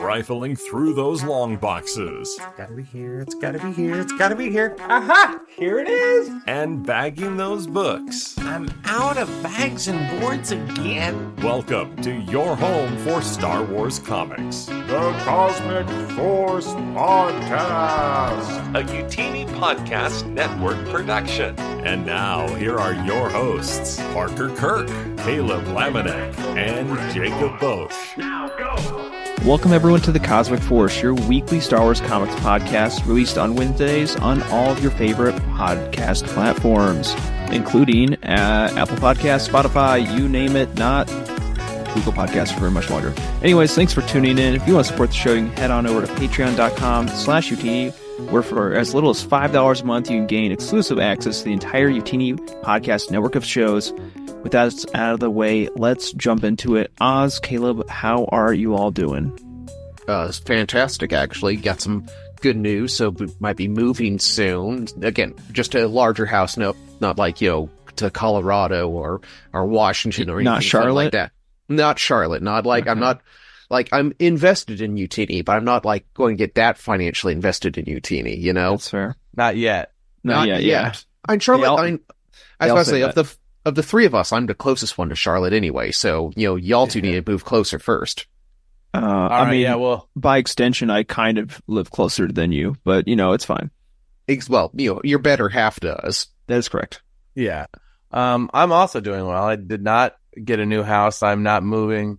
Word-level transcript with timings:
rifling 0.00 0.56
through 0.56 0.94
those 0.94 1.22
long 1.22 1.56
boxes 1.56 2.28
It's 2.38 2.56
Gotta 2.56 2.72
be 2.72 2.82
here. 2.82 3.20
It's 3.20 3.34
gotta 3.34 3.58
be 3.58 3.72
here. 3.72 4.00
It's 4.00 4.12
gotta 4.12 4.34
be 4.34 4.50
here. 4.50 4.76
Aha! 4.80 5.40
Here 5.56 5.78
it 5.78 5.88
is. 5.88 6.30
and 6.46 6.84
bagging 6.86 7.36
those 7.36 7.66
books. 7.66 8.38
I'm 8.38 8.68
out 8.84 9.18
of 9.18 9.28
bags 9.42 9.88
and 9.88 10.20
boards 10.20 10.52
again. 10.52 11.34
Welcome 11.42 11.96
to 12.02 12.12
your 12.12 12.56
home 12.56 12.96
for 12.98 13.20
Star 13.20 13.62
Wars 13.62 13.98
comics. 13.98 14.66
The 14.66 15.14
Cosmic 15.24 15.86
Force 16.12 16.68
Podcast. 16.68 18.58
a 18.74 18.82
Utini 18.84 19.46
Podcast 19.58 20.26
Network 20.30 20.78
production. 20.88 21.58
And 21.58 22.06
now, 22.06 22.46
here 22.54 22.78
are 22.78 22.94
your 22.94 23.28
hosts 23.28 24.00
Parker 24.12 24.48
Kirk, 24.50 24.88
Caleb 25.18 25.64
Lamanek, 25.66 26.36
and 26.56 26.88
Jacob 27.14 27.58
Bosch. 27.60 29.19
Welcome 29.44 29.72
everyone 29.72 30.02
to 30.02 30.12
the 30.12 30.20
Cosmic 30.20 30.60
Force, 30.60 31.00
your 31.00 31.14
weekly 31.14 31.60
Star 31.60 31.80
Wars 31.80 32.02
comics 32.02 32.34
podcast 32.36 33.06
released 33.06 33.38
on 33.38 33.54
Wednesdays 33.54 34.14
on 34.16 34.42
all 34.44 34.70
of 34.70 34.82
your 34.82 34.90
favorite 34.92 35.34
podcast 35.54 36.24
platforms, 36.26 37.14
including 37.50 38.14
uh, 38.16 38.70
Apple 38.76 38.98
Podcasts, 38.98 39.48
Spotify, 39.48 40.06
you 40.14 40.28
name 40.28 40.56
it, 40.56 40.72
not 40.74 41.06
Google 41.94 42.12
Podcasts 42.12 42.56
for 42.56 42.70
much 42.70 42.90
longer. 42.90 43.14
Anyways, 43.42 43.74
thanks 43.74 43.94
for 43.94 44.02
tuning 44.02 44.38
in. 44.38 44.54
If 44.54 44.68
you 44.68 44.74
want 44.74 44.86
to 44.86 44.92
support 44.92 45.08
the 45.08 45.16
show, 45.16 45.32
you 45.32 45.46
can 45.46 45.56
head 45.56 45.70
on 45.70 45.86
over 45.86 46.06
to 46.06 46.12
patreon.com 46.14 47.08
slash 47.08 47.50
UTini, 47.50 47.94
where 48.28 48.42
for 48.42 48.74
as 48.74 48.94
little 48.94 49.10
as 49.10 49.24
$5 49.24 49.82
a 49.82 49.84
month, 49.84 50.10
you 50.10 50.18
can 50.18 50.26
gain 50.26 50.52
exclusive 50.52 50.98
access 50.98 51.38
to 51.38 51.44
the 51.46 51.52
entire 51.52 51.88
Utini 51.88 52.36
podcast 52.62 53.10
network 53.10 53.34
of 53.34 53.44
shows. 53.44 53.92
With 54.42 54.52
that 54.52 54.72
out 54.94 55.14
of 55.14 55.20
the 55.20 55.30
way, 55.30 55.68
let's 55.76 56.12
jump 56.12 56.44
into 56.44 56.76
it. 56.76 56.92
Oz, 57.00 57.40
Caleb, 57.40 57.88
how 57.88 58.24
are 58.26 58.52
you 58.54 58.74
all 58.74 58.90
doing? 58.90 59.36
uh, 60.08 60.26
it's 60.28 60.38
fantastic 60.38 61.12
actually. 61.12 61.56
Got 61.56 61.80
some 61.80 62.06
good 62.40 62.56
news, 62.56 62.96
so 62.96 63.10
we 63.10 63.28
might 63.38 63.56
be 63.56 63.68
moving 63.68 64.18
soon. 64.18 64.88
Again, 65.02 65.34
just 65.52 65.74
a 65.74 65.86
larger 65.86 66.26
house, 66.26 66.56
no, 66.56 66.74
not 67.00 67.18
like 67.18 67.40
you 67.40 67.48
know 67.50 67.70
to 67.96 68.10
Colorado 68.10 68.88
or 68.88 69.20
or 69.52 69.66
Washington 69.66 70.30
or 70.30 70.36
anything 70.36 70.44
Not 70.44 70.62
Charlotte? 70.62 70.94
like 70.94 71.12
that. 71.12 71.32
Not 71.68 71.98
Charlotte. 71.98 72.42
Not 72.42 72.64
like 72.66 72.88
I'm 72.88 72.98
not 72.98 73.20
like 73.70 73.88
I'm 73.92 74.12
invested 74.18 74.80
in 74.80 74.96
UTini, 74.96 75.44
but 75.44 75.52
I'm 75.56 75.64
not 75.64 75.84
like 75.84 76.12
going 76.14 76.36
to 76.36 76.38
get 76.44 76.56
that 76.56 76.76
financially 76.78 77.32
invested 77.32 77.78
in 77.78 77.84
UTini. 77.86 78.38
You 78.38 78.52
know, 78.52 78.72
That's 78.72 78.90
fair. 78.90 79.16
Not 79.36 79.56
yet. 79.56 79.92
No, 80.24 80.42
yeah, 80.42 80.58
yeah. 80.58 80.92
I'm 81.28 81.38
Charlotte. 81.38 81.68
All- 81.68 81.78
I'm, 81.80 82.00
I 82.58 82.66
was 82.66 82.70
all 82.70 82.76
about 82.76 82.84
to 82.84 82.90
say 82.90 83.00
say 83.00 83.02
of 83.02 83.14
the 83.14 83.36
of 83.64 83.74
the 83.74 83.82
three 83.82 84.06
of 84.06 84.14
us, 84.14 84.32
I'm 84.32 84.46
the 84.46 84.54
closest 84.54 84.96
one 84.98 85.08
to 85.10 85.14
Charlotte 85.14 85.52
anyway. 85.52 85.92
So 85.92 86.32
you 86.36 86.48
know, 86.48 86.56
y'all 86.56 86.86
two 86.86 87.00
need 87.00 87.24
to 87.24 87.30
move 87.30 87.44
closer 87.44 87.78
first. 87.78 88.26
Uh, 88.92 88.98
All 88.98 89.30
I 89.30 89.42
right, 89.44 89.50
mean, 89.52 89.60
yeah, 89.60 89.76
well, 89.76 90.08
by 90.16 90.38
extension, 90.38 90.90
I 90.90 91.04
kind 91.04 91.38
of 91.38 91.62
live 91.68 91.90
closer 91.92 92.26
than 92.26 92.50
you, 92.50 92.76
but 92.84 93.06
you 93.06 93.14
know, 93.14 93.32
it's 93.34 93.44
fine. 93.44 93.70
Ex- 94.28 94.48
Well, 94.48 94.72
you 94.74 94.94
know, 94.94 95.00
your 95.04 95.20
better 95.20 95.48
half 95.48 95.78
does. 95.78 96.26
That 96.48 96.56
is 96.58 96.68
correct. 96.68 97.00
yeah. 97.36 97.66
Um, 98.12 98.50
I'm 98.52 98.72
also 98.72 99.00
doing 99.00 99.24
well. 99.24 99.44
I 99.44 99.54
did 99.54 99.84
not 99.84 100.16
get 100.42 100.58
a 100.58 100.66
new 100.66 100.82
house. 100.82 101.22
I'm 101.22 101.44
not 101.44 101.62
moving. 101.62 102.18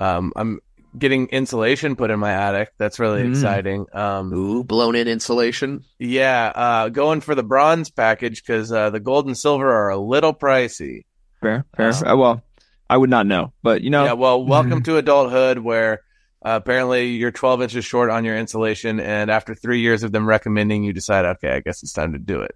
Um, 0.00 0.32
I'm 0.34 0.60
getting 0.98 1.28
insulation 1.28 1.96
put 1.96 2.10
in 2.10 2.18
my 2.18 2.32
attic. 2.32 2.70
That's 2.78 2.98
really 2.98 3.22
Mm. 3.22 3.30
exciting. 3.30 3.86
Um, 3.92 4.32
Ooh, 4.32 4.64
blown 4.64 4.94
in 4.96 5.08
insulation. 5.08 5.84
yeah, 5.98 6.52
uh, 6.54 6.88
going 6.88 7.20
for 7.20 7.34
the 7.34 7.42
bronze 7.42 7.90
package 7.90 8.42
because 8.44 8.72
uh, 8.72 8.90
the 8.90 9.00
gold 9.00 9.26
and 9.26 9.36
silver 9.36 9.70
are 9.70 9.90
a 9.90 9.98
little 9.98 10.32
pricey. 10.34 11.02
Fair, 11.42 11.64
fair. 11.76 11.90
Uh, 11.90 12.12
Uh, 12.12 12.16
well, 12.16 12.42
I 12.88 12.96
would 12.96 13.10
not 13.10 13.26
know, 13.26 13.52
but 13.62 13.82
you 13.82 13.90
know, 13.90 14.04
Yeah, 14.04 14.12
well, 14.14 14.44
welcome 14.56 14.82
to 14.84 14.96
adulthood 14.96 15.58
where 15.58 16.00
uh, 16.44 16.60
apparently 16.62 17.08
you're 17.10 17.32
12 17.32 17.62
inches 17.62 17.84
short 17.84 18.08
on 18.10 18.24
your 18.24 18.36
insulation, 18.36 19.00
and 19.00 19.30
after 19.30 19.54
three 19.54 19.80
years 19.80 20.02
of 20.02 20.12
them 20.12 20.26
recommending, 20.28 20.84
you 20.84 20.92
decide, 20.92 21.24
okay, 21.24 21.50
I 21.50 21.60
guess 21.60 21.82
it's 21.82 21.92
time 21.92 22.12
to 22.12 22.18
do 22.18 22.40
it. 22.42 22.52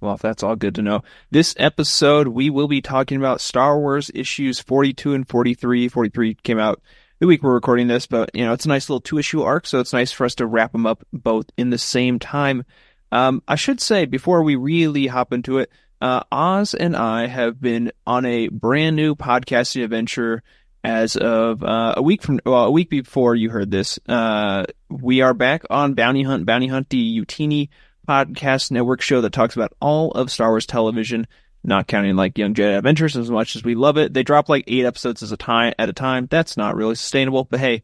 Well, 0.00 0.16
that's 0.16 0.42
all 0.42 0.56
good 0.56 0.74
to 0.76 0.82
know. 0.82 1.02
This 1.30 1.54
episode, 1.58 2.28
we 2.28 2.50
will 2.50 2.66
be 2.68 2.80
talking 2.80 3.18
about 3.18 3.40
Star 3.40 3.78
Wars 3.78 4.10
issues 4.14 4.58
42 4.60 5.14
and 5.14 5.28
43. 5.28 5.88
43 5.88 6.34
came 6.42 6.58
out 6.58 6.80
the 7.22 7.28
week 7.28 7.44
we're 7.44 7.54
recording 7.54 7.86
this, 7.86 8.08
but 8.08 8.32
you 8.34 8.44
know, 8.44 8.52
it's 8.52 8.64
a 8.64 8.68
nice 8.68 8.90
little 8.90 9.00
two 9.00 9.16
issue 9.16 9.42
arc, 9.42 9.64
so 9.64 9.78
it's 9.78 9.92
nice 9.92 10.10
for 10.10 10.24
us 10.24 10.34
to 10.34 10.44
wrap 10.44 10.72
them 10.72 10.86
up 10.86 11.06
both 11.12 11.46
in 11.56 11.70
the 11.70 11.78
same 11.78 12.18
time. 12.18 12.64
Um, 13.12 13.44
I 13.46 13.54
should 13.54 13.80
say 13.80 14.06
before 14.06 14.42
we 14.42 14.56
really 14.56 15.06
hop 15.06 15.32
into 15.32 15.58
it, 15.58 15.70
uh, 16.00 16.24
Oz 16.32 16.74
and 16.74 16.96
I 16.96 17.28
have 17.28 17.60
been 17.60 17.92
on 18.04 18.26
a 18.26 18.48
brand 18.48 18.96
new 18.96 19.14
podcasting 19.14 19.84
adventure 19.84 20.42
as 20.82 21.14
of 21.14 21.62
uh, 21.62 21.94
a 21.96 22.02
week 22.02 22.22
from 22.22 22.40
well, 22.44 22.64
a 22.64 22.72
week 22.72 22.90
before 22.90 23.36
you 23.36 23.50
heard 23.50 23.70
this. 23.70 24.00
Uh, 24.08 24.64
we 24.90 25.20
are 25.20 25.32
back 25.32 25.62
on 25.70 25.94
Bounty 25.94 26.24
Hunt, 26.24 26.44
Bounty 26.44 26.66
Hunt, 26.66 26.90
the 26.90 27.20
Utini 27.20 27.68
podcast 28.08 28.72
network 28.72 29.00
show 29.00 29.20
that 29.20 29.32
talks 29.32 29.54
about 29.54 29.74
all 29.80 30.10
of 30.10 30.28
Star 30.28 30.50
Wars 30.50 30.66
television, 30.66 31.28
not 31.64 31.86
counting 31.86 32.16
like 32.16 32.38
Young 32.38 32.54
Jedi 32.54 32.76
Adventures 32.76 33.16
as 33.16 33.30
much 33.30 33.56
as 33.56 33.64
we 33.64 33.74
love 33.74 33.96
it. 33.96 34.12
They 34.12 34.22
drop 34.22 34.48
like 34.48 34.64
eight 34.66 34.84
episodes 34.84 35.22
as 35.22 35.32
a 35.32 35.36
time 35.36 35.74
at 35.78 35.88
a 35.88 35.92
time. 35.92 36.26
That's 36.30 36.56
not 36.56 36.76
really 36.76 36.96
sustainable, 36.96 37.44
but 37.44 37.60
hey, 37.60 37.82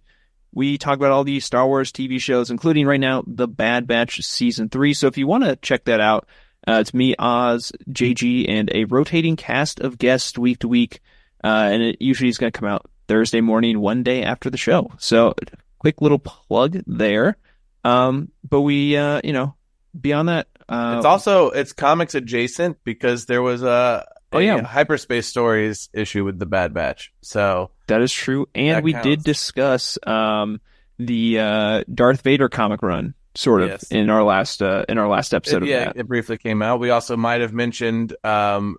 we 0.53 0.79
talk 0.79 0.97
about 0.97 1.13
all 1.13 1.25
these 1.25 1.45
Star 1.45 1.67
Wars 1.67 1.93
TV 1.93 2.21
shows, 2.21 2.51
including 2.51 2.87
right 2.87 3.01
now 3.01 3.23
The 3.27 3.47
Bad 3.47 3.87
Batch 3.87 4.25
season 4.25 4.69
three. 4.69 4.95
So 4.95 5.07
if 5.07 5.19
you 5.19 5.27
want 5.27 5.45
to 5.45 5.57
check 5.57 5.85
that 5.85 6.01
out, 6.01 6.27
uh, 6.67 6.79
it's 6.81 6.95
me, 6.95 7.15
Oz, 7.19 7.73
JG, 7.91 8.49
and 8.49 8.71
a 8.75 8.85
rotating 8.85 9.37
cast 9.37 9.81
of 9.81 9.99
guests 9.99 10.37
week 10.37 10.61
to 10.61 10.69
week. 10.69 11.01
Uh, 11.45 11.69
and 11.73 11.83
it 11.83 11.99
usually 12.01 12.29
is 12.29 12.39
going 12.39 12.51
to 12.51 12.59
come 12.59 12.69
out 12.69 12.91
Thursday 13.07 13.41
morning, 13.41 13.81
one 13.81 14.03
day 14.03 14.23
after 14.23 14.51
the 14.51 14.57
show. 14.57 14.91
So 14.99 15.35
quick 15.79 16.01
little 16.01 16.19
plug 16.19 16.83
there. 16.87 17.37
Um, 17.85 18.33
but 18.47 18.63
we, 18.63 18.97
uh, 18.97 19.21
you 19.23 19.33
know, 19.33 19.55
beyond 19.99 20.29
that, 20.29 20.49
uh, 20.69 20.95
it's 20.97 21.07
also 21.07 21.51
it's 21.51 21.73
comics 21.73 22.15
adjacent 22.15 22.79
because 22.85 23.27
there 23.27 23.43
was 23.43 23.63
a, 23.63 24.07
Oh, 24.31 24.39
a 24.39 24.43
yeah. 24.43 24.61
hyperspace 24.63 25.27
stories 25.27 25.89
issue 25.95 26.23
with 26.25 26.39
the 26.39 26.45
Bad 26.47 26.75
Batch. 26.75 27.13
So 27.23 27.71
That 27.87 28.03
is 28.03 28.13
true. 28.13 28.47
And 28.55 28.77
That 28.77 28.83
we 28.83 28.93
did 28.93 29.25
discuss 29.25 29.97
um 30.07 30.61
the 30.99 31.39
uh 31.39 31.85
Darth 31.93 32.21
Vader 32.23 32.49
comic 32.51 32.83
run 32.83 33.15
sort 33.35 33.63
of 33.63 33.69
Yes. 33.71 33.85
in 33.91 34.11
our 34.11 34.23
last 34.23 34.61
uh 34.61 34.85
in 34.89 34.99
our 34.99 35.09
last 35.09 35.33
episode 35.33 35.59
it, 35.59 35.63
of 35.63 35.69
yeah, 35.69 35.85
that. 35.87 35.97
it 35.97 36.07
briefly 36.09 36.37
came 36.37 36.61
out. 36.61 36.79
We 36.81 36.91
also 36.91 37.17
might 37.17 37.41
have 37.41 37.53
mentioned 37.55 38.15
um, 38.25 38.77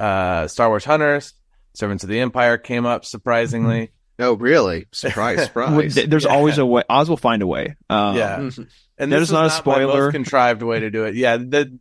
uh, 0.00 0.48
Star 0.48 0.68
Wars 0.68 0.84
Hunters, 0.84 1.34
Servants 1.74 2.02
of 2.04 2.10
the 2.10 2.18
Empire 2.20 2.58
came 2.58 2.84
up 2.86 3.04
surprisingly. 3.04 3.92
Oh, 4.18 4.34
really? 4.34 4.86
Surprise, 4.92 5.36
Well, 5.36 5.46
surprise. 5.80 5.94
There's 5.94 6.24
Yeah. 6.24 6.30
always 6.34 6.58
a 6.58 6.66
way. 6.66 6.82
Oz 6.88 7.08
will 7.08 7.16
find 7.16 7.40
a 7.42 7.46
way. 7.46 7.76
Um, 7.88 8.16
Yeah. 8.16 8.50
And 9.00 9.12
That 9.12 9.20
this 9.20 9.28
is 9.28 9.32
not 9.32 9.44
a 9.44 9.48
my 9.48 9.54
spoiler. 9.54 10.04
most 10.06 10.12
contrived 10.12 10.62
way 10.62 10.80
to 10.80 10.90
do 10.90 11.04
it. 11.04 11.14
Yeah, 11.14 11.36
the 11.36 11.78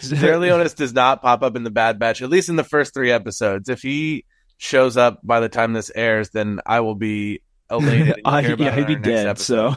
Zare 0.00 0.38
Leonis 0.38 0.74
does 0.74 0.92
not 0.92 1.22
pop 1.22 1.42
up 1.42 1.54
in 1.56 1.62
the 1.62 1.70
Bad 1.70 1.98
Batch, 1.98 2.20
at 2.22 2.30
least 2.30 2.48
in 2.48 2.56
the 2.56 2.64
first 2.64 2.92
three 2.94 3.10
episodes. 3.12 3.68
If 3.68 3.80
he 3.82 4.24
shows 4.56 4.96
up 4.96 5.20
by 5.22 5.38
the 5.40 5.48
time 5.48 5.72
this 5.72 5.90
airs, 5.94 6.30
then 6.30 6.60
I 6.66 6.80
will 6.80 6.96
be 6.96 7.42
elated. 7.70 8.08
and 8.16 8.22
I- 8.26 8.42
hear 8.42 8.56
yeah, 8.58 8.74
he'd 8.74 8.80
on 8.82 8.86
be 8.88 8.96
dead. 8.96 9.26
episode. 9.28 9.72
So, 9.72 9.76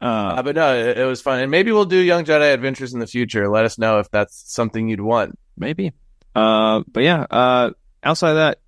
uh, 0.00 0.04
Uh, 0.06 0.42
but 0.42 0.54
no, 0.56 0.74
it, 0.74 0.98
it 0.98 1.04
was 1.04 1.20
fun, 1.20 1.40
and 1.40 1.50
maybe 1.50 1.70
we'll 1.72 1.84
do 1.84 1.98
Young 1.98 2.24
Jedi 2.24 2.54
Adventures 2.54 2.94
in 2.94 3.00
the 3.00 3.06
future. 3.06 3.48
Let 3.50 3.64
us 3.64 3.78
know 3.78 3.98
if 3.98 4.10
that's 4.10 4.50
something 4.52 4.88
you'd 4.88 5.00
want. 5.00 5.38
maybe. 5.56 5.92
Uh, 6.34 6.82
but 6.90 7.02
yeah. 7.02 7.26
Uh, 7.30 7.70
outside 8.02 8.30
of 8.30 8.36
that, 8.36 8.60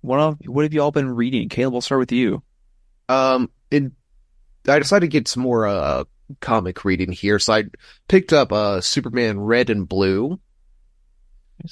what 0.00 0.18
else, 0.18 0.36
what 0.46 0.64
have 0.64 0.72
you 0.72 0.80
all 0.82 0.90
been 0.92 1.10
reading? 1.10 1.48
Caleb, 1.50 1.72
we'll 1.74 1.80
start 1.82 1.98
with 1.98 2.10
you. 2.12 2.42
Um, 3.08 3.50
and 3.70 3.92
I 4.66 4.78
decided 4.78 5.02
to 5.06 5.08
get 5.08 5.28
some 5.28 5.42
more 5.44 5.66
uh 5.66 6.04
comic 6.40 6.84
reading 6.84 7.12
here, 7.12 7.38
so 7.38 7.54
I 7.54 7.64
picked 8.08 8.32
up 8.32 8.52
uh 8.52 8.80
Superman 8.80 9.40
Red 9.40 9.70
and 9.70 9.88
Blue. 9.88 10.40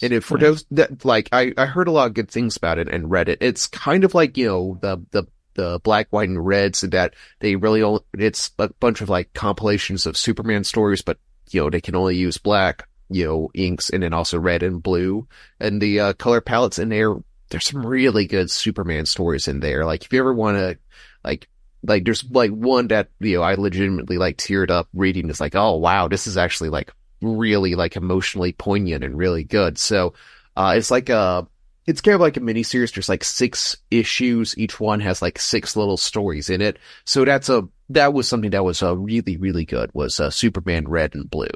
And 0.02 0.14
if 0.14 0.24
for 0.24 0.38
those 0.38 0.64
that 0.70 1.04
like, 1.04 1.28
I 1.30 1.52
I 1.56 1.66
heard 1.66 1.88
a 1.88 1.92
lot 1.92 2.06
of 2.06 2.14
good 2.14 2.30
things 2.30 2.56
about 2.56 2.78
it 2.78 2.88
and 2.88 3.10
read 3.10 3.28
it. 3.28 3.38
It's 3.42 3.66
kind 3.66 4.04
of 4.04 4.14
like 4.14 4.36
you 4.36 4.46
know 4.46 4.78
the 4.80 5.04
the 5.10 5.26
the 5.54 5.80
black, 5.82 6.08
white, 6.10 6.28
and 6.28 6.44
reds, 6.44 6.82
and 6.82 6.92
that 6.92 7.14
they 7.40 7.56
really 7.56 7.82
only 7.82 8.00
it's 8.14 8.50
a 8.58 8.68
bunch 8.80 9.00
of 9.00 9.08
like 9.08 9.32
compilations 9.32 10.06
of 10.06 10.16
Superman 10.16 10.64
stories, 10.64 11.02
but 11.02 11.18
you 11.50 11.60
know 11.60 11.70
they 11.70 11.80
can 11.80 11.94
only 11.94 12.16
use 12.16 12.38
black, 12.38 12.88
you 13.08 13.24
know, 13.24 13.50
inks, 13.54 13.90
and 13.90 14.02
then 14.02 14.12
also 14.12 14.38
red 14.38 14.62
and 14.62 14.82
blue, 14.82 15.26
and 15.60 15.80
the 15.80 16.00
uh, 16.00 16.12
color 16.14 16.40
palettes 16.40 16.78
in 16.78 16.88
there. 16.88 17.14
There's 17.50 17.66
some 17.66 17.86
really 17.86 18.26
good 18.26 18.50
Superman 18.50 19.06
stories 19.06 19.48
in 19.48 19.60
there. 19.60 19.84
Like 19.84 20.04
if 20.04 20.12
you 20.12 20.18
ever 20.18 20.34
want 20.34 20.56
to, 20.56 20.78
like 21.22 21.48
like 21.86 22.04
there's 22.04 22.24
like 22.30 22.50
one 22.50 22.88
that 22.88 23.10
you 23.20 23.36
know 23.36 23.42
I 23.42 23.54
legitimately 23.54 24.18
like 24.18 24.36
teared 24.36 24.70
up 24.70 24.88
reading. 24.94 25.28
It's 25.30 25.40
like 25.40 25.54
oh 25.54 25.76
wow, 25.76 26.08
this 26.08 26.26
is 26.26 26.36
actually 26.36 26.70
like 26.70 26.92
really 27.20 27.74
like 27.74 27.96
emotionally 27.96 28.52
poignant 28.52 29.04
and 29.04 29.16
really 29.16 29.44
good. 29.44 29.78
So 29.78 30.14
uh 30.56 30.74
it's 30.76 30.90
like 30.90 31.08
a 31.08 31.46
it's 31.86 32.00
kind 32.00 32.14
of 32.14 32.20
like 32.20 32.36
a 32.36 32.40
mini 32.40 32.62
series. 32.62 32.92
There's 32.92 33.08
like 33.08 33.24
six 33.24 33.76
issues. 33.90 34.56
Each 34.56 34.80
one 34.80 35.00
has 35.00 35.20
like 35.20 35.38
six 35.38 35.76
little 35.76 35.98
stories 35.98 36.48
in 36.48 36.62
it. 36.62 36.78
So 37.04 37.24
that's 37.24 37.48
a 37.48 37.68
that 37.90 38.14
was 38.14 38.26
something 38.26 38.50
that 38.50 38.64
was 38.64 38.82
uh, 38.82 38.96
really 38.96 39.36
really 39.36 39.64
good. 39.64 39.90
Was 39.92 40.18
uh, 40.20 40.30
Superman 40.30 40.88
Red 40.88 41.14
and 41.14 41.30
Blue? 41.30 41.48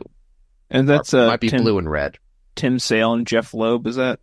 And 0.71 0.89
that's 0.89 1.15
Or 1.15 1.23
uh, 1.23 1.27
might 1.29 1.41
be 1.41 1.49
Tim, 1.49 1.63
blue 1.63 1.79
and 1.79 1.91
red. 1.91 2.19
Tim 2.55 2.79
Sale 2.79 3.15
and 3.15 3.27
Jeph 3.27 3.55
Loeb. 3.55 3.87
Is 3.87 3.97
that? 3.97 4.21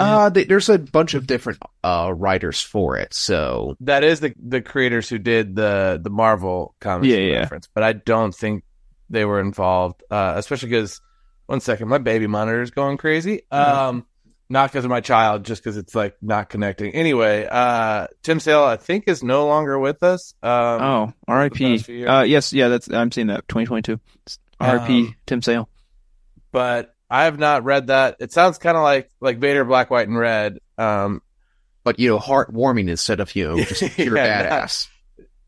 Uh, 0.00 0.28
they, 0.28 0.44
there's 0.44 0.68
a 0.68 0.78
bunch 0.78 1.14
of 1.14 1.26
different 1.26 1.58
uh 1.82 2.12
writers 2.16 2.62
for 2.62 2.96
it. 2.96 3.12
So 3.14 3.76
That 3.80 4.04
is 4.04 4.20
the 4.20 4.32
the 4.38 4.62
creators 4.62 5.08
who 5.08 5.18
did 5.18 5.56
the 5.56 6.00
the 6.02 6.10
Marvel 6.10 6.74
comics 6.80 7.08
Yeah, 7.08 7.18
yeah. 7.18 7.38
reference, 7.40 7.68
but 7.74 7.82
I 7.82 7.92
don't 7.94 8.34
think 8.34 8.64
they 9.10 9.24
were 9.24 9.40
involved. 9.40 10.02
Uh, 10.10 10.34
especially 10.36 10.68
because 10.70 11.00
one 11.46 11.60
second, 11.60 11.88
my 11.88 11.98
baby 11.98 12.26
monitor 12.26 12.60
is 12.62 12.70
going 12.70 12.96
crazy. 12.98 13.42
Um, 13.50 14.04
not 14.50 14.70
because 14.70 14.84
of 14.84 14.90
my 14.90 15.00
child, 15.00 15.44
just 15.44 15.62
because 15.62 15.76
it's 15.76 15.94
like 15.94 16.14
not 16.22 16.48
connecting. 16.48 16.94
Anyway, 16.94 17.46
uh, 17.50 18.06
Tim 18.22 18.38
Sale, 18.40 18.62
I 18.64 18.76
think, 18.76 19.04
is 19.08 19.22
no 19.22 19.46
longer 19.46 19.78
with 19.78 20.02
us. 20.02 20.32
Um, 20.42 20.50
Oh, 20.82 21.12
R.I.P. 21.26 21.76
past 21.76 21.86
few 21.86 21.96
years. 21.96 22.08
Uh, 22.10 22.22
yes, 22.26 22.52
yeah, 22.52 22.68
that's 22.68 22.90
I'm 22.90 23.10
seeing 23.12 23.26
that 23.28 23.46
2022. 23.48 23.98
R.I.P. 24.60 25.00
Um, 25.06 25.14
Tim 25.26 25.42
Sale. 25.42 25.68
but 26.52 26.94
I 27.10 27.24
have 27.24 27.38
not 27.38 27.64
read 27.64 27.86
that. 27.88 28.16
It 28.20 28.32
sounds 28.32 28.58
kind 28.58 28.76
of 28.76 28.82
like 28.82 29.10
like 29.20 29.38
Vader, 29.38 29.64
Black, 29.64 29.90
White, 29.90 30.08
and 30.08 30.18
Red. 30.18 30.58
Um, 30.76 31.22
but 31.84 31.98
you 31.98 32.08
know, 32.10 32.18
heartwarming 32.18 32.88
instead 32.88 33.20
of 33.20 33.34
you 33.34 33.48
know 33.48 33.56
just 33.64 33.82
pure 33.94 34.16
Yeah, 34.16 34.48
badass. 34.64 34.88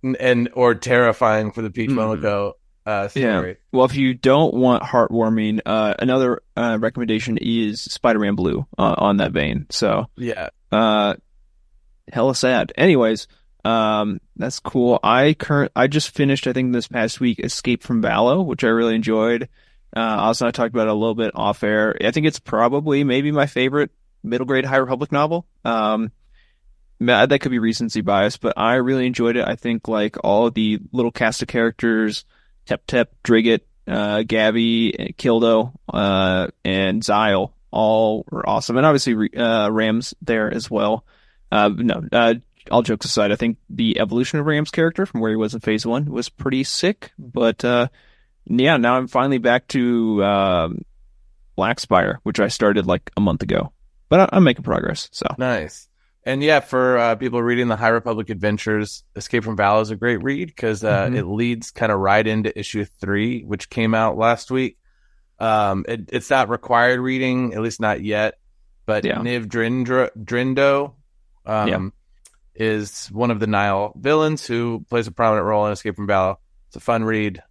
and, 0.03 0.17
and 0.17 0.49
or 0.55 0.75
terrifying 0.75 1.53
for 1.53 1.63
the 1.63 1.71
Peach 1.71 1.91
Mhm. 1.91 1.95
Momoko 2.23 2.53
uh, 2.87 3.09
story. 3.09 3.59
Well, 3.73 3.85
if 3.85 3.95
you 3.95 4.15
don't 4.15 4.55
want 4.55 4.83
heartwarming, 4.83 5.61
uh, 5.67 5.95
another 5.99 6.41
uh, 6.57 6.79
recommendation 6.81 7.37
is 7.39 7.83
Spider-Man 7.83 8.35
Blue 8.37 8.67
uh, 8.79 8.95
on 8.97 9.19
that 9.19 9.33
vein. 9.33 9.67
So, 9.71 10.07
Yeah. 10.17 10.49
uh, 10.73 11.15
hella 12.11 12.35
sad. 12.35 12.73
Anyways, 12.79 13.29
um, 13.67 14.19
that's 14.37 14.59
cool. 14.61 14.99
I 15.03 15.35
current 15.35 15.73
I 15.77 15.87
just 15.89 16.11
finished 16.15 16.47
I 16.47 16.55
think 16.55 16.73
this 16.73 16.89
past 16.89 17.21
week 17.21 17.39
Escape 17.41 17.83
from 17.83 18.03
Valo, 18.03 18.45
which 18.45 18.65
I 18.65 18.69
really 18.69 18.95
enjoyed. 18.95 19.49
Uh, 19.97 20.01
also 20.01 20.47
I 20.47 20.51
talked 20.51 20.75
about 20.75 20.87
it 20.87 20.91
a 20.91 20.95
little 20.95 21.15
bit 21.15 21.33
off 21.35 21.63
air. 21.63 21.97
I 22.03 22.11
think 22.11 22.27
it's 22.27 22.39
probably 22.39 23.05
maybe 23.05 23.33
my 23.33 23.47
favorite 23.47 23.91
middle 24.23 24.47
grade 24.47 24.65
High 24.65 24.77
Republic 24.77 25.13
novel. 25.13 25.47
Um, 25.65 26.13
that 27.01 27.41
could 27.41 27.51
be 27.51 27.59
recency 27.59 28.03
bias, 28.03 28.37
but 28.37 28.55
I 28.57 28.75
really 28.75 29.07
enjoyed 29.07 29.37
it. 29.37 29.49
I 29.49 29.57
think 29.57 29.89
like 29.89 30.17
all 30.23 30.51
the 30.51 30.81
little 30.93 31.11
cast 31.11 31.43
of 31.43 31.49
characters, 31.49 32.25
Tep 32.67 32.87
Tep, 32.87 33.11
Drigget, 33.25 33.61
uh, 33.89 34.23
Gabby, 34.23 35.15
Kildo, 35.19 35.73
uh, 35.93 36.49
and 36.65 37.03
Zyle 37.03 37.53
all 37.71 38.27
were 38.31 38.47
awesome, 38.49 38.77
and 38.77 38.85
obviously 38.85 39.35
uh, 39.35 39.71
Rams 39.71 40.15
there 40.21 40.53
as 40.53 40.71
well. 40.71 41.05
Uh, 41.51 41.71
no, 41.75 42.03
uh, 42.13 42.35
all 42.71 42.83
jokes 42.83 43.07
aside, 43.07 43.33
I 43.33 43.37
think 43.37 43.57
the 43.69 43.99
evolution 43.99 44.39
of 44.39 44.47
Ram's 44.47 44.71
character 44.71 45.07
from 45.07 45.21
where 45.21 45.31
he 45.31 45.37
was 45.37 45.55
in 45.55 45.61
Phase 45.61 45.87
One 45.87 46.07
was 46.07 46.29
pretty 46.29 46.65
sick. 46.65 47.13
But 47.19 47.65
uh, 47.65 47.89
yeah, 48.59 48.77
now 48.77 48.97
I'm 48.97 49.07
finally 49.09 49.39
back 49.39 49.69
to 49.69 50.23
um, 50.25 50.85
Black 51.57 51.81
Spire, 51.81 52.21
which 52.25 52.41
I 52.41 52.49
started 52.49 52.87
like 52.87 53.11
a 53.17 53.21
month 53.21 53.43
ago, 53.43 53.73
but 54.09 54.21
I- 54.21 54.37
I'm 54.37 54.45
making 54.45 54.65
progress. 54.65 55.09
So 55.13 55.27
Nice. 55.39 55.87
And 56.25 56.43
yeah, 56.43 56.61
for 56.61 56.99
uh, 56.99 57.15
people 57.17 57.43
reading 57.43 57.69
the 57.69 57.77
High 57.77 57.89
Republic 57.89 58.29
Adventures, 58.29 59.05
Escape 59.17 59.43
from 59.43 59.57
Val 59.57 59.81
is 59.81 59.91
a 59.91 59.97
great 59.97 60.23
read 60.23 60.49
because 60.49 60.85
uh, 60.85 61.07
Mhm. 61.07 61.17
it 61.17 61.25
leads 61.25 61.71
kind 61.71 61.91
of 61.91 61.99
right 61.99 62.27
into 62.27 62.57
issue 62.59 62.85
three, 62.85 63.43
which 63.43 63.71
came 63.71 63.95
out 63.95 64.19
last 64.19 64.51
week. 64.51 64.77
Um, 65.39 65.87
it, 65.89 66.11
it's 66.13 66.29
not 66.29 66.51
required 66.51 67.01
reading, 67.01 67.55
at 67.55 67.63
least 67.63 67.81
not 67.81 68.03
yet. 68.05 68.35
But 68.85 69.05
Yeah. 69.07 69.17
Niv 69.19 69.47
Drindro, 69.47 70.11
Drindo 70.23 70.93
um, 71.47 71.69
Yeah. 71.69 71.89
is 72.55 73.07
one 73.09 73.31
of 73.31 73.41
the 73.41 73.47
Nihil 73.47 73.95
villains 73.99 74.47
who 74.47 74.85
plays 74.91 75.07
a 75.07 75.13
prominent 75.13 75.47
role 75.47 75.65
in 75.67 75.73
Escape 75.73 75.97
from 75.97 76.07
Val. 76.07 76.39
It's 76.69 76.77
a 76.77 76.81
fun 76.81 77.03
read. 77.05 77.43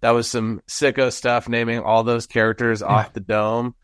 That 0.00 0.10
was 0.10 0.28
some 0.30 0.62
sicko 0.68 1.12
stuff, 1.12 1.48
naming 1.48 1.80
all 1.80 2.04
those 2.04 2.26
characters 2.26 2.82
off 2.82 3.12
the 3.12 3.20
dome. 3.20 3.74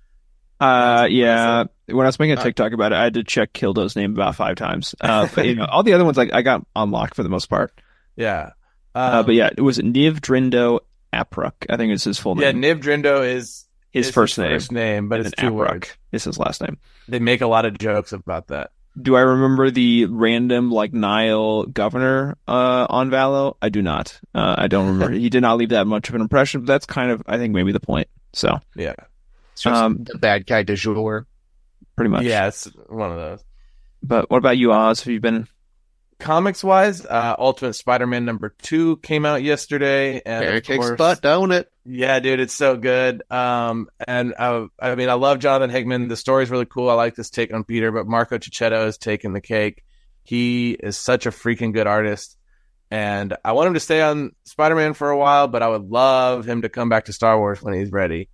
Uh, 0.61 1.09
yeah. 1.11 1.65
When 1.87 2.07
I 2.07 2.09
was 2.09 2.19
making 2.19 2.37
a 2.39 2.41
Uh, 2.41 2.45
TikTok 2.45 2.73
about 2.73 2.93
it, 2.93 2.97
I 2.97 3.03
had 3.05 3.15
to 3.15 3.25
check 3.25 3.53
Kildo's 3.53 3.97
name 3.97 4.13
about 4.15 4.37
five 4.37 4.57
times. 4.57 4.95
Uh, 5.01 5.29
but 5.35 5.47
you 5.47 5.55
know, 5.57 5.65
all 5.67 5.83
the 5.83 5.93
other 5.93 6.05
ones 6.05 6.17
like 6.17 6.33
I 6.33 6.43
got 6.43 6.65
unlocked 6.77 7.15
for 7.17 7.23
the 7.23 7.29
most 7.29 7.47
part. 7.47 7.73
Yeah. 8.17 8.51
Uh, 8.95 9.19
Um, 9.21 9.27
but 9.27 9.35
yeah, 9.35 9.51
it 9.57 9.61
was 9.61 9.79
Niv 9.79 10.21
Drindo 10.21 10.81
Apruk. 11.13 11.53
I 11.69 11.77
think 11.77 11.93
it's 11.93 12.05
his 12.05 12.19
full 12.19 12.37
name. 12.37 12.63
Yeah. 12.63 12.75
Niv 12.75 12.81
Drindo 12.81 13.27
is 13.27 13.65
his 13.91 14.07
is 14.09 14.15
first 14.15 14.39
name. 14.39 14.51
First 14.51 14.73
name, 14.73 15.09
but 15.09 15.21
it's 15.21 15.33
two 15.33 15.47
Apruk 15.51 15.55
words. 15.55 15.97
is 16.13 16.25
his 16.25 16.39
last 16.39 16.61
name. 16.63 16.79
They 17.09 17.19
make 17.19 17.41
a 17.41 17.47
lot 17.49 17.65
of 17.67 17.77
jokes 17.77 18.13
about 18.13 18.47
that. 18.49 18.71
Do 19.01 19.17
I 19.17 19.21
remember 19.21 19.71
the 19.71 20.07
random 20.07 20.71
like 20.71 20.93
Nihil 20.93 21.65
governor 21.67 22.37
uh, 22.47 22.87
on 22.89 23.11
Valo? 23.11 23.57
I 23.61 23.69
do 23.69 23.83
not. 23.83 24.21
Uh, 24.35 24.55
I 24.59 24.69
don't 24.69 24.87
remember. 24.87 25.15
he 25.19 25.31
did 25.31 25.43
not 25.43 25.57
leave 25.59 25.71
that 25.71 25.87
much 25.87 26.09
of 26.09 26.15
an 26.15 26.21
impression. 26.21 26.61
But 26.61 26.69
that's 26.69 26.87
kind 26.87 27.11
of, 27.11 27.23
I 27.27 27.37
think, 27.39 27.55
maybe 27.55 27.73
the 27.73 27.81
point. 27.81 28.09
So 28.33 28.61
Yeah. 28.77 28.95
It's 29.53 29.63
just 29.63 29.75
Um, 29.75 30.05
the 30.05 30.19
bad 30.19 30.47
guy 30.47 30.63
du 30.63 30.77
jour. 30.77 31.27
pretty 31.97 32.11
much. 32.11 32.25
Yeah, 32.25 32.47
it's 32.49 32.65
one 32.89 33.11
of 33.11 33.17
those. 33.17 33.45
But 34.03 34.31
what 34.31 34.39
about 34.39 34.59
you, 34.59 34.73
Oz? 34.73 35.01
Have 35.03 35.13
you 35.13 35.21
been? 35.21 35.49
Comics 36.25 36.65
wise, 36.65 37.05
uh, 37.05 37.37
Ultimate 37.39 37.75
Spider-Man 37.75 38.25
number 38.25 38.55
two 38.63 38.97
came 38.99 39.27
out 39.27 39.43
yesterday, 39.43 40.23
and 40.25 40.45
Pancakes 40.45 40.77
course- 40.87 40.99
butt, 40.99 41.21
don't 41.21 41.53
it? 41.53 41.71
Yeah, 41.85 42.19
dude, 42.21 42.41
it's 42.41 42.55
so 42.55 42.77
good. 42.79 43.23
Um, 43.31 43.89
and 44.09 44.33
uh, 44.39 44.69
I 44.81 44.95
mean, 44.95 45.11
I 45.11 45.15
love 45.15 45.39
Jonathan 45.39 45.69
Hickman. 45.69 46.09
The 46.09 46.17
story's 46.17 46.51
really 46.51 46.65
cool. 46.65 46.89
I 46.89 46.95
like 46.95 47.15
this 47.15 47.29
take 47.29 47.53
on 47.53 47.63
Peter, 47.65 47.93
but 47.93 48.07
Marco 48.07 48.39
Checchetto 48.39 48.87
is 48.87 48.97
taking 48.97 49.35
the 49.35 49.43
cake. 49.43 49.85
He 50.23 50.71
is 50.73 50.97
such 50.97 51.27
a 51.27 51.31
freaking 51.31 51.75
good 51.75 51.87
artist, 51.87 52.39
and 52.91 53.37
I 53.45 53.53
want 53.53 53.67
him 53.69 53.75
to 53.75 53.81
stay 53.81 54.01
on 54.01 54.33
Spider-Man 54.45 54.95
for 54.95 55.11
a 55.11 55.19
while, 55.19 55.47
but 55.49 55.63
I 55.63 55.69
would 55.69 55.91
love 55.91 56.47
him 56.47 56.63
to 56.63 56.71
come 56.71 56.89
back 56.89 57.05
to 57.05 57.13
Star 57.13 57.39
Wars 57.39 57.61
when 57.63 57.75
he's 57.75 57.93
ready. 57.93 58.31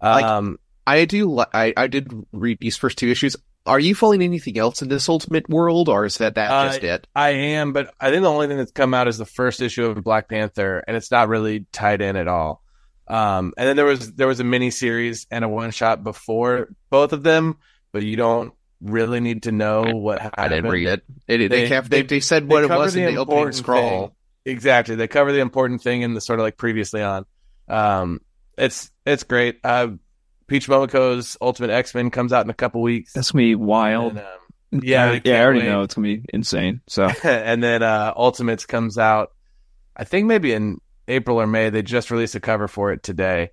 Like- 0.00 0.24
Um, 0.24 0.58
I 0.86 1.04
do. 1.06 1.28
li- 1.28 1.44
I 1.52 1.72
I 1.76 1.88
did 1.88 2.08
read 2.32 2.58
these 2.60 2.76
first 2.76 2.96
two 2.98 3.08
issues. 3.08 3.34
Are 3.66 3.80
you 3.80 3.94
following 3.94 4.22
anything 4.22 4.58
else 4.58 4.82
in 4.82 4.88
this 4.88 5.08
Ultimate 5.08 5.48
world, 5.48 5.88
or 5.88 6.04
is 6.04 6.18
that 6.18 6.36
that 6.36 6.50
Uh, 6.50 6.66
just 6.68 6.82
it? 6.84 7.06
I 7.14 7.30
am, 7.30 7.72
but 7.72 7.92
I 8.00 8.10
think 8.10 8.22
the 8.22 8.30
only 8.30 8.46
thing 8.46 8.56
that's 8.58 8.72
come 8.72 8.94
out 8.94 9.08
is 9.08 9.18
the 9.18 9.26
first 9.26 9.60
issue 9.60 9.86
of 9.86 10.02
Black 10.04 10.28
Panther, 10.28 10.82
and 10.86 10.96
it's 10.96 11.10
not 11.10 11.28
really 11.28 11.66
tied 11.72 12.00
in 12.00 12.16
at 12.16 12.28
all. 12.28 12.62
Um, 13.08 13.52
and 13.56 13.68
then 13.68 13.76
there 13.76 13.84
was 13.84 14.12
there 14.14 14.26
was 14.26 14.40
a 14.40 14.44
mini 14.44 14.70
series 14.70 15.26
and 15.30 15.44
a 15.44 15.48
one 15.48 15.70
shot 15.70 16.02
before 16.02 16.68
both 16.90 17.12
of 17.12 17.22
them, 17.22 17.58
but 17.92 18.02
you 18.02 18.16
don't 18.16 18.52
really 18.80 19.20
need 19.20 19.44
to 19.44 19.52
know 19.52 19.82
what 19.94 20.20
happened. 20.20 20.44
I 20.44 20.48
didn't 20.48 20.70
read 20.70 20.88
it. 20.88 21.02
It, 21.28 21.38
they, 21.38 21.48
They- 21.48 21.66
have, 21.68 21.88
they, 21.88 22.02
they- 22.02 22.06
they 22.06 22.20
said 22.20 22.44
They 22.44 22.46
what 22.52 22.64
it 22.64 22.70
was 22.70 22.96
in 22.96 23.06
the 23.14 23.20
opening 23.20 23.52
scroll. 23.52 24.08
thing. 24.08 24.10
Exactly, 24.54 24.94
they 24.96 25.08
cover 25.08 25.32
the 25.32 25.40
important 25.40 25.82
thing 25.82 26.02
in 26.02 26.14
the 26.14 26.20
sort 26.20 26.38
of 26.40 26.44
like 26.44 26.56
previously 26.56 27.02
on. 27.02 27.26
Um, 27.68 28.20
it's 28.58 28.90
it's 29.04 29.22
great. 29.24 29.58
Uh, 29.64 29.88
Peach 30.46 30.68
Momoko's 30.68 31.36
Ultimate 31.40 31.70
X 31.70 31.94
Men 31.94 32.10
comes 32.10 32.32
out 32.32 32.44
in 32.44 32.50
a 32.50 32.54
couple 32.54 32.80
weeks. 32.82 33.12
That's 33.12 33.32
gonna 33.32 33.42
be 33.42 33.54
wild. 33.54 34.12
And, 34.12 34.20
um, 34.20 34.82
yeah, 34.84 35.10
I 35.10 35.20
yeah. 35.24 35.40
I 35.40 35.44
already 35.44 35.60
wait. 35.60 35.68
know 35.68 35.82
it's 35.82 35.94
gonna 35.94 36.06
be 36.08 36.24
insane. 36.32 36.80
So 36.86 37.04
and 37.24 37.62
then 37.62 37.82
uh, 37.82 38.12
Ultimates 38.16 38.66
comes 38.66 38.98
out, 38.98 39.32
I 39.96 40.04
think 40.04 40.26
maybe 40.26 40.52
in 40.52 40.80
April 41.08 41.40
or 41.40 41.46
May. 41.46 41.70
They 41.70 41.82
just 41.82 42.10
released 42.10 42.34
a 42.34 42.40
cover 42.40 42.68
for 42.68 42.92
it 42.92 43.02
today. 43.02 43.50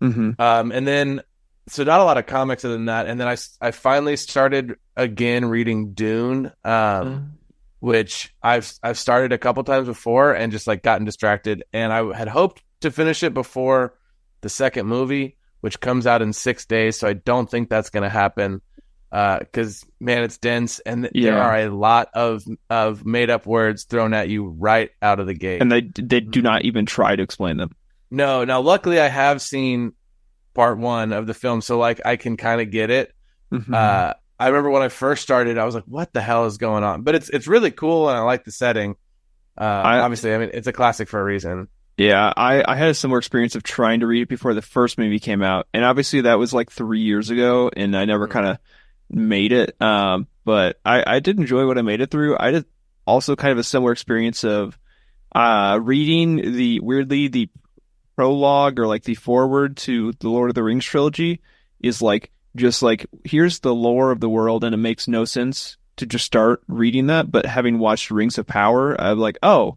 hmm 0.00 0.30
Um, 0.38 0.72
and 0.72 0.86
then, 0.86 1.22
so 1.68 1.84
not 1.84 2.00
a 2.00 2.04
lot 2.04 2.18
of 2.18 2.26
comics 2.26 2.64
other 2.64 2.74
than 2.74 2.86
that. 2.86 3.06
And 3.06 3.20
then 3.20 3.28
I 3.28 3.36
I 3.60 3.70
finally 3.70 4.16
started 4.16 4.76
again 4.96 5.46
reading 5.46 5.92
Dune, 5.92 6.52
um, 6.64 7.38
which 7.80 8.34
I've 8.42 8.72
I've 8.82 8.98
started 8.98 9.32
a 9.32 9.38
couple 9.38 9.62
times 9.64 9.88
before 9.88 10.32
and 10.32 10.52
just 10.52 10.66
like 10.66 10.82
gotten 10.82 11.04
distracted. 11.04 11.64
And 11.72 11.92
I 11.92 12.14
had 12.16 12.28
hoped 12.28 12.62
to 12.80 12.90
finish 12.90 13.22
it 13.22 13.34
before 13.34 13.94
the 14.42 14.48
second 14.48 14.86
movie, 14.86 15.36
which 15.60 15.80
comes 15.80 16.06
out 16.06 16.22
in 16.22 16.32
six 16.32 16.64
days. 16.66 16.98
So 16.98 17.08
I 17.08 17.12
don't 17.14 17.50
think 17.50 17.68
that's 17.68 17.90
going 17.90 18.02
to 18.04 18.08
happen. 18.08 18.60
Because 19.10 19.84
man, 19.98 20.22
it's 20.22 20.38
dense, 20.38 20.78
and 20.78 21.02
th- 21.02 21.12
there 21.24 21.42
are 21.42 21.56
a 21.56 21.68
lot 21.68 22.10
of 22.14 22.44
of 22.68 23.04
made 23.04 23.28
up 23.28 23.44
words 23.44 23.82
thrown 23.84 24.14
at 24.14 24.28
you 24.28 24.46
right 24.46 24.90
out 25.02 25.18
of 25.18 25.26
the 25.26 25.34
gate. 25.34 25.60
and 25.60 25.70
they 25.72 25.80
they 25.80 26.20
do 26.20 26.40
not 26.40 26.62
even 26.64 26.86
try 26.86 27.16
to 27.16 27.22
explain 27.22 27.56
them. 27.56 27.70
No, 28.12 28.44
now 28.44 28.60
luckily 28.60 29.00
I 29.00 29.08
have 29.08 29.42
seen 29.42 29.94
part 30.54 30.78
one 30.78 31.12
of 31.12 31.26
the 31.26 31.34
film, 31.34 31.60
so 31.60 31.76
like 31.76 32.00
I 32.06 32.14
can 32.16 32.36
kind 32.36 32.60
of 32.60 32.70
get 32.70 32.90
it. 32.90 33.12
Mhm. 33.52 33.74
Uh, 33.74 34.14
I 34.38 34.46
remember 34.46 34.70
when 34.70 34.82
I 34.82 34.88
first 34.88 35.22
started, 35.24 35.58
I 35.58 35.64
was 35.64 35.74
like, 35.74 35.84
"What 35.86 36.12
the 36.12 36.20
hell 36.20 36.46
is 36.46 36.56
going 36.56 36.84
on?" 36.84 37.02
But 37.02 37.16
it's 37.16 37.28
it's 37.30 37.48
really 37.48 37.72
cool, 37.72 38.08
and 38.08 38.16
I 38.16 38.20
like 38.22 38.44
the 38.44 38.52
setting. 38.52 38.94
Uh, 39.60 39.64
I- 39.64 39.98
obviously, 39.98 40.32
I 40.32 40.38
mean, 40.38 40.50
it's 40.54 40.68
a 40.68 40.72
classic 40.72 41.08
for 41.08 41.20
a 41.20 41.24
reason. 41.24 41.66
Yeah, 42.00 42.32
I, 42.34 42.64
I 42.66 42.76
had 42.76 42.88
a 42.88 42.94
similar 42.94 43.18
experience 43.18 43.56
of 43.56 43.62
trying 43.62 44.00
to 44.00 44.06
read 44.06 44.22
it 44.22 44.28
before 44.30 44.54
the 44.54 44.62
first 44.62 44.96
movie 44.96 45.18
came 45.18 45.42
out. 45.42 45.66
And 45.74 45.84
obviously 45.84 46.22
that 46.22 46.38
was 46.38 46.54
like 46.54 46.70
three 46.70 47.00
years 47.00 47.28
ago 47.28 47.70
and 47.76 47.94
I 47.94 48.06
never 48.06 48.26
Mhm. 48.26 48.30
kind 48.30 48.46
of 48.46 48.58
made 49.10 49.52
it. 49.52 49.76
Um, 49.82 50.26
but 50.46 50.80
I, 50.82 51.04
I 51.06 51.20
did 51.20 51.38
enjoy 51.38 51.66
what 51.66 51.76
I 51.76 51.82
made 51.82 52.00
it 52.00 52.10
through. 52.10 52.38
I 52.40 52.52
did 52.52 52.64
also 53.04 53.36
kind 53.36 53.52
of 53.52 53.58
a 53.58 53.64
similar 53.64 53.92
experience 53.92 54.44
of, 54.44 54.78
uh, 55.34 55.78
reading 55.82 56.36
the, 56.36 56.80
weirdly, 56.80 57.28
the 57.28 57.50
prologue 58.16 58.78
or 58.78 58.86
like 58.86 59.02
the 59.02 59.14
forward 59.14 59.76
to 59.76 60.14
the 60.20 60.30
Lord 60.30 60.48
of 60.48 60.54
the 60.54 60.62
Rings 60.62 60.86
trilogy 60.86 61.42
is 61.80 62.00
like, 62.00 62.30
just 62.56 62.82
like, 62.82 63.04
here's 63.26 63.58
the 63.60 63.74
lore 63.74 64.10
of 64.10 64.20
the 64.20 64.28
world 64.30 64.64
and 64.64 64.72
it 64.74 64.78
makes 64.78 65.06
no 65.06 65.26
sense 65.26 65.76
to 65.96 66.06
just 66.06 66.24
start 66.24 66.62
reading 66.66 67.08
that. 67.08 67.30
But 67.30 67.44
having 67.44 67.78
watched 67.78 68.10
Rings 68.10 68.38
of 68.38 68.46
Power, 68.46 68.98
I'm 68.98 69.18
like, 69.18 69.36
oh, 69.42 69.76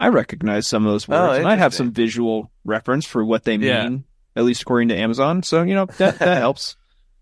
I 0.00 0.08
recognize 0.08 0.66
some 0.66 0.86
of 0.86 0.92
those 0.92 1.08
Oh, 1.08 1.12
words, 1.12 1.38
and 1.38 1.48
I 1.48 1.56
have 1.56 1.74
some 1.74 1.92
visual 1.92 2.50
reference 2.64 3.04
for 3.04 3.24
what 3.24 3.44
they 3.44 3.56
Yeah. 3.56 3.84
mean, 3.88 4.04
at 4.36 4.44
least 4.44 4.62
according 4.62 4.88
to 4.88 4.96
Amazon. 4.96 5.42
So 5.42 5.62
you 5.62 5.74
know 5.74 5.86
that 5.98 6.18
that 6.18 6.38
helps. 6.38 6.76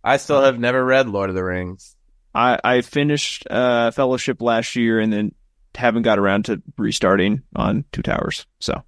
I 0.04 0.18
still 0.18 0.42
have 0.42 0.59
never 0.59 0.85
read 0.85 1.09
Lord 1.09 1.30
of 1.30 1.35
the 1.37 1.42
Rings. 1.45 1.97
I 2.35 2.59
I 2.62 2.80
finished 2.83 3.47
uh 3.50 3.90
Fellowship 3.92 4.40
last 4.42 4.76
year 4.76 5.00
and 5.00 5.12
then 5.12 5.35
haven't 5.75 6.02
got 6.02 6.18
around 6.18 6.47
to 6.47 6.62
restarting 6.78 7.42
on 7.54 7.85
Two 7.92 8.02
Towers. 8.02 8.47
So 8.61 8.83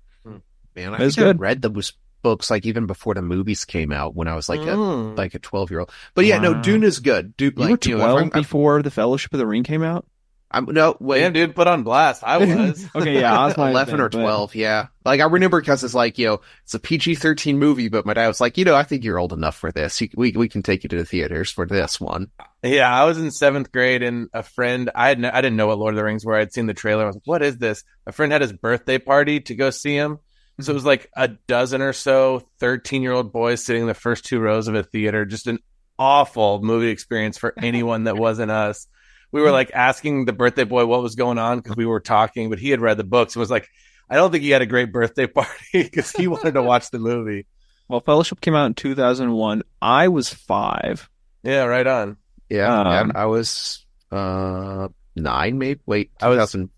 Man, 0.76 0.94
I 0.94 1.04
I 1.04 1.32
read 1.32 1.60
those 1.62 1.92
books 2.22 2.50
like 2.50 2.66
even 2.66 2.86
before 2.86 3.14
the 3.14 3.22
movies 3.22 3.64
came 3.64 3.90
out 3.92 4.14
when 4.14 4.28
I 4.28 4.34
was 4.34 4.48
like 4.48 4.60
a 4.60 4.64
Mm. 4.76 5.16
like 5.16 5.34
a 5.34 5.38
twelve 5.38 5.70
year 5.70 5.80
old. 5.80 5.90
But 6.14 6.24
yeah, 6.26 6.38
no, 6.38 6.54
Dune 6.62 6.84
is 6.84 7.00
good. 7.00 7.36
Dune, 7.36 7.54
you 7.56 7.62
were 7.64 7.70
like 7.70 7.86
you 7.86 7.96
know, 7.98 8.30
before 8.30 8.82
the 8.82 8.90
Fellowship 8.90 9.32
of 9.32 9.38
the 9.38 9.46
Ring 9.46 9.64
came 9.64 9.82
out. 9.82 10.06
I'm, 10.50 10.64
no, 10.64 10.96
wait, 10.98 11.20
Damn, 11.20 11.32
dude, 11.34 11.54
put 11.54 11.66
on 11.66 11.82
blast. 11.82 12.24
I 12.24 12.38
was. 12.38 12.86
Okay, 12.94 13.20
yeah, 13.20 13.38
I 13.38 13.46
was 13.46 13.56
my 13.56 13.70
11 13.70 14.00
or 14.00 14.08
12, 14.08 14.54
yeah. 14.54 14.86
Like, 15.04 15.20
I 15.20 15.24
remember 15.24 15.60
because 15.60 15.84
it's 15.84 15.94
like, 15.94 16.18
you 16.18 16.26
know, 16.26 16.40
it's 16.64 16.74
a 16.74 16.78
PG 16.78 17.16
13 17.16 17.58
movie, 17.58 17.88
but 17.88 18.06
my 18.06 18.14
dad 18.14 18.28
was 18.28 18.40
like, 18.40 18.56
you 18.56 18.64
know, 18.64 18.74
I 18.74 18.82
think 18.82 19.04
you're 19.04 19.18
old 19.18 19.32
enough 19.32 19.56
for 19.56 19.70
this. 19.70 20.00
You, 20.00 20.08
we, 20.14 20.32
we 20.32 20.48
can 20.48 20.62
take 20.62 20.84
you 20.84 20.88
to 20.88 20.96
the 20.96 21.04
theaters 21.04 21.50
for 21.50 21.66
this 21.66 22.00
one. 22.00 22.30
Yeah, 22.62 22.92
I 22.92 23.04
was 23.04 23.18
in 23.18 23.30
seventh 23.30 23.70
grade, 23.70 24.02
and 24.02 24.30
a 24.32 24.42
friend 24.42 24.90
I 24.94 25.08
had 25.08 25.20
no, 25.20 25.30
I 25.32 25.40
didn't 25.40 25.56
know 25.56 25.68
what 25.68 25.78
Lord 25.78 25.94
of 25.94 25.96
the 25.96 26.04
Rings 26.04 26.24
were. 26.24 26.34
I'd 26.34 26.52
seen 26.52 26.66
the 26.66 26.74
trailer. 26.74 27.04
I 27.04 27.06
was 27.06 27.16
like, 27.16 27.26
"What 27.26 27.42
is 27.42 27.56
this?" 27.56 27.84
A 28.04 28.10
friend 28.10 28.32
had 28.32 28.42
his 28.42 28.52
birthday 28.52 28.98
party 28.98 29.38
to 29.42 29.54
go 29.54 29.70
see 29.70 29.94
him, 29.94 30.18
so 30.58 30.62
it 30.62 30.64
mm-hmm. 30.64 30.74
was 30.74 30.84
like 30.84 31.08
a 31.16 31.28
dozen 31.28 31.82
or 31.82 31.92
so 31.92 32.48
thirteen 32.58 33.02
year 33.02 33.12
old 33.12 33.32
boys 33.32 33.64
sitting 33.64 33.82
in 33.82 33.88
the 33.88 33.94
first 33.94 34.24
two 34.24 34.40
rows 34.40 34.66
of 34.66 34.74
a 34.74 34.82
theater. 34.82 35.24
Just 35.24 35.46
an 35.46 35.60
awful 36.00 36.60
movie 36.60 36.88
experience 36.88 37.38
for 37.38 37.54
anyone 37.56 38.04
that 38.04 38.16
wasn't 38.16 38.50
us. 38.50 38.88
We 39.32 39.42
were 39.42 39.50
like 39.50 39.70
asking 39.74 40.24
the 40.24 40.32
birthday 40.32 40.64
boy 40.64 40.86
what 40.86 41.02
was 41.02 41.14
going 41.14 41.38
on 41.38 41.58
because 41.58 41.76
we 41.76 41.84
were 41.86 42.00
talking, 42.00 42.48
but 42.50 42.58
he 42.58 42.70
had 42.70 42.80
read 42.80 42.96
the 42.96 43.04
books 43.04 43.34
and 43.36 43.40
was 43.40 43.50
like, 43.50 43.68
"I 44.08 44.16
don't 44.16 44.30
think 44.30 44.42
he 44.42 44.50
had 44.50 44.62
a 44.62 44.66
great 44.66 44.90
birthday 44.92 45.26
party 45.26 45.50
because 45.72 46.10
he 46.12 46.28
wanted 46.28 46.54
to 46.54 46.62
watch 46.62 46.90
the 46.90 46.98
movie." 46.98 47.46
Well, 47.88 48.00
Fellowship 48.00 48.40
came 48.40 48.54
out 48.54 48.66
in 48.66 48.74
two 48.74 48.94
thousand 48.94 49.32
one. 49.32 49.62
I 49.82 50.08
was 50.08 50.28
five. 50.32 51.08
Yeah, 51.42 51.64
right 51.64 51.86
on. 51.86 52.16
Yeah. 52.48 52.80
Um, 53.00 53.12
I, 53.14 53.22
I 53.22 53.24
was, 53.26 53.84
uh, 54.10 54.88
nine, 55.14 55.58
maybe. 55.58 55.80
Wait, 55.86 56.10
I 56.20 56.28
was- 56.28 56.36
2000 56.36 56.70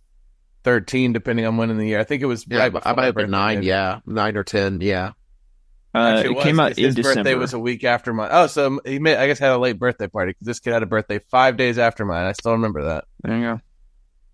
Thirteen, 0.62 1.14
depending 1.14 1.46
on 1.46 1.56
when 1.56 1.70
in 1.70 1.78
the 1.78 1.86
year. 1.86 1.98
I 2.00 2.04
think 2.04 2.22
it 2.22 2.26
was 2.26 2.44
Yeah, 2.46 2.58
right 2.58 2.82
I 2.84 2.92
might 2.92 3.06
have 3.06 3.14
been 3.14 3.30
nine. 3.30 3.56
maybe. 3.60 3.68
Yeah. 3.68 4.00
Nine 4.04 4.36
or 4.36 4.44
10. 4.44 4.82
Yeah. 4.82 5.12
Uh, 5.92 6.22
it 6.24 6.32
was, 6.34 6.44
came 6.44 6.60
out 6.60 6.68
'cause 6.70 6.78
in 6.78 6.84
his 6.84 6.94
December. 6.94 7.20
birthday 7.20 7.34
was 7.34 7.52
a 7.52 7.58
week 7.58 7.82
after 7.84 8.12
mine. 8.12 8.28
Oh, 8.32 8.46
so 8.46 8.80
he 8.84 8.98
may, 9.00 9.16
I 9.16 9.26
guess 9.26 9.38
had 9.40 9.50
a 9.50 9.58
late 9.58 9.78
birthday 9.78 10.06
party 10.06 10.30
because 10.30 10.46
this 10.46 10.60
kid 10.60 10.72
had 10.72 10.82
a 10.82 10.86
birthday 10.86 11.18
five 11.30 11.56
days 11.56 11.78
after 11.78 12.04
mine. 12.04 12.26
I 12.26 12.32
still 12.32 12.52
remember 12.52 12.84
that. 12.84 13.04
there 13.22 13.36
you 13.36 13.42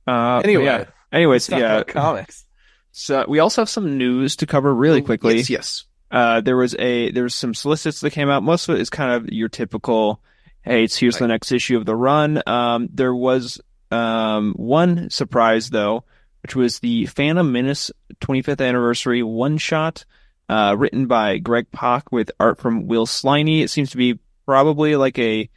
go. 0.06 0.12
Uh, 0.12 0.40
Anyway, 0.44 0.64
yeah. 0.64 0.84
Anyways, 1.12 1.48
yeah. 1.48 1.82
comics. 1.84 2.44
So 2.92 3.24
we 3.28 3.38
also 3.38 3.62
have 3.62 3.68
some 3.68 3.96
news 3.98 4.36
to 4.36 4.46
cover 4.46 4.74
really 4.74 5.02
quickly. 5.02 5.36
Yes. 5.36 5.50
yes. 5.50 5.84
Uh, 6.10 6.40
there 6.40 6.56
was 6.56 6.74
a 6.78 7.10
there 7.10 7.24
was 7.24 7.34
some 7.34 7.52
solicits 7.54 8.00
that 8.00 8.10
came 8.10 8.28
out. 8.30 8.42
Most 8.42 8.68
of 8.68 8.74
it 8.76 8.80
is 8.80 8.90
kind 8.90 9.12
of 9.12 9.30
your 9.32 9.48
typical, 9.48 10.20
hey, 10.62 10.84
it's 10.84 10.96
here's 10.96 11.18
the 11.18 11.26
next 11.26 11.52
issue 11.52 11.76
of 11.76 11.84
the 11.86 11.96
run. 11.96 12.42
Um, 12.46 12.88
there 12.92 13.14
was 13.14 13.60
um 13.90 14.52
one 14.56 15.10
surprise 15.10 15.70
though, 15.70 16.04
which 16.42 16.54
was 16.54 16.78
the 16.80 17.06
Phantom 17.06 17.50
Menace 17.50 17.90
25th 18.20 18.64
anniversary 18.66 19.22
one 19.22 19.58
shot, 19.58 20.04
uh, 20.48 20.74
written 20.78 21.06
by 21.06 21.38
Greg 21.38 21.70
Pak 21.72 22.10
with 22.12 22.30
art 22.38 22.58
from 22.58 22.86
Will 22.86 23.06
Sliney. 23.06 23.62
It 23.62 23.70
seems 23.70 23.90
to 23.90 23.96
be 23.96 24.18
probably 24.44 24.96
like 24.96 25.18
a 25.18 25.48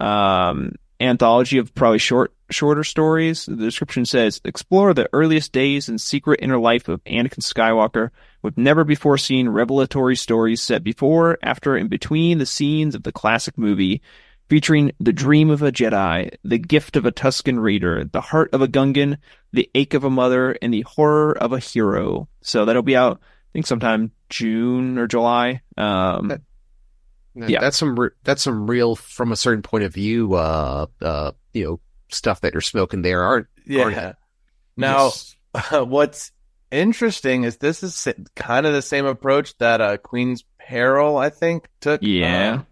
um 0.00 0.72
anthology 1.00 1.58
of 1.58 1.74
probably 1.74 1.98
short 1.98 2.32
shorter 2.50 2.84
stories. 2.84 3.46
The 3.46 3.56
description 3.56 4.04
says 4.04 4.40
explore 4.44 4.94
the 4.94 5.08
earliest 5.12 5.52
days 5.52 5.88
and 5.88 6.00
secret 6.00 6.40
inner 6.42 6.58
life 6.58 6.88
of 6.88 7.02
Anakin 7.04 7.40
Skywalker 7.40 8.10
with 8.42 8.56
never 8.56 8.84
before 8.84 9.18
seen 9.18 9.48
revelatory 9.48 10.16
stories 10.16 10.62
set 10.62 10.82
before, 10.82 11.38
after, 11.42 11.76
and 11.76 11.90
between 11.90 12.38
the 12.38 12.46
scenes 12.46 12.94
of 12.94 13.02
the 13.02 13.12
classic 13.12 13.58
movie, 13.58 14.00
featuring 14.48 14.92
the 14.98 15.12
dream 15.12 15.50
of 15.50 15.62
a 15.62 15.72
Jedi, 15.72 16.34
the 16.44 16.58
gift 16.58 16.96
of 16.96 17.04
a 17.04 17.12
Tusken 17.12 17.60
Raider, 17.60 18.04
the 18.04 18.20
heart 18.20 18.50
of 18.52 18.62
a 18.62 18.68
Gungan, 18.68 19.18
the 19.52 19.70
ache 19.74 19.94
of 19.94 20.04
a 20.04 20.10
mother, 20.10 20.56
and 20.62 20.72
the 20.72 20.82
horror 20.82 21.36
of 21.36 21.52
a 21.52 21.58
hero. 21.58 22.28
So 22.40 22.64
that'll 22.64 22.82
be 22.82 22.96
out, 22.96 23.20
think, 23.52 23.66
sometime 23.66 24.12
June 24.30 24.98
or 24.98 25.06
July. 25.06 25.62
Um, 25.76 26.28
That- 26.28 26.40
Yeah. 27.34 27.60
That's 27.60 27.76
some, 27.76 27.98
re- 27.98 28.10
that's 28.24 28.42
some 28.42 28.68
real, 28.68 28.96
from 28.96 29.30
a 29.32 29.36
certain 29.36 29.62
point 29.62 29.84
of 29.84 29.94
view, 29.94 30.34
uh, 30.34 30.86
uh, 31.00 31.32
you 31.52 31.64
know, 31.64 31.80
stuff 32.10 32.40
that 32.40 32.52
you're 32.52 32.60
smoking 32.60 33.02
there. 33.02 33.22
Aren't, 33.22 33.46
Yeah. 33.66 33.82
aren't- 33.84 34.16
Now, 34.76 35.04
Yes. 35.06 35.36
what's 35.72 36.32
interesting 36.70 37.44
is 37.44 37.56
this 37.58 37.82
is 37.82 38.06
kind 38.34 38.66
of 38.66 38.72
the 38.72 38.82
same 38.82 39.06
approach 39.06 39.56
that 39.58 39.80
uh, 39.80 39.96
Queen's 39.98 40.44
Peril, 40.58 41.16
I 41.16 41.30
think, 41.30 41.68
took. 41.80 42.02
Yeah. 42.02 42.54
um, 42.54 42.66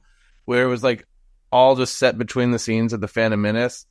where 0.45 0.64
it 0.64 0.68
was 0.68 0.83
like 0.85 1.06
all 1.50 1.76
just 1.76 1.99
set 1.99 2.18
between 2.18 2.50
the 2.50 2.59
scenes 2.59 2.92
of 2.92 3.00
the 3.00 3.09
Phantom 3.09 3.40
Menace. 3.40 3.87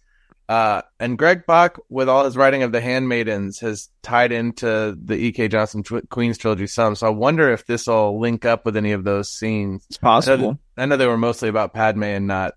Uh, 0.47 0.83
and 0.99 1.17
Greg 1.17 1.47
Pak, 1.47 1.77
with 1.89 2.07
all 2.07 2.25
his 2.25 2.37
writing 2.37 2.61
of 2.61 2.71
the 2.71 2.81
Handmaidens, 2.81 3.59
has 3.59 3.89
tied 4.03 4.31
into 4.31 4.95
the 5.03 5.15
E.K. 5.15 5.47
Johnston 5.47 5.81
tw- 5.83 6.07
Queen's 6.09 6.37
trilogy 6.37 6.67
some. 6.67 6.95
So 6.95 7.07
I 7.07 7.09
wonder 7.09 7.51
if 7.51 7.65
this 7.65 7.87
will 7.87 8.19
link 8.19 8.45
up 8.45 8.63
with 8.65 8.77
any 8.77 8.91
of 8.91 9.03
those 9.03 9.31
scenes. 9.31 9.85
it's 9.89 9.97
possible. 9.97 10.59
I 10.77 10.85
know 10.85 10.97
they 10.97 11.07
were 11.07 11.17
mostly 11.17 11.49
about 11.49 11.73
Padme 11.73 12.03
and 12.03 12.27
not 12.27 12.53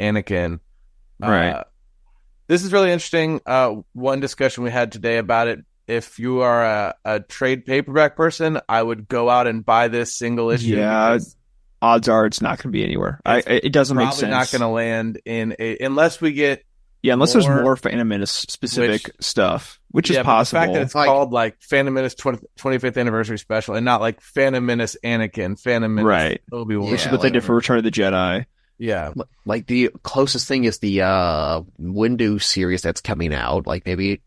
Anakin. 0.00 0.60
Right. 1.18 1.50
Uh, 1.50 1.64
this 2.46 2.64
is 2.64 2.72
really 2.72 2.90
interesting. 2.90 3.40
Uh, 3.44 3.76
one 3.92 4.20
discussion 4.20 4.64
we 4.64 4.70
had 4.70 4.92
today 4.92 5.18
about 5.18 5.48
it. 5.48 5.60
If 5.86 6.18
you 6.18 6.40
are 6.40 6.64
a, 6.64 6.94
a 7.04 7.20
trade 7.20 7.64
paperback 7.66 8.16
person, 8.16 8.60
I 8.68 8.82
would 8.82 9.08
go 9.08 9.28
out 9.28 9.46
and 9.46 9.64
buy 9.64 9.88
this 9.88 10.16
single 10.16 10.50
issue. 10.50 10.76
Yeah, 10.76 11.18
Odds 11.82 12.08
are 12.08 12.26
it's 12.26 12.40
not 12.40 12.58
going 12.58 12.72
to 12.72 12.76
be 12.76 12.82
anywhere. 12.82 13.20
I, 13.24 13.38
it 13.38 13.72
doesn't 13.72 13.96
make 13.96 14.06
probably 14.06 14.20
sense. 14.20 14.30
not 14.30 14.50
going 14.50 14.68
to 14.68 14.74
land 14.74 15.20
in 15.24 15.54
a 15.58 15.76
unless 15.78 16.20
we 16.20 16.32
get 16.32 16.64
yeah, 17.06 17.12
unless 17.14 17.32
there's 17.32 17.46
more- 17.46 17.62
more 17.62 17.76
Phantom 17.76 18.06
Menace 18.06 18.30
specific 18.30 19.06
Which- 19.06 19.16
stuff, 19.20 19.80
which 19.90 20.10
is 20.10 20.16
yeah, 20.16 20.22
but 20.22 20.26
possible. 20.26 20.60
The 20.60 20.66
fact 20.66 20.72
that 20.74 20.82
it's 20.82 20.94
Like- 20.94 21.06
called 21.06 21.32
like 21.32 21.56
Phantom 21.60 21.94
Menace 21.94 22.14
20, 22.14 22.38
25th 22.58 22.98
anniversary 22.98 23.38
special 23.38 23.74
and 23.74 23.84
not 23.84 24.00
like 24.00 24.20
Phantom 24.20 24.64
Menace 24.66 24.96
Anakin, 25.04 25.58
Phantom 25.60 25.94
Menace 25.94 26.06
Right. 26.08 26.40
Obi 26.52 26.76
Wan. 26.76 26.90
which 26.90 27.06
is 27.06 27.12
what 27.12 27.22
they 27.22 27.30
did 27.30 27.44
for 27.44 27.54
Return 27.54 27.78
of 27.78 27.84
the 27.84 27.90
Jedi. 27.90 28.44
Yeah, 28.78 29.12
like 29.46 29.66
the 29.66 29.90
closest 30.02 30.46
thing 30.48 30.64
is 30.64 30.78
the, 30.80 31.00
uh, 31.02 31.62
Windu 31.80 32.42
series 32.42 32.82
that's 32.82 33.00
coming 33.00 33.32
out. 33.32 33.66
Like 33.66 33.86
maybe, 33.86 34.20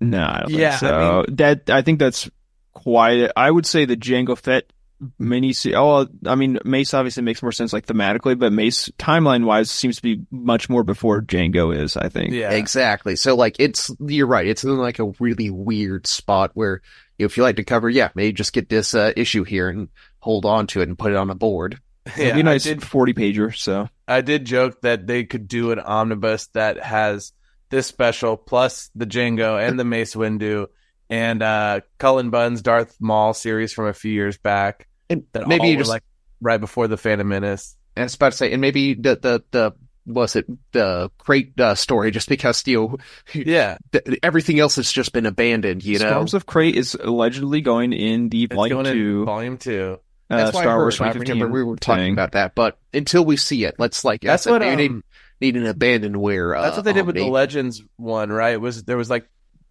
No, 0.00 0.22
I 0.24 0.40
don't 0.40 0.50
Yeah, 0.50 0.70
think 0.76 0.90
so. 0.90 1.24
that 1.34 1.70
I 1.70 1.82
think 1.82 1.98
that's 1.98 2.28
quite. 2.72 3.30
I 3.36 3.50
would 3.50 3.66
say 3.66 3.84
the 3.84 3.96
Jango 3.96 4.36
Fett 4.38 4.72
mini. 5.18 5.54
Oh, 5.74 6.06
I 6.26 6.34
mean, 6.34 6.58
Mace 6.64 6.94
obviously 6.94 7.22
makes 7.22 7.42
more 7.42 7.52
sense 7.52 7.72
like 7.72 7.86
thematically, 7.86 8.38
but 8.38 8.52
Mace 8.52 8.88
timeline 8.98 9.44
wise 9.44 9.70
seems 9.70 9.96
to 9.96 10.02
be 10.02 10.20
much 10.30 10.68
more 10.68 10.82
before 10.84 11.22
Jango 11.22 11.76
is. 11.76 11.96
I 11.96 12.08
think. 12.08 12.32
yeah. 12.32 12.50
Exactly. 12.50 13.16
So 13.16 13.36
like 13.36 13.56
it's 13.58 13.90
you're 14.00 14.26
right. 14.26 14.46
It's 14.46 14.64
in 14.64 14.76
like 14.76 14.98
a 14.98 15.12
really 15.20 15.50
weird 15.50 16.06
spot 16.06 16.50
where 16.54 16.82
you 17.18 17.24
know, 17.24 17.26
if 17.26 17.36
you 17.36 17.42
like 17.42 17.56
to 17.56 17.64
cover, 17.64 17.88
yeah, 17.88 18.10
maybe 18.14 18.32
just 18.32 18.52
get 18.52 18.68
this 18.68 18.94
uh, 18.94 19.12
issue 19.16 19.44
here 19.44 19.68
and 19.68 19.88
hold 20.20 20.44
on 20.44 20.66
to 20.68 20.80
it 20.80 20.88
and 20.88 20.98
put 20.98 21.12
it 21.12 21.16
on 21.16 21.30
a 21.30 21.34
board. 21.34 21.78
It'd 22.16 22.18
Yeah, 22.28 22.34
be 22.34 22.42
nice 22.42 22.66
I 22.66 22.70
did, 22.70 22.82
forty 22.82 23.14
pager. 23.14 23.54
So 23.56 23.88
I 24.06 24.20
did 24.22 24.44
joke 24.46 24.80
that 24.82 25.06
they 25.06 25.24
could 25.24 25.46
do 25.48 25.70
an 25.72 25.78
omnibus 25.80 26.46
that 26.54 26.78
has 26.82 27.32
this 27.70 27.86
special 27.86 28.36
plus 28.36 28.90
the 28.94 29.06
Jango 29.06 29.60
and 29.64 29.78
the 29.78 29.84
Mace 29.84 30.14
Windu 30.14 30.68
and 31.10 31.42
uh 31.42 31.80
Cullen 31.98 32.30
Bunn's 32.30 32.62
Darth 32.62 32.96
Maul 33.00 33.34
series 33.34 33.72
from 33.72 33.86
a 33.86 33.92
few 33.94 34.12
years 34.12 34.38
back. 34.38 34.87
And 35.10 35.24
That 35.32 35.48
maybe 35.48 35.60
all 35.60 35.66
you 35.66 35.76
were, 35.76 35.80
just 35.82 35.90
like 35.90 36.04
right 36.40 36.60
before 36.60 36.88
the 36.88 36.96
Phantom 36.96 37.26
Menace. 37.26 37.76
I 37.96 38.02
was 38.02 38.14
about 38.14 38.32
to 38.32 38.38
say, 38.38 38.52
and 38.52 38.60
maybe 38.60 38.94
the 38.94 39.16
the 39.16 39.44
the 39.50 39.74
was 40.06 40.36
it 40.36 40.46
the 40.72 41.10
Crait 41.18 41.58
uh, 41.60 41.74
story 41.74 42.10
just 42.10 42.28
because 42.28 42.66
you 42.66 42.76
know 42.76 42.96
Yeah, 43.34 43.78
th- 43.92 44.18
everything 44.22 44.58
else 44.58 44.76
has 44.76 44.90
just 44.90 45.12
been 45.12 45.26
abandoned. 45.26 45.84
You 45.84 45.98
know, 45.98 46.08
Storms 46.08 46.34
of 46.34 46.46
Crait 46.46 46.74
is 46.74 46.94
allegedly 46.94 47.60
going 47.60 47.92
in 47.92 48.28
the 48.28 48.44
it's 48.44 48.54
volume 48.54 48.76
going 48.76 48.86
in 48.86 48.92
two 48.92 49.24
volume 49.24 49.58
two. 49.58 49.98
uh, 50.30 50.36
that's 50.36 50.54
why 50.54 50.62
Star 50.62 50.74
heard. 50.76 50.82
Wars 50.82 51.00
I 51.00 51.10
remember 51.10 51.48
we 51.48 51.64
were 51.64 51.76
talking 51.76 52.04
thing. 52.04 52.12
about 52.12 52.32
that, 52.32 52.54
but 52.54 52.78
until 52.92 53.24
we 53.24 53.36
see 53.36 53.64
it, 53.64 53.76
let's 53.78 54.04
like 54.04 54.22
That's 54.22 54.46
what, 54.46 54.60
maybe 54.60 54.86
um, 54.86 54.94
need, 55.40 55.54
need 55.54 55.60
an 55.62 55.66
abandoned 55.66 56.16
where. 56.16 56.54
Uh, 56.54 56.62
That's 56.62 56.76
what 56.76 56.84
they 56.84 56.92
did 56.92 57.06
with 57.06 57.16
the 57.16 57.24
Legends 57.24 57.82
one, 57.96 58.30
right? 58.30 58.60
Was 58.60 58.84
there 58.84 58.96
was 58.96 59.10
like 59.10 59.28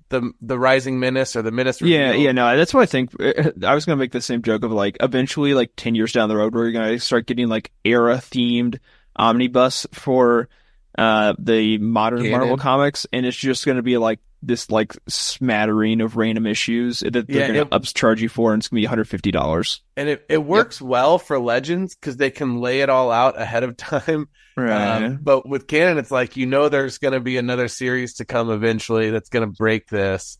the 0.09 0.31
the 0.41 0.57
Rising 0.57 0.99
Menace 0.99 1.35
or 1.35 1.41
the 1.41 1.51
Menace? 1.51 1.81
Yeah, 1.81 2.13
yeah, 2.13 2.31
no, 2.31 2.55
that's 2.57 2.73
what 2.73 2.81
I 2.81 2.85
think. 2.85 3.11
I 3.63 3.75
was 3.75 3.85
gonna 3.85 3.97
make 3.97 4.11
the 4.11 4.21
same 4.21 4.41
joke 4.41 4.63
of 4.63 4.71
like 4.71 4.97
eventually, 4.99 5.53
like 5.53 5.71
ten 5.75 5.95
years 5.95 6.11
down 6.11 6.29
the 6.29 6.37
road, 6.37 6.53
we're 6.53 6.71
gonna 6.71 6.99
start 6.99 7.25
getting 7.27 7.47
like 7.47 7.71
era 7.83 8.17
themed 8.17 8.79
omnibus 9.15 9.87
for 9.93 10.47
uh 10.97 11.33
the 11.39 11.77
modern 11.77 12.23
Canon. 12.23 12.39
Marvel 12.39 12.57
comics, 12.57 13.05
and 13.11 13.25
it's 13.25 13.37
just 13.37 13.65
gonna 13.65 13.81
be 13.81 13.97
like 13.97 14.19
this 14.43 14.69
like 14.69 14.93
smattering 15.07 15.99
of 16.01 16.15
random 16.15 16.45
issues 16.45 16.99
that 16.99 17.13
they're 17.13 17.25
Yeah, 17.27 17.47
gonna 17.47 17.61
it- 17.61 17.69
upcharge 17.71 18.19
you 18.19 18.29
for, 18.29 18.53
and 18.53 18.61
it's 18.61 18.67
gonna 18.67 18.79
be 18.81 18.85
one 18.85 18.89
hundred 18.89 19.07
fifty 19.09 19.31
dollars. 19.31 19.81
and 19.95 20.07
it 20.09 20.25
it 20.29 20.43
works 20.43 20.81
well 20.81 21.17
for 21.19 21.39
Legends 21.39 21.95
because 21.95 22.17
they 22.17 22.29
can 22.31 22.59
lay 22.61 22.81
it 22.81 22.89
all 22.89 23.11
out 23.11 23.39
ahead 23.39 23.63
of 23.63 23.75
time. 23.77 24.27
Um, 24.57 25.19
but 25.21 25.47
with 25.47 25.67
canon, 25.67 25.97
it's 25.99 26.09
like 26.11 26.35
you 26.37 26.45
know 26.47 26.67
there's 26.69 26.97
going 26.97 27.13
to 27.13 27.19
be 27.19 27.37
another 27.37 27.67
series 27.67 28.15
to 28.15 28.25
come 28.25 28.49
eventually 28.49 29.11
that's 29.11 29.29
going 29.29 29.47
to 29.47 29.55
break 29.55 29.87
this. 29.87 30.39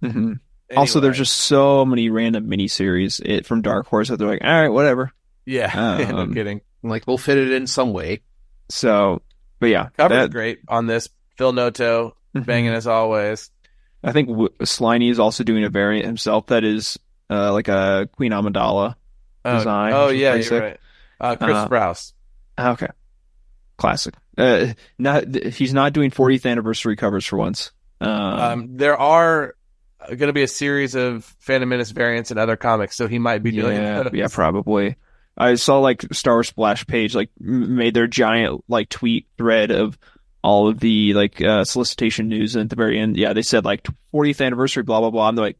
hmm 0.00 0.34
Also, 0.76 1.00
there's 1.00 1.18
just 1.18 1.36
so 1.36 1.84
many 1.84 2.08
random 2.08 2.46
miniseries 2.48 3.20
it 3.24 3.44
from 3.44 3.62
Dark 3.62 3.86
Horse 3.88 4.08
that 4.08 4.18
they're 4.18 4.28
like, 4.28 4.44
all 4.44 4.50
right, 4.62 4.68
whatever. 4.68 5.12
yeah, 5.44 6.06
no 6.10 6.18
um, 6.18 6.34
kidding. 6.34 6.60
Like 6.84 7.06
we'll 7.08 7.18
fit 7.18 7.38
it 7.38 7.50
in 7.52 7.66
some 7.66 7.92
way. 7.92 8.22
So 8.68 9.22
but 9.58 9.66
yeah, 9.70 9.88
Cover's 9.96 10.16
that- 10.26 10.30
great 10.30 10.60
on 10.68 10.86
this. 10.86 11.08
Phil 11.36 11.52
Noto. 11.52 12.16
banging 12.46 12.72
as 12.72 12.86
always. 12.86 13.50
I 14.04 14.12
think 14.12 14.28
w- 14.28 14.48
Sliney 14.62 15.10
is 15.10 15.18
also 15.18 15.42
doing 15.44 15.64
a 15.64 15.68
variant 15.70 16.06
himself 16.06 16.46
that 16.46 16.64
is 16.64 16.98
uh, 17.30 17.52
like 17.52 17.68
a 17.68 18.08
Queen 18.16 18.32
Amidala 18.32 18.94
Oh, 19.44 19.58
design. 19.58 19.92
oh 19.92 20.08
yeah, 20.08 20.34
you're 20.34 20.42
sick. 20.42 20.62
right. 20.62 20.80
Uh, 21.20 21.36
Chris 21.36 21.56
Uh, 21.56 21.68
Sprouse. 21.68 22.12
Okay, 22.58 22.88
classic. 23.76 24.14
Uh, 24.36 24.68
not 24.98 25.34
he's 25.34 25.72
not 25.72 25.92
doing 25.92 26.10
40th 26.10 26.44
anniversary 26.50 26.96
covers 26.96 27.24
for 27.26 27.36
once. 27.36 27.72
Um, 28.00 28.10
Um, 28.10 28.76
there 28.76 28.96
are 28.96 29.54
going 30.06 30.18
to 30.28 30.32
be 30.32 30.42
a 30.42 30.48
series 30.48 30.94
of 30.94 31.24
Phantom 31.40 31.68
Menace 31.68 31.90
variants 31.90 32.30
in 32.30 32.38
other 32.38 32.56
comics, 32.56 32.96
so 32.96 33.08
he 33.08 33.18
might 33.18 33.42
be 33.42 33.50
doing 33.50 33.76
yeah, 33.76 34.02
those. 34.02 34.12
yeah, 34.12 34.28
probably. 34.30 34.96
I 35.38 35.54
saw 35.56 35.80
like 35.80 36.04
Star 36.12 36.34
Wars 36.36 36.48
Splash 36.48 36.86
page 36.86 37.14
like 37.14 37.30
made 37.40 37.94
their 37.94 38.06
giant 38.06 38.62
like 38.68 38.88
tweet 38.88 39.26
thread 39.38 39.70
of 39.70 39.98
all 40.42 40.68
of 40.68 40.78
the 40.80 41.14
like 41.14 41.40
uh, 41.42 41.64
solicitation 41.64 42.28
news, 42.28 42.54
and 42.54 42.64
at 42.64 42.70
the 42.70 42.76
very 42.76 42.98
end, 42.98 43.16
yeah, 43.16 43.32
they 43.32 43.42
said 43.42 43.64
like 43.64 43.86
40th 44.14 44.44
anniversary, 44.44 44.82
blah 44.82 45.00
blah 45.00 45.10
blah. 45.10 45.28
I'm 45.28 45.36
like, 45.36 45.58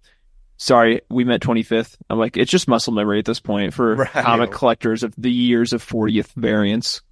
sorry, 0.57 1.03
we 1.11 1.25
meant 1.25 1.43
25th. 1.43 1.97
I'm 2.09 2.19
like, 2.19 2.37
it's 2.37 2.51
just 2.51 2.69
muscle 2.69 2.93
memory 2.93 3.19
at 3.19 3.25
this 3.25 3.41
point 3.41 3.75
for 3.75 3.95
Right. 3.97 4.11
comic 4.11 4.51
collectors 4.53 5.03
of 5.03 5.15
the 5.19 5.31
years 5.31 5.73
of 5.73 5.85
40th 5.85 6.33
variants. 6.35 7.03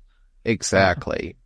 Exactly. 0.44 1.36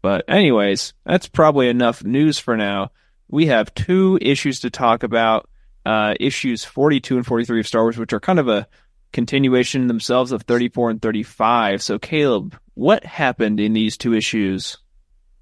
But 0.00 0.24
anyways, 0.28 0.94
that's 1.04 1.28
probably 1.28 1.68
enough 1.68 2.02
news 2.02 2.38
for 2.38 2.56
now. 2.56 2.90
We 3.28 3.46
have 3.46 3.72
two 3.74 4.18
issues 4.20 4.60
to 4.60 4.70
talk 4.70 5.02
about. 5.04 5.48
Uh, 5.84 6.14
issues 6.20 6.64
42 6.64 7.16
and 7.16 7.26
43 7.26 7.58
of 7.60 7.66
Star 7.66 7.82
Wars, 7.82 7.98
which 7.98 8.12
are 8.12 8.20
kind 8.20 8.38
of 8.38 8.46
a 8.48 8.68
continuation 9.12 9.88
themselves 9.88 10.30
of 10.30 10.42
34 10.42 10.90
and 10.90 11.02
35. 11.02 11.82
So 11.82 11.98
Caleb, 11.98 12.56
what 12.74 13.04
happened 13.04 13.58
in 13.58 13.72
these 13.72 13.96
two 13.96 14.14
issues? 14.14 14.78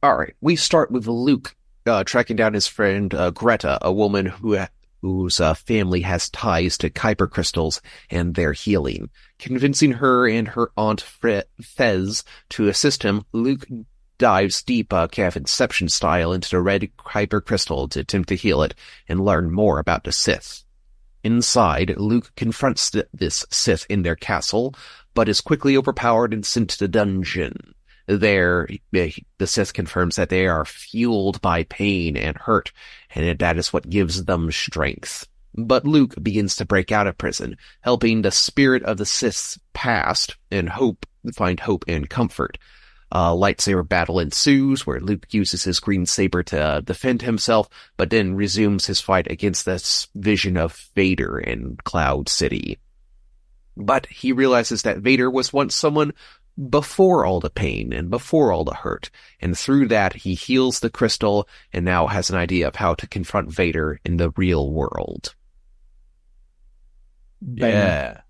All 0.02 0.16
right, 0.16 0.34
we 0.40 0.56
start 0.56 0.90
with 0.90 1.06
Luke 1.06 1.54
uh, 1.86 2.04
tracking 2.04 2.36
down 2.36 2.54
his 2.54 2.66
friend 2.66 3.12
uh, 3.12 3.30
Greta, 3.30 3.78
a 3.82 3.92
woman 3.92 4.24
who 4.24 4.58
whose 5.02 5.40
uh, 5.40 5.52
family 5.52 6.00
has 6.00 6.30
ties 6.30 6.78
to 6.78 6.88
kyber 6.88 7.28
crystals 7.28 7.82
and 8.08 8.34
their 8.34 8.54
healing. 8.54 9.10
Convincing 9.38 9.92
her 9.92 10.26
and 10.26 10.48
her 10.48 10.70
aunt 10.76 11.02
Fre- 11.02 11.40
Fez 11.60 12.24
to 12.50 12.68
assist 12.68 13.02
him, 13.02 13.24
Luke 13.32 13.66
dives 14.16 14.62
deep, 14.62 14.90
uh, 14.92 15.08
Inception 15.16 15.90
style, 15.90 16.32
into 16.32 16.48
the 16.50 16.60
red 16.60 16.88
kyber 16.98 17.44
crystal 17.44 17.86
to 17.88 18.00
attempt 18.00 18.30
to 18.30 18.36
heal 18.36 18.62
it 18.62 18.74
and 19.06 19.24
learn 19.24 19.52
more 19.52 19.78
about 19.78 20.04
the 20.04 20.12
Sith. 20.12 20.64
Inside, 21.22 21.94
Luke 21.98 22.32
confronts 22.36 22.90
th- 22.90 23.06
this 23.12 23.44
Sith 23.50 23.84
in 23.90 24.02
their 24.02 24.16
castle, 24.16 24.74
but 25.12 25.28
is 25.28 25.42
quickly 25.42 25.76
overpowered 25.76 26.32
and 26.32 26.46
sent 26.46 26.70
to 26.70 26.78
the 26.78 26.88
dungeon. 26.88 27.74
There, 28.18 28.68
eh, 28.92 29.10
the 29.38 29.46
Sith 29.46 29.72
confirms 29.72 30.16
that 30.16 30.30
they 30.30 30.48
are 30.48 30.64
fueled 30.64 31.40
by 31.40 31.62
pain 31.64 32.16
and 32.16 32.36
hurt, 32.36 32.72
and 33.14 33.38
that 33.38 33.56
is 33.56 33.72
what 33.72 33.88
gives 33.88 34.24
them 34.24 34.50
strength. 34.50 35.28
But 35.54 35.84
Luke 35.84 36.14
begins 36.20 36.56
to 36.56 36.64
break 36.64 36.90
out 36.90 37.06
of 37.06 37.18
prison, 37.18 37.56
helping 37.82 38.22
the 38.22 38.32
spirit 38.32 38.82
of 38.82 38.96
the 38.96 39.06
Sith's 39.06 39.58
past 39.74 40.36
and 40.50 40.68
hope 40.68 41.06
find 41.34 41.60
hope 41.60 41.84
and 41.86 42.08
comfort. 42.10 42.58
A 43.12 43.30
lightsaber 43.30 43.88
battle 43.88 44.20
ensues 44.20 44.86
where 44.86 45.00
Luke 45.00 45.26
uses 45.30 45.64
his 45.64 45.80
green 45.80 46.06
saber 46.06 46.42
to 46.44 46.60
uh, 46.60 46.80
defend 46.80 47.22
himself, 47.22 47.68
but 47.96 48.10
then 48.10 48.34
resumes 48.34 48.86
his 48.86 49.00
fight 49.00 49.30
against 49.30 49.64
this 49.64 50.06
vision 50.14 50.56
of 50.56 50.88
Vader 50.94 51.38
in 51.38 51.76
Cloud 51.84 52.28
City. 52.28 52.78
But 53.76 54.06
he 54.06 54.32
realizes 54.32 54.82
that 54.82 54.98
Vader 54.98 55.28
was 55.28 55.52
once 55.52 55.74
someone 55.74 56.12
before 56.68 57.24
all 57.24 57.40
the 57.40 57.50
pain 57.50 57.92
and 57.92 58.10
before 58.10 58.52
all 58.52 58.64
the 58.64 58.74
hurt, 58.74 59.10
and 59.40 59.56
through 59.56 59.88
that 59.88 60.14
he 60.14 60.34
heals 60.34 60.80
the 60.80 60.90
crystal 60.90 61.48
and 61.72 61.84
now 61.84 62.06
has 62.06 62.30
an 62.30 62.36
idea 62.36 62.68
of 62.68 62.76
how 62.76 62.94
to 62.94 63.06
confront 63.06 63.50
Vader 63.50 64.00
in 64.04 64.16
the 64.16 64.30
real 64.36 64.70
world. 64.70 65.34
Yeah. 67.40 68.20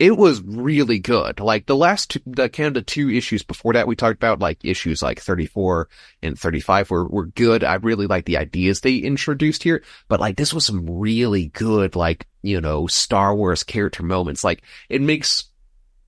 It 0.00 0.16
was 0.16 0.42
really 0.42 0.98
good. 0.98 1.38
Like 1.38 1.66
the 1.66 1.76
last 1.76 2.10
two, 2.10 2.20
the 2.26 2.48
kind 2.48 2.76
of 2.76 2.84
two 2.84 3.08
issues 3.10 3.44
before 3.44 3.74
that 3.74 3.86
we 3.86 3.94
talked 3.94 4.16
about, 4.16 4.40
like 4.40 4.64
issues 4.64 5.02
like 5.02 5.20
34 5.20 5.88
and 6.20 6.36
35 6.36 6.90
were, 6.90 7.06
were 7.06 7.26
good. 7.26 7.62
I 7.62 7.74
really 7.74 8.08
like 8.08 8.24
the 8.24 8.38
ideas 8.38 8.80
they 8.80 8.96
introduced 8.96 9.62
here, 9.62 9.84
but 10.08 10.18
like 10.18 10.36
this 10.36 10.52
was 10.52 10.66
some 10.66 10.84
really 10.90 11.46
good, 11.46 11.94
like, 11.94 12.26
you 12.42 12.60
know, 12.60 12.88
Star 12.88 13.36
Wars 13.36 13.62
character 13.62 14.02
moments. 14.02 14.42
Like 14.42 14.62
it 14.88 15.00
makes, 15.00 15.44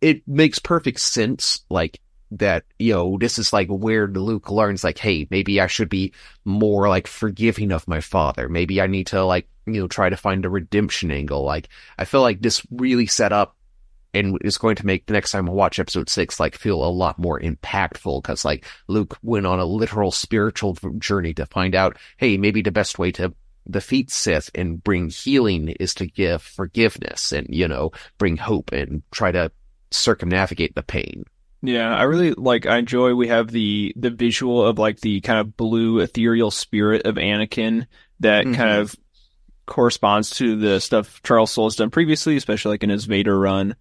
it 0.06 0.28
makes 0.28 0.60
perfect 0.60 1.00
sense. 1.00 1.64
Like 1.68 2.00
that, 2.30 2.62
you 2.78 2.92
know, 2.92 3.18
this 3.18 3.40
is 3.40 3.52
like 3.52 3.66
where 3.66 4.06
Luke 4.06 4.52
learns 4.52 4.84
like, 4.84 4.98
hey, 4.98 5.26
maybe 5.32 5.60
I 5.60 5.66
should 5.66 5.88
be 5.88 6.12
more 6.44 6.88
like 6.88 7.08
forgiving 7.08 7.72
of 7.72 7.88
my 7.88 8.00
father. 8.00 8.48
Maybe 8.48 8.80
I 8.80 8.86
need 8.86 9.08
to 9.08 9.24
like, 9.24 9.48
you 9.66 9.80
know, 9.80 9.88
try 9.88 10.08
to 10.08 10.16
find 10.16 10.44
a 10.44 10.48
redemption 10.48 11.10
angle. 11.10 11.42
Like 11.42 11.68
I 11.98 12.04
feel 12.04 12.20
like 12.20 12.40
this 12.40 12.64
really 12.70 13.06
set 13.06 13.32
up 13.32 13.56
and 14.14 14.38
is 14.44 14.58
going 14.58 14.76
to 14.76 14.86
make 14.86 15.06
the 15.06 15.12
next 15.12 15.32
time 15.32 15.48
I 15.48 15.52
watch 15.52 15.80
episode 15.80 16.08
six 16.08 16.38
like 16.38 16.54
feel 16.54 16.84
a 16.84 16.86
lot 16.86 17.18
more 17.18 17.40
impactful 17.40 18.22
because 18.22 18.44
like 18.44 18.64
Luke 18.86 19.18
went 19.24 19.44
on 19.44 19.58
a 19.58 19.64
literal 19.64 20.12
spiritual 20.12 20.78
journey 20.98 21.34
to 21.34 21.46
find 21.46 21.74
out, 21.74 21.96
hey, 22.16 22.36
maybe 22.36 22.62
the 22.62 22.70
best 22.70 22.96
way 23.00 23.10
to 23.12 23.34
defeat 23.68 24.12
Sith 24.12 24.52
and 24.54 24.84
bring 24.84 25.10
healing 25.10 25.70
is 25.80 25.94
to 25.96 26.06
give 26.06 26.42
forgiveness 26.42 27.32
and 27.32 27.48
you 27.50 27.66
know 27.66 27.90
bring 28.18 28.36
hope 28.36 28.70
and 28.70 29.02
try 29.10 29.32
to 29.32 29.50
circumnavigate 29.90 30.74
the 30.74 30.82
pain. 30.82 31.24
Yeah, 31.62 31.94
I 31.96 32.02
really 32.02 32.32
like. 32.32 32.66
I 32.66 32.76
enjoy. 32.78 33.14
We 33.14 33.28
have 33.28 33.50
the 33.50 33.92
the 33.96 34.10
visual 34.10 34.64
of 34.64 34.78
like 34.78 35.00
the 35.00 35.20
kind 35.22 35.40
of 35.40 35.56
blue 35.56 36.00
ethereal 36.00 36.50
spirit 36.50 37.06
of 37.06 37.16
Anakin 37.16 37.86
that 38.20 38.44
Mhm. 38.44 38.54
kind 38.54 38.70
of 38.78 38.94
corresponds 39.66 40.30
to 40.30 40.56
the 40.56 40.80
stuff 40.80 41.20
Charles 41.22 41.50
Soule 41.50 41.66
has 41.66 41.76
done 41.76 41.90
previously, 41.90 42.36
especially 42.36 42.70
like 42.72 42.84
in 42.84 42.90
his 42.90 43.04
Vader 43.04 43.36
run. 43.38 43.74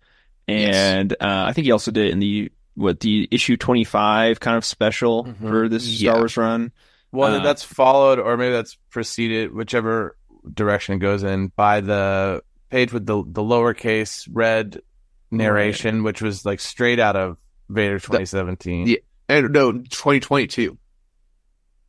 Yes. 0.47 0.75
And 0.75 1.13
uh, 1.13 1.45
I 1.47 1.53
think 1.53 1.65
he 1.65 1.71
also 1.71 1.91
did 1.91 2.07
it 2.07 2.11
in 2.11 2.19
the 2.19 2.51
what 2.75 2.99
the 3.01 3.27
issue 3.31 3.57
twenty 3.57 3.83
five 3.83 4.39
kind 4.39 4.57
of 4.57 4.65
special 4.65 5.25
Mhm. 5.25 5.49
for 5.49 5.69
this 5.69 5.85
Yeah. 5.87 6.11
Star 6.11 6.21
Wars 6.21 6.37
run. 6.37 6.71
Well, 7.11 7.35
Uh, 7.35 7.43
that's 7.43 7.63
followed, 7.63 8.19
or 8.19 8.35
maybe 8.35 8.53
that's 8.53 8.77
preceded, 8.89 9.53
whichever 9.53 10.17
direction 10.53 10.95
it 10.95 10.99
goes 10.99 11.23
in, 11.23 11.51
by 11.55 11.81
the 11.81 12.41
page 12.69 12.91
with 12.91 13.05
the 13.05 13.17
the 13.27 13.41
lowercase 13.41 14.27
red 14.31 14.81
narration, 15.37 16.03
which 16.03 16.21
was 16.21 16.45
like 16.45 16.59
straight 16.59 16.99
out 16.99 17.15
of 17.15 17.37
Vader 17.69 17.99
2017. 17.99 18.87
yeah. 18.87 18.97
And 19.27 19.51
no, 19.51 19.71
2022. 19.71 20.77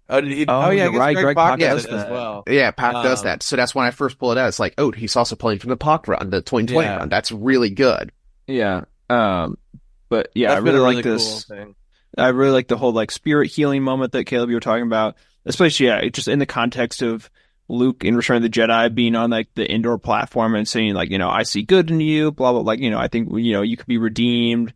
Oh, 0.09 0.21
did 0.21 0.31
he, 0.33 0.47
Oh, 0.47 0.63
oh, 0.67 0.71
yeah, 0.71 0.83
I 0.83 0.85
you're 0.85 0.93
guess 0.93 0.99
right, 1.01 1.15
Greg, 1.15 1.25
Greg 1.25 1.37
Pak 1.37 1.51
Pak 1.51 1.59
does 1.61 1.85
does 1.85 1.93
it 1.93 1.97
as 1.97 2.11
well. 2.11 2.45
Yeah, 2.49 2.71
Pak 2.71 2.93
does 2.93 3.21
Um, 3.21 3.25
that. 3.27 3.43
So 3.43 3.57
that's 3.57 3.75
when 3.75 3.87
I 3.87 3.91
first 3.91 4.19
pull 4.19 4.31
it 4.33 4.39
out. 4.39 4.49
It's 4.49 4.61
like, 4.61 4.75
oh, 4.79 4.93
he's 4.93 5.17
also 5.17 5.35
playing 5.37 5.59
from 5.59 5.71
the 5.71 5.77
Pak 5.77 6.07
run, 6.07 6.31
the 6.31 6.41
2020 6.43 6.87
Yeah. 6.87 6.97
run. 6.97 7.09
That's 7.09 7.33
really 7.33 7.71
good. 7.71 8.13
Yeah. 8.47 8.85
Um. 9.11 9.59
But 10.09 10.31
yeah, 10.35 10.49
That's 10.51 10.59
I 10.61 10.65
been 10.65 10.75
really 10.75 10.95
like 10.95 11.05
really 11.05 11.17
this. 11.19 11.45
cool 11.45 11.57
thing. 11.57 11.75
I 12.17 12.29
really 12.29 12.53
like 12.53 12.69
the 12.69 12.77
whole 12.77 12.93
like 12.93 13.11
spirit 13.11 13.51
healing 13.51 13.83
moment 13.83 14.13
that 14.13 14.25
Caleb 14.25 14.49
you 14.49 14.57
were 14.57 14.61
talking 14.61 14.85
about, 14.87 15.17
especially 15.45 15.87
yeah, 15.87 16.09
just 16.09 16.29
in 16.29 16.39
the 16.39 16.47
context 16.47 17.03
of 17.03 17.29
Luke 17.69 18.05
in 18.05 18.17
Return 18.17 18.37
of 18.37 18.43
the 18.43 18.49
Jedi 18.49 18.95
being 18.95 19.15
on 19.17 19.31
like 19.31 19.49
the 19.55 19.69
indoor 19.69 19.99
platform 19.99 20.55
and 20.55 20.69
saying 20.69 20.95
like 20.95 21.11
you 21.11 21.19
know 21.19 21.29
I 21.29 21.43
see 21.43 21.63
good 21.63 21.91
in 21.91 22.01
you, 22.01 22.31
blah 22.33 22.53
blah. 22.53 22.61
Like 22.63 22.79
you 22.81 22.91
know 22.91 22.99
I 22.99 23.09
think 23.09 23.29
you 23.37 23.53
know 23.53 23.63
you 23.63 23.77
could 23.77 23.87
be 23.87 23.99
redeemed. 23.99 24.73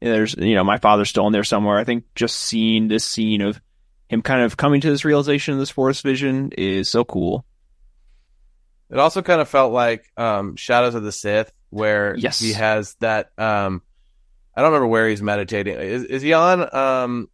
There's 0.00 0.34
you 0.36 0.54
know 0.54 0.64
my 0.64 0.78
father's 0.78 1.08
still 1.08 1.26
in 1.26 1.32
there 1.32 1.44
somewhere. 1.44 1.78
I 1.78 1.84
think 1.84 2.04
just 2.14 2.36
seeing 2.36 2.88
this 2.88 3.04
scene 3.04 3.40
of 3.40 3.60
him 4.08 4.20
kind 4.20 4.42
of 4.42 4.56
coming 4.56 4.80
to 4.82 4.90
this 4.90 5.04
realization 5.04 5.54
of 5.54 5.60
this 5.60 5.70
force 5.70 6.02
vision 6.02 6.50
is 6.58 6.88
so 6.90 7.04
cool. 7.04 7.44
It 8.90 8.98
also 8.98 9.22
kind 9.22 9.40
of 9.40 9.48
felt 9.48 9.72
like 9.72 10.04
um, 10.16 10.56
Shadows 10.56 10.94
of 10.94 11.02
the 11.02 11.10
Sith, 11.12 11.50
where 11.70 12.14
Yes. 12.16 12.38
he 12.38 12.52
has 12.52 12.94
that. 13.00 13.30
Um, 13.38 13.80
I 14.54 14.60
don't 14.60 14.70
remember 14.70 14.88
where 14.88 15.08
he's 15.08 15.22
meditating. 15.22 15.74
Is, 15.76 16.04
is 16.04 16.22
he 16.22 16.32
on 16.34 16.72
um, 16.76 17.28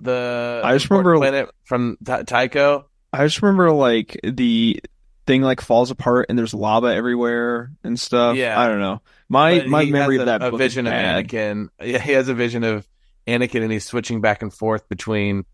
the 0.00 0.60
I 0.62 0.74
just 0.74 0.90
remember- 0.90 1.16
planet 1.16 1.48
from 1.64 1.96
Tycho? 2.04 2.86
I 3.12 3.24
just 3.24 3.42
remember 3.42 3.72
like 3.72 4.18
the 4.22 4.80
thing 5.26 5.42
like 5.42 5.60
falls 5.60 5.90
apart 5.90 6.26
and 6.28 6.38
there's 6.38 6.54
lava 6.54 6.88
everywhere 6.88 7.72
and 7.84 7.98
stuff. 7.98 8.36
Yeah. 8.36 8.58
I 8.58 8.68
don't 8.68 8.80
know. 8.80 9.02
My 9.28 9.58
But 9.60 9.68
my 9.68 9.84
memory 9.86 10.16
has 10.18 10.22
of 10.22 10.28
a, 10.28 10.38
that 10.38 10.42
a 10.54 10.56
vision 10.56 10.86
of. 10.86 10.92
Anakin. 10.92 11.68
Yeah, 11.80 11.98
he 11.98 12.12
has 12.12 12.28
a 12.28 12.34
vision 12.34 12.64
of 12.64 12.86
Anakin, 13.26 13.62
and 13.62 13.70
he's 13.70 13.84
switching 13.84 14.20
back 14.20 14.42
and 14.42 14.52
forth 14.52 14.88
between, 14.88 15.44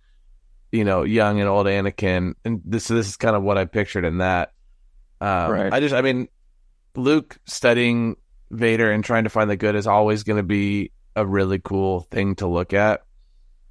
you 0.73 0.85
know, 0.85 1.03
young 1.03 1.40
and 1.40 1.49
old 1.49 1.66
Anakin. 1.66 2.35
And 2.45 2.62
this 2.64 2.88
this 2.88 3.07
is 3.09 3.16
kind 3.16 3.37
of 3.37 3.42
what 3.42 3.59
I 3.59 3.64
pictured 3.66 4.05
in 4.05 4.19
that. 4.19 4.53
Um, 5.21 5.51
Right. 5.51 5.73
I 5.73 5.81
just, 5.81 5.95
I 5.95 6.01
mean, 6.03 6.29
Luke 6.95 7.37
studying 7.47 8.16
Vader 8.51 8.90
and 8.92 9.05
trying 9.05 9.25
to 9.25 9.31
find 9.31 9.51
the 9.51 9.57
good 9.57 9.75
is 9.75 9.87
always 9.87 10.23
going 10.23 10.37
to 10.38 10.42
be 10.42 10.92
a 11.14 11.27
really 11.27 11.59
cool 11.59 12.01
thing 12.11 12.35
to 12.37 12.47
look 12.47 12.73
at. 12.73 13.03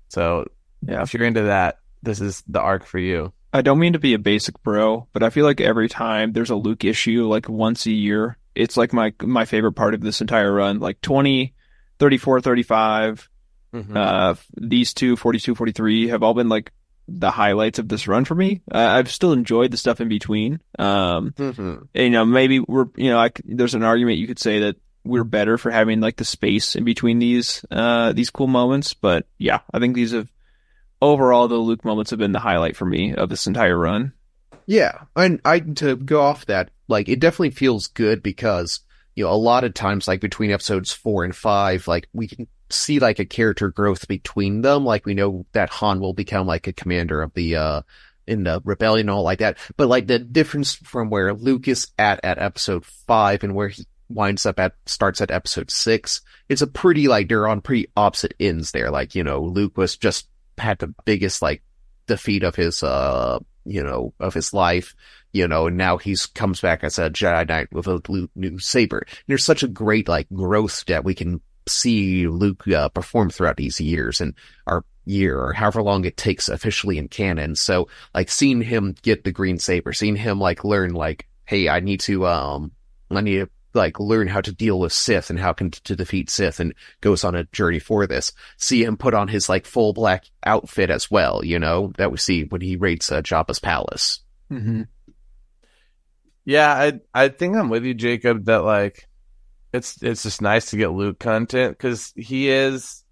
So, 0.09 0.47
Yeah. 0.85 1.01
if 1.01 1.13
you're 1.13 1.23
into 1.25 1.43
that, 1.43 1.79
this 2.03 2.19
is 2.21 2.43
the 2.47 2.59
arc 2.61 2.85
for 2.85 2.99
you. 2.99 3.33
I 3.55 3.61
don't 3.61 3.79
mean 3.79 3.93
to 3.93 3.99
be 3.99 4.13
a 4.13 4.19
basic 4.19 4.61
bro, 4.63 5.07
but 5.13 5.23
I 5.23 5.29
feel 5.29 5.45
like 5.45 5.61
every 5.61 5.87
time 5.87 6.33
there's 6.33 6.49
a 6.49 6.55
Luke 6.55 6.83
issue, 6.83 7.25
like 7.27 7.47
once 7.47 7.85
a 7.85 7.91
year, 7.91 8.37
it's 8.53 8.75
like 8.77 8.91
my 8.93 9.13
my 9.21 9.45
favorite 9.45 9.73
part 9.73 9.93
of 9.93 10.01
this 10.01 10.19
entire 10.21 10.51
run. 10.51 10.79
Like 10.79 10.99
20, 11.01 11.53
34, 11.99 12.41
35, 12.41 13.29
Mhm. 13.73 13.95
Uh, 13.97 14.35
these 14.55 14.93
two, 14.93 15.15
42, 15.17 15.53
43, 15.55 16.07
have 16.07 16.23
all 16.23 16.33
been 16.33 16.47
like 16.49 16.71
the 17.07 17.29
highlights 17.31 17.77
of 17.77 17.87
this 17.89 18.07
run 18.07 18.23
for 18.25 18.33
me. 18.35 18.61
Uh, 18.73 18.77
I've 18.77 19.11
still 19.11 19.31
enjoyed 19.33 19.71
the 19.71 19.77
stuff 19.77 19.99
in 20.01 20.07
between. 20.09 20.59
Um, 20.79 21.31
Mhm. 21.37 21.87
and, 21.93 22.03
you 22.03 22.09
know, 22.09 22.25
maybe 22.25 22.59
we're, 22.61 22.87
you 22.95 23.09
know, 23.09 23.19
I 23.19 23.31
there's 23.43 23.75
an 23.75 23.83
argument 23.83 24.17
you 24.17 24.27
could 24.27 24.39
say 24.39 24.59
that 24.61 24.77
we're 25.03 25.23
better 25.25 25.57
for 25.57 25.69
having 25.71 25.99
like 25.99 26.15
the 26.15 26.25
space 26.25 26.75
in 26.75 26.83
between 26.83 27.19
these, 27.19 27.63
uh, 27.69 28.11
these 28.13 28.29
cool 28.31 28.47
moments. 28.47 28.93
But 28.93 29.27
yeah, 29.37 29.59
I 29.73 29.79
think 29.79 29.95
these 29.95 30.11
have 30.13 30.29
overall 31.01 31.47
the 31.47 31.55
Luke 31.55 31.85
moments 31.85 32.11
have 32.11 32.19
been 32.19 32.31
the 32.31 32.39
highlight 32.39 32.75
for 32.75 32.85
me 32.85 33.13
of 33.13 33.29
this 33.29 33.47
entire 33.47 33.77
run. 33.77 34.13
Yeah, 34.65 35.03
and 35.15 35.41
I 35.45 35.59
to 35.59 35.95
go 35.95 36.21
off 36.21 36.47
that, 36.47 36.71
like 36.87 37.07
it 37.07 37.19
definitely 37.19 37.51
feels 37.51 37.87
good 37.87 38.23
because 38.23 38.79
you 39.15 39.23
know 39.23 39.31
a 39.31 39.35
lot 39.35 39.63
of 39.63 39.73
times, 39.73 40.07
like 40.07 40.21
between 40.21 40.51
episodes 40.51 40.91
four 40.91 41.23
and 41.23 41.35
five, 41.35 41.87
like 41.87 42.07
we 42.13 42.27
can 42.27 42.47
see 42.69 42.99
like 42.99 43.19
a 43.19 43.25
character 43.25 43.69
growth 43.69 44.07
between 44.07 44.61
them. 44.61 44.85
Like 44.85 45.05
we 45.05 45.13
know 45.13 45.45
that 45.51 45.69
Han 45.69 45.99
will 45.99 46.13
become 46.13 46.47
like 46.47 46.67
a 46.67 46.73
commander 46.73 47.21
of 47.21 47.33
the 47.33 47.55
uh 47.55 47.81
in 48.27 48.43
the 48.43 48.61
rebellion 48.63 49.07
and 49.07 49.15
all 49.15 49.23
like 49.23 49.39
that. 49.39 49.57
But 49.77 49.87
like 49.87 50.07
the 50.07 50.19
difference 50.19 50.73
from 50.73 51.09
where 51.09 51.33
Luke 51.33 51.67
is 51.67 51.87
at 51.99 52.19
at 52.23 52.39
episode 52.39 52.85
five 52.85 53.43
and 53.43 53.53
where 53.53 53.69
he 53.69 53.85
winds 54.09 54.45
up 54.45 54.59
at 54.59 54.73
starts 54.85 55.21
at 55.21 55.31
episode 55.31 55.69
six, 55.69 56.21
it's 56.49 56.61
a 56.61 56.67
pretty 56.67 57.07
like 57.07 57.29
they're 57.29 57.47
on 57.47 57.61
pretty 57.61 57.87
opposite 57.95 58.33
ends 58.39 58.71
there. 58.71 58.89
Like 58.89 59.13
you 59.13 59.23
know 59.23 59.43
Luke 59.43 59.77
was 59.77 59.95
just 59.95 60.27
had 60.57 60.79
the 60.79 60.93
biggest 61.05 61.41
like 61.41 61.61
defeat 62.07 62.43
of 62.43 62.55
his 62.55 62.83
uh 62.83 63.39
you 63.65 63.83
know 63.83 64.13
of 64.19 64.33
his 64.33 64.53
life 64.53 64.95
you 65.33 65.47
know 65.47 65.67
and 65.67 65.77
now 65.77 65.97
he's 65.97 66.25
comes 66.27 66.61
back 66.61 66.83
as 66.83 66.99
a 66.99 67.09
jedi 67.09 67.47
knight 67.47 67.71
with 67.73 67.87
a 67.87 67.99
blue 67.99 68.29
new 68.35 68.59
saber. 68.59 68.99
And 68.99 69.23
there's 69.27 69.43
such 69.43 69.63
a 69.63 69.67
great 69.67 70.07
like 70.07 70.27
growth 70.33 70.85
that 70.85 71.03
we 71.03 71.15
can 71.15 71.41
see 71.67 72.27
luke 72.27 72.67
uh, 72.67 72.89
perform 72.89 73.29
throughout 73.31 73.57
these 73.57 73.81
years 73.81 74.21
and 74.21 74.35
our 74.67 74.85
year 75.05 75.39
or 75.39 75.53
however 75.53 75.81
long 75.81 76.05
it 76.05 76.17
takes 76.17 76.49
officially 76.49 76.97
in 76.97 77.07
canon. 77.07 77.55
So 77.55 77.87
like 78.13 78.29
seeing 78.29 78.61
him 78.61 78.95
get 79.01 79.23
the 79.23 79.31
green 79.31 79.59
saber 79.59 79.93
seeing 79.93 80.15
him 80.15 80.39
like 80.39 80.63
learn 80.63 80.93
like 80.93 81.27
hey 81.45 81.69
i 81.69 81.79
need 81.79 81.99
to 82.01 82.25
um 82.27 82.71
i 83.11 83.21
need 83.21 83.39
to 83.39 83.49
like 83.75 83.99
learn 83.99 84.27
how 84.27 84.41
to 84.41 84.51
deal 84.51 84.79
with 84.79 84.93
Sith 84.93 85.29
and 85.29 85.39
how 85.39 85.53
can 85.53 85.71
to 85.71 85.95
defeat 85.95 86.29
Sith 86.29 86.59
and 86.59 86.73
goes 87.01 87.23
on 87.23 87.35
a 87.35 87.43
journey 87.45 87.79
for 87.79 88.07
this. 88.07 88.31
See 88.57 88.83
him 88.83 88.97
put 88.97 89.13
on 89.13 89.27
his 89.27 89.49
like 89.49 89.65
full 89.65 89.93
black 89.93 90.25
outfit 90.45 90.89
as 90.89 91.11
well, 91.11 91.43
you 91.43 91.59
know, 91.59 91.91
that 91.97 92.11
we 92.11 92.17
see 92.17 92.43
when 92.45 92.61
he 92.61 92.75
raids 92.75 93.11
uh, 93.11 93.21
Jabba's 93.21 93.59
palace. 93.59 94.21
Mm-hmm. 94.51 94.83
Yeah, 96.45 96.71
I 96.71 96.99
I 97.13 97.29
think 97.29 97.55
I'm 97.55 97.69
with 97.69 97.83
you, 97.85 97.93
Jacob. 97.95 98.45
That 98.45 98.63
like, 98.63 99.07
it's 99.73 100.01
it's 100.03 100.23
just 100.23 100.41
nice 100.41 100.69
to 100.69 100.77
get 100.77 100.91
Luke 100.91 101.17
content 101.19 101.75
because 101.75 102.13
he 102.15 102.49
is, 102.49 103.03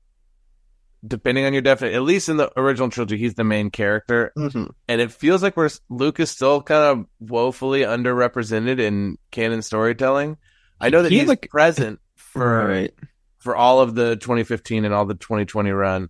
depending 1.06 1.44
on 1.46 1.54
your 1.54 1.64
definition, 1.64 1.96
at 1.96 2.04
least 2.04 2.30
in 2.30 2.38
the 2.38 2.52
original 2.60 2.90
trilogy, 2.90 3.18
he's 3.18 3.34
the 3.34 3.44
main 3.44 3.72
character, 3.72 4.32
Mm-hmm. 4.38 4.66
and 4.88 5.02
it 5.02 5.12
feels 5.12 5.42
like 5.42 5.58
we're 5.58 5.72
Luke 5.90 6.20
is 6.20 6.30
still 6.30 6.62
kind 6.62 6.84
of 7.00 7.06
woefully 7.20 7.82
underrepresented 7.82 8.80
in 8.80 9.18
canon 9.32 9.64
storytelling. 9.64 10.38
I 10.84 10.90
know 10.90 11.02
that 11.04 11.12
He, 11.12 11.20
he's 11.20 11.28
like- 11.28 11.50
present 11.50 12.00
for 12.16 12.68
Right. 12.68 12.94
for 13.40 13.56
all 13.56 13.80
of 13.82 13.96
the 13.96 14.16
2015 14.16 14.86
and 14.86 14.94
all 14.94 15.06
the 15.06 15.16
2020 15.16 15.72
run. 15.72 16.10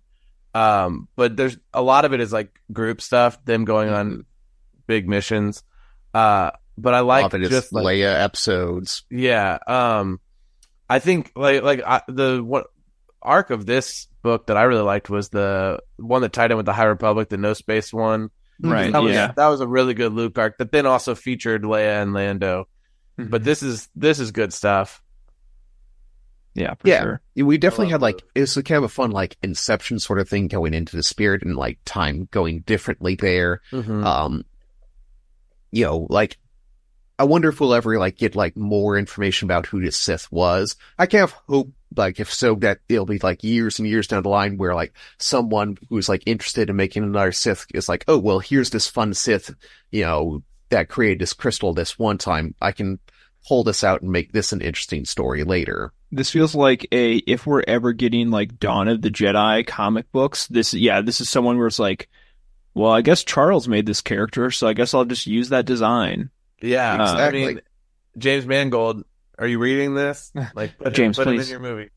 Um, 0.54 1.08
but 1.16 1.36
there's 1.36 1.56
a 1.72 1.82
lot 1.82 2.04
of 2.04 2.12
it 2.12 2.20
is 2.20 2.32
like 2.32 2.60
group 2.72 3.00
stuff, 3.00 3.44
them 3.44 3.64
going 3.64 3.88
on 3.88 4.24
big 4.86 5.08
missions. 5.08 5.62
Uh, 6.12 6.52
but 6.78 6.94
I 6.94 7.00
like 7.00 7.30
just 7.32 7.72
like, 7.72 7.84
Leia 7.84 8.22
episodes. 8.22 9.02
yeah. 9.10 9.58
Um, 9.66 10.20
I 10.88 10.98
think 11.00 11.32
like 11.34 11.62
like 11.62 11.82
I, 11.84 12.02
the 12.08 12.42
what 12.44 12.66
arc 13.22 13.50
of 13.50 13.64
this 13.66 14.06
book 14.22 14.46
that 14.46 14.56
I 14.56 14.62
really 14.64 14.82
liked 14.82 15.08
was 15.10 15.28
the 15.30 15.80
one 15.96 16.22
that 16.22 16.32
tied 16.32 16.50
in 16.50 16.56
with 16.56 16.66
the 16.66 16.72
High 16.72 16.84
Republic, 16.84 17.28
the 17.30 17.36
No 17.36 17.52
Space 17.54 17.92
one. 17.92 18.30
Right. 18.60 18.92
That 18.92 19.02
was 19.02 19.12
yeah. 19.14 19.32
that 19.34 19.48
was 19.48 19.60
a 19.60 19.66
really 19.66 19.94
good 19.94 20.12
Luke 20.12 20.38
arc 20.38 20.58
that 20.58 20.70
then 20.70 20.86
also 20.86 21.14
featured 21.16 21.62
Leia 21.64 22.02
and 22.02 22.12
Lando. 22.12 22.68
Mm-hmm. 23.18 23.30
But 23.30 23.44
this 23.44 23.62
is 23.62 23.88
this 23.94 24.18
is 24.18 24.30
good 24.32 24.52
stuff. 24.52 25.02
Yeah. 26.54 26.74
For 26.74 26.88
Yeah. 26.88 27.02
Sure. 27.02 27.20
We 27.36 27.58
definitely 27.58 27.90
had 27.90 28.02
like 28.02 28.16
Luke. 28.16 28.30
it 28.34 28.40
was 28.40 28.56
a 28.56 28.62
kind 28.62 28.78
of 28.78 28.84
a 28.84 28.88
fun 28.88 29.10
like 29.10 29.36
Inception 29.42 29.98
sort 29.98 30.20
of 30.20 30.28
thing 30.28 30.48
going 30.48 30.74
into 30.74 30.96
the 30.96 31.02
spirit 31.02 31.42
and 31.42 31.56
like 31.56 31.78
time 31.84 32.28
going 32.30 32.60
differently 32.60 33.16
there. 33.16 33.60
Mhm. 33.72 34.04
Um, 34.04 34.44
you 35.72 35.84
know, 35.84 36.06
like, 36.08 36.38
I 37.18 37.24
wonder 37.24 37.48
if 37.48 37.60
we'll 37.60 37.74
ever 37.74 37.98
like 37.98 38.16
get 38.16 38.36
like 38.36 38.56
more 38.56 38.96
information 38.96 39.46
about 39.46 39.66
who 39.66 39.80
this 39.80 39.96
Sith 39.96 40.30
was. 40.30 40.76
I 40.98 41.06
kind 41.06 41.24
of 41.24 41.32
hope, 41.48 41.72
like, 41.96 42.18
if 42.18 42.32
so, 42.32 42.54
that 42.56 42.78
it'll 42.88 43.06
be 43.06 43.18
like 43.18 43.44
years 43.44 43.78
and 43.78 43.86
years 43.88 44.06
down 44.08 44.22
the 44.24 44.28
line 44.28 44.56
where 44.56 44.74
like 44.74 44.92
someone 45.18 45.78
who's 45.88 46.08
like 46.08 46.22
interested 46.26 46.70
in 46.70 46.76
making 46.76 47.02
another 47.04 47.30
Sith 47.32 47.66
is 47.74 47.88
like, 47.88 48.04
oh, 48.08 48.18
well, 48.18 48.38
here's 48.40 48.70
this 48.70 48.88
fun 48.88 49.14
Sith, 49.14 49.54
you 49.90 50.02
know, 50.04 50.42
that 50.74 50.88
created 50.88 51.20
this 51.20 51.32
crystal 51.32 51.72
this 51.72 51.98
one 51.98 52.18
time. 52.18 52.54
I 52.60 52.72
can 52.72 52.98
pull 53.46 53.62
this 53.62 53.84
out 53.84 54.02
and 54.02 54.10
make 54.10 54.32
this 54.32 54.52
an 54.52 54.60
interesting 54.60 55.04
story 55.04 55.44
later. 55.44 55.92
This 56.10 56.30
feels 56.30 56.54
like 56.54 56.86
a 56.92 57.16
if 57.16 57.46
we're 57.46 57.62
ever 57.66 57.92
getting 57.92 58.30
like 58.30 58.58
Dawn 58.58 58.88
of 58.88 59.00
the 59.00 59.10
Jedi 59.10 59.66
comic 59.66 60.10
books, 60.12 60.46
this 60.48 60.74
yeah, 60.74 61.00
this 61.00 61.20
is 61.20 61.28
someone 61.28 61.58
where 61.58 61.66
it's 61.66 61.78
like, 61.78 62.08
well, 62.74 62.90
I 62.90 63.02
guess 63.02 63.22
Charles 63.24 63.68
made 63.68 63.86
this 63.86 64.00
character, 64.00 64.50
so 64.50 64.66
I 64.66 64.72
guess 64.72 64.94
I'll 64.94 65.04
just 65.04 65.26
use 65.26 65.50
that 65.50 65.64
design. 65.64 66.30
Yeah, 66.60 67.02
Exactly. 67.02 67.44
I 67.44 67.46
mean, 67.46 67.60
James 68.18 68.46
Mangold, 68.46 69.04
are 69.38 69.46
you 69.46 69.58
reading 69.58 69.94
this? 69.94 70.32
Like, 70.54 70.78
put, 70.78 70.94
James, 70.94 71.16
put 71.16 71.26
him 71.28 71.34
please. 71.34 71.48
in 71.48 71.50
your 71.50 71.60
movie. 71.60 71.90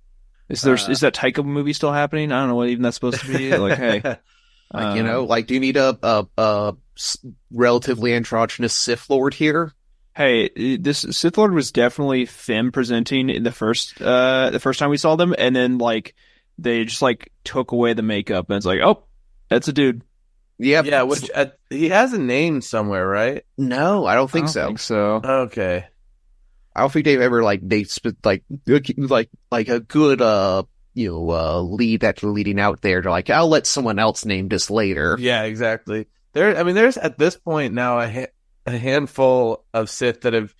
Is 0.50 0.62
there 0.62 0.76
Uh, 0.76 0.90
is 0.90 1.00
that 1.02 1.13
Taika 1.13 1.44
movie 1.44 1.74
still 1.74 1.92
happening? 1.92 2.32
I 2.32 2.40
don't 2.40 2.50
know 2.50 2.56
what 2.56 2.70
even 2.70 2.84
that's 2.84 2.96
supposed 2.96 3.22
to 3.22 3.28
be. 3.28 3.56
Like, 3.58 3.78
hey, 3.78 4.02
Like, 4.74 4.96
you 4.96 5.02
um, 5.02 5.08
know, 5.08 5.24
like, 5.24 5.48
do 5.48 5.54
you 5.54 5.60
need 5.60 5.78
a 5.78 6.28
a 6.38 6.76
relatively 7.52 8.14
androgynous 8.14 8.74
Sith 8.74 9.10
Lord 9.10 9.34
here? 9.34 9.74
hey, 10.18 10.78
this 10.78 11.06
Sith 11.12 11.38
Lord 11.38 11.54
was 11.54 11.72
definitely 11.72 12.26
femme 12.26 12.72
presenting 12.72 13.30
in 13.30 13.44
the 13.44 13.52
first 13.52 14.02
uh 14.02 14.50
the 14.50 14.60
first 14.60 14.80
time 14.80 14.90
we 14.90 14.98
saw 14.98 15.16
them, 15.16 15.34
and 15.38 15.56
then 15.56 15.78
like 15.78 16.16
they 16.58 16.84
just 16.86 17.02
like 17.02 17.32
took 17.44 17.72
away 17.72 17.94
the 17.94 18.02
makeup, 18.02 18.50
and 18.50 18.58
it's 18.58 18.66
like, 18.66 18.82
oh, 18.82 19.04
that's 19.50 19.68
a 19.68 19.74
dude. 19.74 20.02
Yep. 20.60 20.86
yeah, 20.86 21.04
which 21.04 21.30
uh, 21.34 21.46
he 21.70 21.90
has 21.90 22.14
a 22.14 22.18
name 22.18 22.62
somewhere, 22.62 23.08
right? 23.08 23.46
No, 23.60 24.08
I 24.08 24.16
don't 24.16 24.30
think 24.30 24.46
I 24.46 24.48
don't 24.48 24.54
so. 24.54 24.66
think 24.66 24.80
so. 24.80 25.22
Okay. 25.24 25.86
I 26.76 26.82
don't 26.82 26.92
think 26.92 27.06
they've 27.06 27.22
ever 27.22 27.44
like 27.44 27.62
they 27.68 27.84
sp- 27.86 28.18
like 28.24 28.44
like 28.98 29.30
like 29.52 29.70
a 29.70 29.80
good 29.80 30.22
uh 30.22 30.64
you 30.98 31.12
know 31.12 31.30
uh 31.32 31.62
lead 31.62 32.02
that 32.02 32.18
they're 32.18 32.30
leading 32.30 32.60
out 32.60 32.82
there. 32.82 33.02
They're 33.02 33.12
like, 33.12 33.30
I'll 33.30 33.48
let 33.48 33.66
someone 33.68 34.00
else 34.00 34.26
name 34.26 34.48
this 34.50 34.70
later. 34.70 35.16
Yeah, 35.20 35.44
exactly. 35.44 36.08
There, 36.34 36.58
I 36.58 36.64
mean, 36.64 36.76
there's 36.76 36.98
at 36.98 37.18
this 37.18 37.36
point 37.38 37.74
now 37.74 38.00
a, 38.00 38.10
ha- 38.10 38.32
a 38.66 38.78
handful 38.78 39.64
of 39.74 39.90
Sith 39.90 40.22
that 40.22 40.34
have 40.34 40.54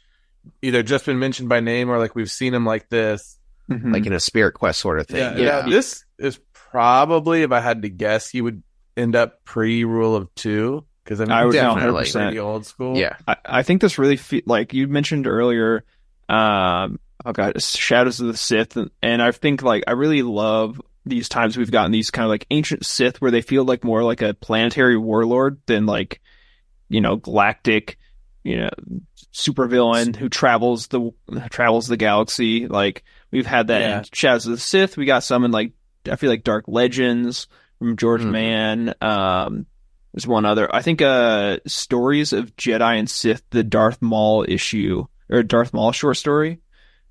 either 0.62 0.82
just 0.84 1.06
been 1.06 1.20
mentioned 1.20 1.50
by 1.50 1.60
name 1.60 1.90
or 1.90 1.98
like 2.00 2.16
we've 2.16 2.32
seen 2.32 2.54
them 2.54 2.66
like 2.66 2.88
this. 2.90 3.38
Mhm. 3.70 3.92
Like 3.94 4.06
in 4.06 4.14
a 4.14 4.20
Spirit 4.20 4.54
Quest 4.54 4.80
sort 4.80 5.00
of 5.00 5.08
thing. 5.08 5.18
Yeah, 5.18 5.36
Yeah, 5.38 5.66
yeah. 5.66 5.70
This 5.70 6.06
is 6.18 6.40
probably, 6.54 7.42
if 7.44 7.52
I 7.52 7.60
had 7.60 7.82
to 7.82 7.90
guess, 7.90 8.30
he 8.30 8.40
would 8.42 8.64
end 8.96 9.16
up 9.16 9.44
pre 9.44 9.84
Rule 9.84 10.16
of 10.16 10.34
Two 10.36 10.86
because 11.04 11.20
I 11.20 11.26
mean, 11.26 11.32
I 11.34 11.46
would 11.46 11.52
definitely. 11.54 12.04
100%. 12.06 12.14
pretty 12.24 12.40
old 12.40 12.66
school. 12.66 12.98
yeah. 12.98 13.18
I, 13.28 13.36
I 13.46 13.64
think 13.64 13.82
this 13.82 13.98
really 13.98 14.16
fe- 14.18 14.44
like 14.46 14.74
you 14.74 14.88
mentioned 14.88 15.28
earlier. 15.28 15.84
Um, 16.30 17.00
oh 17.26 17.32
god, 17.34 17.62
Shadows 17.62 18.20
of 18.20 18.28
the 18.28 18.38
Sith, 18.38 18.76
and, 18.78 18.92
and 19.02 19.22
I 19.22 19.32
think 19.32 19.62
like 19.62 19.84
I 19.88 19.92
really 19.92 20.22
love 20.24 20.82
these 21.06 21.30
times 21.30 21.56
we've 21.58 21.72
gotten 21.72 21.92
these 21.92 22.12
kind 22.12 22.26
of 22.26 22.30
like 22.30 22.46
ancient 22.52 22.86
Sith 22.86 23.22
where 23.22 23.32
they 23.32 23.42
feel 23.42 23.64
like 23.64 23.84
more 23.84 24.04
like 24.04 24.22
a 24.22 24.34
planetary 24.34 24.98
warlord 24.98 25.60
than 25.66 25.86
like 25.86 26.22
you 26.90 27.02
know 27.02 27.16
galactic, 27.16 27.98
you 28.44 28.58
know, 28.58 28.70
supervillain 29.34 30.16
who 30.16 30.30
travels 30.30 30.88
the 30.88 31.12
travels 31.50 31.88
the 31.88 31.98
galaxy. 31.98 32.68
Like 32.68 33.04
we've 33.32 33.46
had 33.46 33.68
that 33.68 33.82
Yeah. 33.82 33.98
in 34.00 34.04
Shadows 34.12 34.46
of 34.46 34.52
the 34.54 34.58
Sith. 34.58 34.98
We 34.98 35.06
got 35.06 35.24
some 35.24 35.44
in 35.46 35.52
like 35.52 35.72
I 36.10 36.16
feel 36.16 36.30
like 36.30 36.44
Dark 36.44 36.66
Legends 36.68 37.48
from 37.80 37.98
George 37.98 38.22
Mhm. 38.22 38.32
Mann. 38.32 38.94
Um, 39.02 39.66
there's 40.14 40.28
one 40.28 40.46
other. 40.46 40.74
I 40.74 40.82
think 40.82 41.02
uh 41.02 41.60
Stories 41.68 42.34
of 42.34 42.56
Jedi 42.56 42.98
and 43.00 43.10
Sith, 43.10 43.44
the 43.52 43.64
Darth 43.64 44.02
Maul 44.02 44.46
issue 44.48 45.06
or 45.30 45.44
Darth 45.44 45.74
Maul 45.74 45.92
short 45.92 46.18
story, 46.18 46.60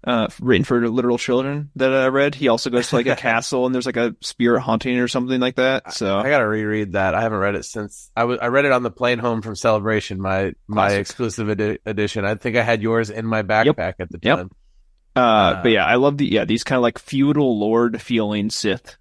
uh 0.06 0.28
written 0.40 0.64
for 0.64 0.88
literal 0.88 1.18
children 1.18 1.70
that 1.76 1.92
I 1.92 2.06
read. 2.06 2.34
He 2.36 2.46
also 2.48 2.70
goes 2.70 2.88
to 2.90 2.96
like 2.96 3.06
a 3.08 3.16
castle 3.28 3.66
and 3.66 3.74
there's 3.74 3.86
like 3.86 3.96
a 3.96 4.14
spirit 4.20 4.60
haunting 4.60 4.98
or 4.98 5.08
something 5.08 5.40
like 5.40 5.56
that. 5.56 5.92
So 5.92 6.16
I 6.18 6.30
gotta 6.30 6.46
reread 6.46 6.92
that. 6.92 7.14
I 7.14 7.20
haven't 7.22 7.38
read 7.38 7.56
it 7.56 7.64
since 7.64 8.10
I 8.16 8.24
was. 8.24 8.38
I 8.40 8.46
read 8.46 8.64
it 8.66 8.72
on 8.72 8.82
the 8.84 8.90
plane 8.90 9.18
home 9.18 9.42
from 9.42 9.56
Celebration, 9.56 10.20
my 10.20 10.52
my 10.68 10.86
Classic. 10.88 11.00
exclusive 11.00 11.50
edi- 11.50 11.78
edition. 11.84 12.24
I 12.24 12.36
think 12.36 12.56
I 12.56 12.62
had 12.62 12.82
yours 12.82 13.10
in 13.10 13.26
my 13.26 13.42
backpack 13.42 13.94
at 13.98 14.10
the 14.10 14.18
Yep. 14.22 14.36
time. 14.38 14.50
uh, 15.16 15.20
Uh, 15.20 15.62
but 15.62 15.70
yeah, 15.72 15.84
I 15.84 15.96
love 15.96 16.18
the 16.18 16.26
yeah, 16.26 16.44
these 16.44 16.62
kind 16.62 16.76
of 16.76 16.82
like 16.82 16.98
feudal 16.98 17.58
lord 17.58 18.00
feeling 18.00 18.48
Sith. 18.50 18.96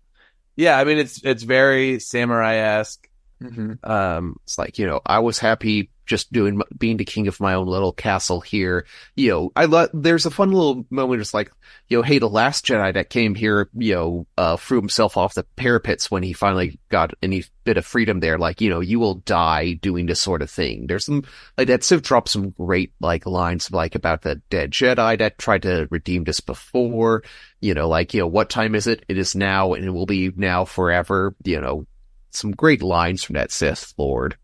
Yeah, 0.56 0.78
I 0.80 0.86
mean 0.86 0.98
it's 0.98 1.24
it's 1.24 1.44
very 1.44 2.00
samurai 2.00 2.56
esque. 2.56 3.08
Mm-hmm. 3.44 3.74
Um, 3.89 4.38
It's 4.46 4.58
like, 4.58 4.80
you 4.80 4.88
know, 4.88 5.02
I 5.06 5.20
was 5.20 5.38
happy 5.38 5.91
just 6.06 6.32
doing, 6.32 6.62
being 6.78 6.98
the 6.98 7.06
king 7.06 7.28
of 7.28 7.39
my 7.39 7.54
own 7.54 7.68
little 7.68 7.91
castle 7.91 8.41
here. 8.41 8.86
You 9.15 9.30
know, 9.30 9.52
I 9.56 9.65
love, 9.65 9.89
there's 9.94 10.26
a 10.26 10.32
fun 10.32 10.52
little 10.52 10.86
moment. 10.89 11.22
It's 11.22 11.34
like, 11.34 11.52
you 11.88 11.98
know, 11.98 12.04
hey, 12.04 12.20
the 12.20 12.30
last 12.30 12.65
Jedi 12.65 12.94
that 12.94 13.10
came 13.10 13.36
here, 13.36 13.70
you 13.74 13.96
know, 13.96 14.28
uh, 14.38 14.58
threw 14.58 14.80
himself 14.80 15.18
off 15.18 15.34
the 15.34 15.44
parapets 15.56 16.10
when 16.10 16.24
he 16.24 16.34
finally 16.34 16.80
got 16.89 17.13
any 17.22 17.44
bit 17.63 17.78
of 17.78 17.86
freedom 17.86 18.20
there. 18.20 18.38
Like, 18.38 18.62
you 18.62 18.70
know, 18.70 18.80
you 18.80 19.00
will 19.00 19.15
die 19.15 19.74
doing 19.74 20.06
this 20.06 20.22
sort 20.22 20.41
of 20.41 20.50
thing. 20.50 20.88
There's 20.88 21.06
some, 21.06 21.24
like, 21.58 21.68
that 21.68 21.84
Civ 21.84 22.02
dropped 22.02 22.30
some 22.30 22.52
great, 22.52 22.94
like, 23.00 23.26
lines, 23.26 23.72
like, 23.72 23.96
about 23.96 24.22
the 24.22 24.36
dead 24.50 24.72
Jedi 24.72 25.18
that 25.18 25.38
tried 25.38 25.63
to 25.63 25.88
redeem 25.89 26.24
this 26.24 26.39
before. 26.39 27.24
You 27.62 27.74
know, 27.74 27.88
like, 27.88 28.13
you 28.13 28.20
know, 28.20 28.28
what 28.28 28.50
time 28.50 28.76
is 28.76 28.86
it? 28.86 29.04
It 29.08 29.18
is 29.18 29.36
now 29.36 29.74
and 29.74 29.86
it 29.86 29.89
will 29.91 30.06
be 30.06 30.32
now 30.36 30.65
forever. 30.65 31.36
You 31.44 31.62
know, 31.62 31.88
some 32.30 32.52
great 32.52 32.84
lines 32.84 33.24
from 33.24 33.34
that 33.36 33.52
Sith 33.52 33.94
Lord. 33.98 34.38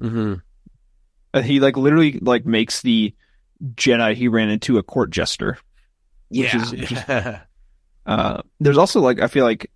Mm-hmm. 0.00 0.34
Uh, 1.32 1.42
he 1.42 1.60
like 1.60 1.76
literally 1.76 2.18
like 2.20 2.44
makes 2.44 2.82
the 2.82 3.14
Jedi 3.74 4.14
he 4.14 4.28
ran 4.28 4.48
into 4.48 4.78
a 4.78 4.82
court 4.82 5.10
jester. 5.10 5.58
Which 6.30 6.54
is, 6.54 6.92
uh, 8.06 8.42
there's 8.60 8.78
also 8.78 9.00
like 9.00 9.20
I 9.20 9.26
feel 9.26 9.44
like 9.44 9.70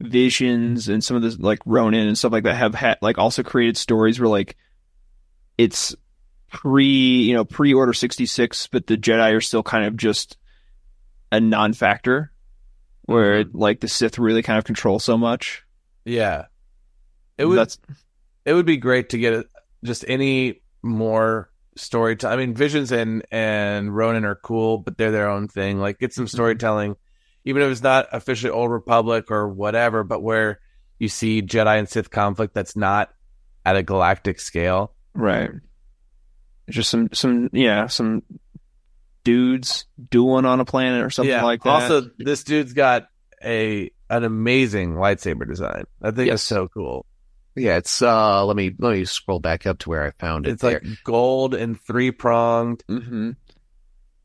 visions 0.00 0.88
and 0.88 1.02
some 1.02 1.16
of 1.16 1.22
this 1.22 1.38
like 1.38 1.60
Ronin 1.64 2.06
and 2.06 2.18
stuff 2.18 2.32
like 2.32 2.44
that 2.44 2.56
have 2.56 2.74
had 2.74 2.98
like 3.00 3.18
also 3.18 3.42
created 3.42 3.76
stories 3.76 4.18
where 4.18 4.28
like 4.28 4.56
it's 5.56 5.94
pre 6.50 6.84
you 6.84 7.34
know 7.34 7.44
pre 7.44 7.74
Order 7.74 7.92
sixty 7.92 8.26
six, 8.26 8.66
but 8.66 8.86
the 8.86 8.96
Jedi 8.96 9.34
are 9.34 9.40
still 9.40 9.62
kind 9.62 9.84
of 9.84 9.96
just 9.96 10.36
a 11.32 11.40
non 11.40 11.72
factor, 11.72 12.32
where 13.02 13.44
like 13.44 13.80
the 13.80 13.88
Sith 13.88 14.18
really 14.18 14.42
kind 14.42 14.58
of 14.58 14.64
control 14.64 14.98
so 14.98 15.16
much. 15.18 15.64
yeah. 16.04 16.46
It 17.36 17.46
would 17.46 17.58
That's 17.58 17.78
it 18.44 18.54
would 18.54 18.66
be 18.66 18.76
great 18.76 19.10
to 19.10 19.18
get 19.18 19.46
just 19.82 20.04
any 20.06 20.60
more 20.84 21.50
storytelling. 21.76 22.38
I 22.38 22.46
mean, 22.46 22.54
Visions 22.54 22.92
and 22.92 23.24
and 23.30 23.94
Ronin 23.94 24.24
are 24.24 24.36
cool, 24.36 24.78
but 24.78 24.96
they're 24.96 25.10
their 25.10 25.28
own 25.28 25.48
thing. 25.48 25.78
Like, 25.80 25.98
get 25.98 26.12
some 26.12 26.26
mm-hmm. 26.26 26.36
storytelling, 26.36 26.96
even 27.44 27.62
if 27.62 27.70
it's 27.72 27.82
not 27.82 28.06
officially 28.12 28.50
Old 28.50 28.70
Republic 28.70 29.30
or 29.30 29.48
whatever, 29.48 30.04
but 30.04 30.22
where 30.22 30.60
you 30.98 31.08
see 31.08 31.42
Jedi 31.42 31.78
and 31.78 31.88
Sith 31.88 32.10
conflict 32.10 32.54
that's 32.54 32.76
not 32.76 33.10
at 33.64 33.76
a 33.76 33.82
galactic 33.82 34.38
scale. 34.40 34.92
right. 35.14 35.50
Just 36.70 36.88
some 36.88 37.10
some 37.12 37.50
yeah 37.52 37.88
some 37.88 38.22
dudes 39.22 39.84
dueling 40.10 40.46
on 40.46 40.60
a 40.60 40.64
planet 40.64 41.02
or 41.02 41.10
something 41.10 41.30
yeah. 41.30 41.44
like 41.44 41.62
that. 41.62 41.68
Also, 41.68 42.10
this 42.18 42.42
dude's 42.42 42.72
got 42.72 43.08
a 43.44 43.90
an 44.08 44.24
amazing 44.24 44.94
lightsaber 44.94 45.46
design. 45.46 45.84
I 46.02 46.10
think 46.10 46.28
Yes. 46.28 46.34
it's 46.36 46.42
so 46.44 46.68
cool. 46.68 47.04
Yeah, 47.56 47.76
it's, 47.76 48.02
uh, 48.02 48.44
let 48.44 48.56
me, 48.56 48.74
let 48.78 48.92
me 48.92 49.04
scroll 49.04 49.40
back 49.40 49.66
up 49.66 49.78
to 49.80 49.88
where 49.88 50.04
I 50.04 50.10
found 50.12 50.46
it. 50.46 50.52
It's 50.52 50.62
like 50.62 50.82
gold 51.04 51.54
and 51.54 51.80
three 51.80 52.10
pronged. 52.10 52.82
hmm 52.88 53.32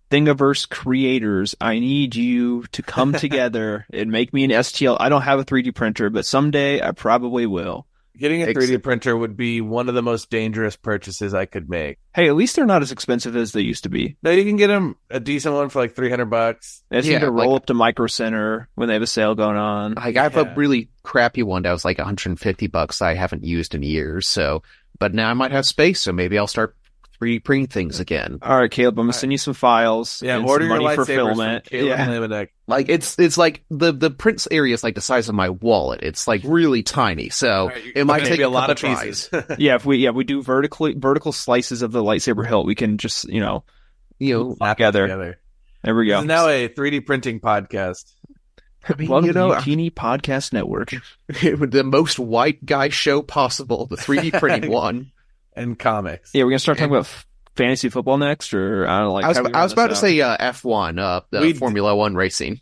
Thingiverse 0.10 0.68
creators, 0.68 1.56
I 1.62 1.78
need 1.78 2.16
you 2.16 2.64
to 2.72 2.82
come 2.82 3.14
together 3.14 3.86
and 3.94 4.12
make 4.12 4.34
me 4.34 4.44
an 4.44 4.50
STL. 4.50 4.98
I 5.00 5.08
don't 5.10 5.22
have 5.22 5.40
a 5.40 5.46
3D 5.46 5.76
printer, 5.76 6.10
but 6.10 6.26
someday 6.26 6.82
I 6.82 6.92
probably 6.92 7.46
will. 7.46 7.86
Getting 8.20 8.44
a 8.44 8.48
3D 8.48 8.84
printer 8.84 9.16
would 9.16 9.38
be 9.38 9.62
one 9.62 9.88
of 9.90 9.96
the 9.96 10.02
most 10.02 10.30
dangerous 10.30 10.76
purchases 10.76 11.34
I 11.34 11.46
could 11.46 11.70
make. 11.70 11.98
Hey, 12.14 12.28
at 12.28 12.36
least 12.36 12.56
they're 12.56 12.66
not 12.66 12.82
as 12.82 12.92
expensive 12.92 13.36
as 13.36 13.54
they 13.54 13.62
used 13.62 13.84
to 13.84 13.90
be. 13.90 14.18
No, 14.22 14.30
you 14.32 14.44
can 14.44 14.58
get 14.58 14.68
them 14.68 14.98
a 15.10 15.20
decent 15.20 15.56
one 15.56 15.70
for 15.70 15.80
like 15.80 15.96
300 15.96 16.26
bucks. 16.26 16.84
They 16.90 16.98
just 16.98 17.08
Yeah, 17.10 17.20
need 17.20 17.26
to 17.26 17.32
roll 17.32 17.54
like- 17.54 17.62
up 17.62 17.66
to 17.68 17.74
Micro 17.74 18.08
Center 18.08 18.68
when 18.76 18.88
they 18.88 18.94
have 18.94 19.02
a 19.04 19.08
sale 19.08 19.36
going 19.36 19.56
on. 19.58 19.94
Like 19.94 20.18
I 20.18 20.24
have 20.24 20.36
Yeah. 20.36 20.52
a 20.52 20.56
really 20.56 20.90
crappy 21.04 21.44
one 21.44 21.62
that 21.64 21.72
was 21.72 21.86
like 21.86 21.98
150 21.98 22.68
bucks 22.68 23.02
I 23.02 23.14
haven't 23.14 23.44
used 23.46 23.74
in 23.74 23.84
years. 23.84 24.28
So, 24.28 24.64
but 25.00 25.14
now 25.14 25.30
I 25.30 25.34
might 25.34 25.52
have 25.52 25.66
space, 25.66 26.02
so 26.02 26.12
maybe 26.12 26.38
I'll 26.38 26.46
start 26.48 26.76
3D 27.22 27.44
printing 27.44 27.68
things 27.68 28.00
again. 28.00 28.40
All 28.42 28.58
right, 28.58 28.72
Caleb, 28.72 28.98
I'm 28.98 29.06
gonna 29.08 29.14
send 29.14 29.32
you 29.32 29.38
some 29.38 29.54
files. 29.54 30.22
Yeah, 30.24 30.38
and 30.38 30.48
order 30.48 30.64
some 30.66 30.72
your 30.72 30.82
money 30.82 30.96
for 30.96 31.04
lightsabers 31.04 31.08
filament. 31.08 31.66
from 31.68 31.78
Caleb 31.80 31.88
Yeah. 31.90 32.08
Laminack. 32.08 32.48
Like 32.68 32.88
it's 32.90 33.20
it's 33.20 33.38
like 33.38 33.64
the 33.70 33.92
the 33.92 34.10
prints 34.10 34.48
area 34.50 34.74
is 34.74 34.84
like 34.84 34.96
the 34.96 35.02
size 35.02 35.28
of 35.28 35.36
my 35.36 35.50
wallet. 35.50 36.02
It's 36.04 36.28
like 36.28 36.42
really 36.46 36.84
tiny. 36.84 37.30
So 37.30 37.72
it 37.96 38.06
might 38.08 38.24
take 38.26 38.38
be 38.38 38.44
a, 38.44 38.50
lot 38.50 38.70
of 38.70 38.78
pieces. 38.78 39.28
tries. 39.28 39.46
yeah, 39.60 39.76
if 39.76 39.86
we 39.86 39.98
yeah 39.98 40.12
we 40.12 40.24
do 40.24 40.42
vertically 40.42 40.94
vertical 40.94 41.32
slices 41.32 41.82
of 41.82 41.92
the 41.92 42.02
lightsaber 42.04 42.48
hilt, 42.48 42.66
we 42.66 42.76
can 42.76 42.98
just 42.98 43.28
you 43.28 43.42
know 43.42 43.64
You 44.20 44.38
know, 44.38 44.56
Snap 44.56 44.80
it 44.80 44.84
together. 44.86 45.40
there 45.84 45.96
we 45.96 46.08
go. 46.08 46.20
is 46.20 46.26
now 46.26 46.48
a 46.48 46.70
3D 46.70 47.06
printing 47.06 47.40
podcast. 47.40 48.14
I 48.88 48.94
mean, 48.98 49.10
Welcome 49.10 49.28
you 49.28 49.34
know, 49.34 49.50
to 49.54 49.60
Utini 49.60 49.92
Podcast 49.92 50.54
Network. 50.54 50.94
the 51.28 51.84
most 51.86 52.18
white 52.18 52.66
guy 52.66 52.88
show 52.90 53.22
possible, 53.22 53.88
the 53.88 53.98
3D 53.98 54.40
printing 54.40 54.72
one. 54.72 55.12
And 55.56 55.78
comics. 55.78 56.32
Yeah, 56.34 56.44
we're 56.44 56.52
gonna 56.52 56.60
start 56.60 56.78
talking 56.78 56.92
about 56.94 57.06
f- 57.06 57.26
fantasy 57.56 57.90
football 57.90 58.18
next, 58.18 58.54
or 58.54 58.88
I 58.88 59.00
don't 59.00 59.08
know, 59.08 59.14
like. 59.14 59.26
I 59.26 59.28
was 59.30 59.38
how 59.38 59.44
do 59.44 59.50
we 59.50 59.54
I 59.54 59.64
was 59.64 59.76
run 59.76 59.86
about 59.86 59.88
to 59.96 59.98
out? 59.98 60.02
say 60.02 60.22
uh, 60.22 60.38
F1, 60.54 61.00
uh, 61.00 61.22
the 61.32 61.42
We- 61.42 61.54
Formula 61.54 61.96
One 61.96 62.16
racing. 62.16 62.62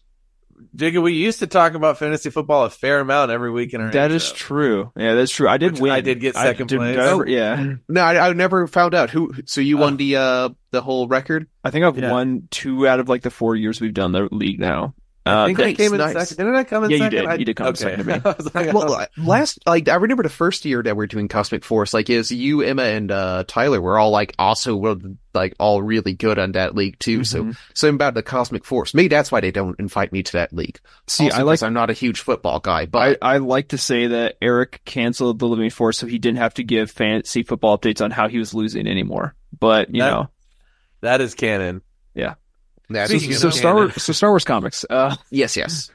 Jacob, 0.76 1.04
we 1.04 1.14
used 1.14 1.40
to 1.40 1.48
talk 1.48 1.76
about 1.76 2.00
fantasy 2.00 2.32
football 2.32 2.66
a 2.66 2.70
fair 2.72 3.00
amount 3.00 3.30
every 3.32 3.52
week 3.52 3.74
in 3.76 3.82
our 3.82 3.92
That 3.92 4.10
is 4.12 4.24
intro. 4.30 4.38
true. 4.38 4.92
Yeah, 4.98 5.14
that's 5.14 5.32
true. 5.32 5.48
I 5.48 5.58
did 5.58 5.74
Which 5.74 5.82
win. 5.82 5.92
I 5.92 6.02
did 6.02 6.20
get 6.20 6.34
second 6.36 6.68
did- 6.70 6.78
place. 6.80 6.96
did 6.96 7.00
I 7.06 7.12
Oh. 7.12 7.24
yeah, 7.26 7.74
No, 7.88 8.02
I, 8.02 8.28
I 8.30 8.34
never 8.34 8.66
found 8.66 8.96
out 8.96 9.12
who. 9.12 9.34
So 9.46 9.62
you 9.62 9.78
Oh. 9.78 9.82
won 9.82 9.98
the 9.98 10.16
uh 10.16 10.50
the 10.72 10.82
whole 10.82 11.08
record. 11.08 11.48
I 11.64 11.70
think 11.70 11.86
I've 11.86 11.98
Yeah. 11.98 12.12
won 12.12 12.48
two 12.50 12.88
out 12.88 13.00
of 13.00 13.08
like 13.08 13.22
the 13.22 13.30
four 13.30 13.56
years 13.56 13.80
we've 13.80 13.94
done 13.94 14.12
the 14.14 14.28
league 14.32 14.60
now. 14.60 14.96
I 15.28 15.44
Uh, 15.44 15.46
think 15.48 15.60
I 15.60 15.74
came 15.74 15.94
in 15.94 16.00
nice. 16.00 16.14
second. 16.30 16.38
Didn't 16.46 16.56
I 16.56 16.64
come 16.64 16.84
in 16.86 16.90
Yeah, 16.92 16.96
you 16.98 17.04
second? 17.04 17.20
did. 17.20 17.26
I- 17.28 17.36
You 17.36 17.46
did 17.46 17.56
come 17.56 17.68
in 17.68 17.74
okay. 17.74 17.80
second 17.82 18.00
to 18.00 18.06
me. 18.06 18.14
I 18.26 18.30
was 18.38 18.56
like, 18.56 18.74
Well, 18.74 18.92
oh. 19.02 19.06
last 19.22 19.60
like 19.68 19.88
I 19.90 19.96
remember 19.96 20.24
the 20.24 20.30
first 20.30 20.66
year 20.66 20.82
that 20.84 20.96
we 20.98 21.04
are 21.04 21.08
doing 21.08 21.28
Cosmic 21.28 21.64
Force. 21.64 21.94
Like, 21.94 22.10
is 22.10 22.32
you, 22.32 22.62
Emma, 22.62 22.84
and 22.84 23.12
uh 23.12 23.44
Tyler 23.48 23.82
were 23.82 23.98
all 24.00 24.12
like 24.12 24.34
also 24.40 24.76
were 24.76 24.96
like 25.34 25.54
all 25.60 25.82
really 25.82 26.14
good 26.14 26.40
on 26.40 26.54
that 26.54 26.74
league 26.76 26.98
too. 27.00 27.24
So 27.24 27.44
Mhm. 27.44 27.58
something 27.76 27.96
about 27.96 28.14
the 28.16 28.24
Cosmic 28.24 28.66
Force. 28.66 28.94
Maybe 28.94 29.08
that's 29.10 29.32
why 29.32 29.40
they 29.42 29.52
don't 29.52 29.80
invite 29.80 30.12
me 30.12 30.24
to 30.24 30.32
that 30.34 30.52
league. 30.54 30.80
See, 31.08 31.26
Also 31.26 31.38
I 31.38 31.42
like, 31.44 31.62
I'm 31.62 31.74
not 31.74 31.90
a 31.92 31.94
huge 31.94 32.22
football 32.22 32.60
guy, 32.60 32.86
but 32.88 33.20
I 33.22 33.38
like 33.38 33.68
to 33.70 33.78
say 33.78 34.08
that 34.08 34.38
Eric 34.42 34.82
canceled 34.86 35.38
the 35.40 35.48
Living 35.48 35.70
Force 35.70 36.00
so 36.00 36.08
he 36.08 36.18
didn't 36.18 36.40
have 36.40 36.56
to 36.56 36.64
give 36.64 36.90
fantasy 36.90 37.44
football 37.44 37.78
updates 37.78 38.04
on 38.04 38.10
how 38.12 38.28
he 38.30 38.40
was 38.40 38.54
losing 38.56 38.88
anymore. 38.88 39.36
But 39.60 39.94
you 39.94 40.02
That- 40.02 40.10
know, 40.12 40.30
that 41.02 41.22
is 41.22 41.36
canon. 41.36 41.82
That's 42.90 43.12
Speaking 43.12 43.34
so 43.34 43.50
Star. 43.50 43.76
Wars, 43.76 44.02
so 44.02 44.14
Star 44.14 44.30
Wars 44.32 44.44
comics. 44.44 44.86
Uh, 44.90 45.16
Yes, 45.30 45.58
yes. 45.58 45.92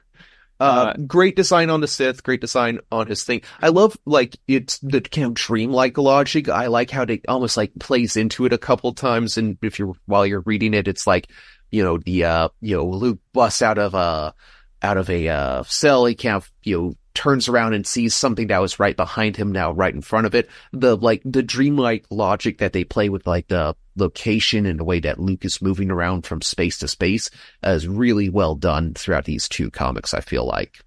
Uh, 0.60 0.94
great 1.08 1.34
design 1.34 1.70
on 1.70 1.80
the 1.80 1.88
Sith, 1.88 2.22
great 2.22 2.40
design 2.40 2.78
on 2.92 3.08
his 3.08 3.24
thing. 3.24 3.42
I 3.60 3.70
love, 3.70 3.96
like, 4.06 4.36
it's 4.46 4.78
the 4.78 5.00
kind 5.00 5.26
of 5.26 5.34
dreamlike 5.34 5.98
logic. 5.98 6.48
I 6.48 6.68
like 6.68 6.88
how 6.88 7.04
they 7.04 7.20
almost, 7.26 7.56
like, 7.56 7.72
plays 7.80 8.16
into 8.16 8.44
it 8.44 8.52
a 8.52 8.58
couple 8.58 8.92
times. 8.94 9.36
And 9.36 9.58
if 9.60 9.80
you're, 9.80 9.94
while 10.06 10.24
you're 10.24 10.42
reading 10.46 10.72
it, 10.72 10.86
it's 10.86 11.04
like, 11.04 11.26
you 11.72 11.82
know, 11.82 11.98
the, 11.98 12.24
uh, 12.24 12.48
you 12.60 12.76
know, 12.76 12.86
Luke 12.86 13.18
busts 13.32 13.60
out 13.60 13.78
of 13.78 13.94
a, 13.94 14.34
out 14.82 14.98
of 14.98 15.10
a, 15.10 15.28
uh, 15.28 15.62
cell. 15.64 16.06
He 16.06 16.14
kind 16.14 16.36
of, 16.36 16.52
you 16.62 16.78
know, 16.78 16.94
turns 17.14 17.48
around 17.48 17.74
and 17.74 17.84
sees 17.84 18.14
something 18.14 18.46
that 18.46 18.60
was 18.60 18.78
right 18.78 18.96
behind 18.96 19.36
him 19.36 19.50
now, 19.50 19.72
right 19.72 19.92
in 19.92 20.00
front 20.00 20.26
of 20.26 20.34
it. 20.36 20.48
The, 20.72 20.96
like, 20.96 21.22
the 21.24 21.42
dreamlike 21.42 22.06
logic 22.08 22.58
that 22.58 22.72
they 22.72 22.84
play 22.84 23.08
with, 23.08 23.26
like, 23.26 23.48
the 23.48 23.74
location 23.96 24.66
and 24.66 24.78
the 24.80 24.84
way 24.84 25.00
that 25.00 25.18
Luke 25.20 25.44
is 25.44 25.60
moving 25.62 25.90
around 25.90 26.26
from 26.26 26.40
space 26.42 26.78
to 26.78 26.88
space 26.88 27.30
is 27.62 27.86
really 27.86 28.28
well 28.28 28.54
done 28.54 28.94
throughout 28.94 29.24
these 29.24 29.48
two 29.48 29.70
comics. 29.70 30.14
I 30.14 30.20
feel 30.20 30.46
like. 30.46 30.78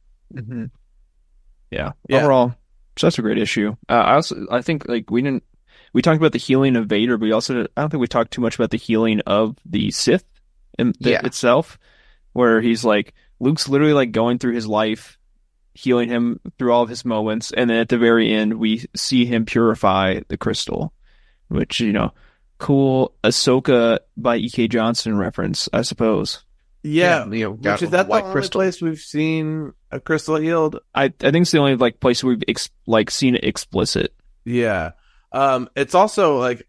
yeah. 1.72 1.92
Yeah. 2.08 2.18
Overall, 2.18 2.56
such 2.98 3.20
a 3.20 3.22
great 3.22 3.38
issue. 3.38 3.76
Uh, 3.90 3.94
I 3.94 4.14
also 4.16 4.46
I 4.52 4.62
think 4.62 4.88
like 4.88 5.10
we 5.12 5.22
didn't 5.22 5.44
we 5.94 6.02
talked 6.02 6.18
about 6.18 6.32
the 6.32 6.40
healing 6.40 6.76
of 6.76 6.88
Vader, 6.88 7.18
but 7.18 7.26
we 7.26 7.32
also 7.32 7.64
I 7.64 7.82
don't 7.82 7.90
think 7.90 8.02
we 8.02 8.08
talked 8.08 8.32
too 8.32 8.42
much 8.42 8.56
about 8.56 8.72
the 8.72 8.78
healing 8.78 9.22
of 9.22 9.58
the 9.66 9.92
Sith 9.92 10.26
in, 10.80 10.94
Yeah. 11.00 11.22
itself, 11.26 11.78
where 12.34 12.62
he's 12.62 12.84
like 12.84 13.14
Luke's 13.40 13.68
literally 13.70 13.94
like 13.94 14.12
going 14.12 14.40
through 14.40 14.54
his 14.54 14.68
life, 14.68 15.18
healing 15.74 16.10
him 16.10 16.40
through 16.58 16.72
all 16.74 16.84
of 16.84 16.90
his 16.90 17.06
moments, 17.06 17.52
and 17.52 17.70
then 17.70 17.78
at 17.78 17.90
the 17.90 17.98
very 17.98 18.32
end 18.34 18.56
we 18.56 18.86
see 18.96 19.26
him 19.26 19.46
purify 19.46 20.22
the 20.28 20.38
crystal, 20.38 20.94
which 21.50 21.80
you 21.80 21.92
know, 21.94 22.14
cool 22.58 23.14
Ahsoka 23.24 24.00
by 24.18 24.38
E.K. 24.38 24.68
Johnston 24.68 25.18
reference, 25.18 25.68
I 25.74 25.82
suppose. 25.82 26.44
Yeah. 26.84 27.26
you 27.26 27.46
know, 27.46 27.52
Which 27.52 27.62
got 27.64 27.82
is 27.82 27.90
that 27.92 28.08
the 28.08 28.14
only 28.22 28.32
crystal. 28.32 28.60
place 28.60 28.82
we've 28.82 29.00
seen 29.00 29.74
a 29.92 30.00
crystal 30.00 30.36
healed? 30.36 30.80
I 30.94 31.06
I 31.06 31.10
think 31.32 31.38
it's 31.44 31.52
the 31.52 31.58
only 31.60 31.76
like 31.76 32.00
place 32.00 32.24
we've 32.24 32.44
ex- 32.48 32.70
like 32.86 33.10
seen 33.12 33.36
it 33.36 33.44
explicit. 33.44 34.14
Yeah. 34.46 34.92
Um, 35.32 35.70
it's 35.76 35.96
also 35.96 36.38
like 36.38 36.68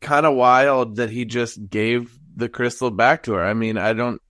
kind 0.00 0.26
of 0.26 0.34
wild 0.34 0.96
that 0.96 1.10
he 1.10 1.24
just 1.24 1.68
gave 1.68 2.16
the 2.36 2.48
crystal 2.48 2.90
back 2.90 3.24
to 3.24 3.32
her. 3.32 3.44
I 3.44 3.54
mean, 3.54 3.78
I 3.78 3.92
don't. 3.92 4.20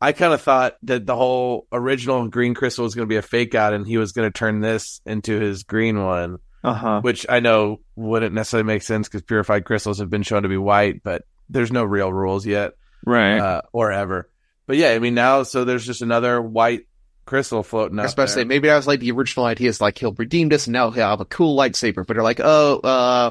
I 0.00 0.12
kind 0.12 0.34
of 0.34 0.42
thought 0.42 0.76
that 0.82 1.06
the 1.06 1.16
whole 1.16 1.66
original 1.72 2.28
green 2.28 2.52
crystal 2.52 2.84
was 2.84 2.94
going 2.94 3.08
to 3.08 3.12
be 3.12 3.16
a 3.16 3.22
fake 3.22 3.54
out, 3.54 3.72
and 3.72 3.86
he 3.86 3.96
was 3.96 4.12
going 4.12 4.30
to 4.30 4.38
turn 4.38 4.60
this 4.60 5.00
into 5.06 5.40
his 5.40 5.62
green 5.62 6.02
one, 6.04 6.38
Uh 6.64 6.72
huh. 6.74 7.00
which 7.02 7.26
I 7.28 7.40
know 7.40 7.80
wouldn't 7.94 8.34
necessarily 8.34 8.66
make 8.66 8.82
sense 8.82 9.06
because 9.06 9.22
purified 9.22 9.64
crystals 9.64 9.98
have 9.98 10.08
been 10.10 10.22
shown 10.22 10.44
to 10.44 10.48
be 10.48 10.56
white, 10.56 11.02
but 11.04 11.22
there's 11.50 11.70
no 11.70 11.84
real 11.84 12.10
rules 12.12 12.46
yet 12.46 12.72
Right. 13.04 13.38
uh, 13.38 13.60
or 13.72 13.92
ever. 13.92 14.30
But 14.66 14.76
yeah, 14.78 14.90
I 14.90 14.98
mean 14.98 15.14
now, 15.14 15.42
so 15.42 15.64
there's 15.64 15.84
just 15.84 16.00
another 16.00 16.40
white 16.40 16.86
crystal 17.26 17.62
floating 17.62 17.98
I 17.98 18.04
out 18.04 18.16
was 18.16 18.34
there. 18.34 18.44
maybe 18.46 18.68
that 18.68 18.76
was 18.76 18.86
like 18.86 19.00
the 19.00 19.10
original 19.10 19.44
idea 19.46 19.68
is 19.68 19.80
like 19.80 19.98
he'll 19.98 20.12
redeem 20.14 20.48
this 20.48 20.66
and 20.66 20.72
now 20.72 20.90
he'll 20.90 21.06
have 21.08 21.20
a 21.20 21.26
cool 21.26 21.56
lightsaber, 21.56 22.06
but 22.06 22.14
they're 22.14 22.22
like, 22.22 22.40
oh, 22.42 22.80
uh, 22.80 23.30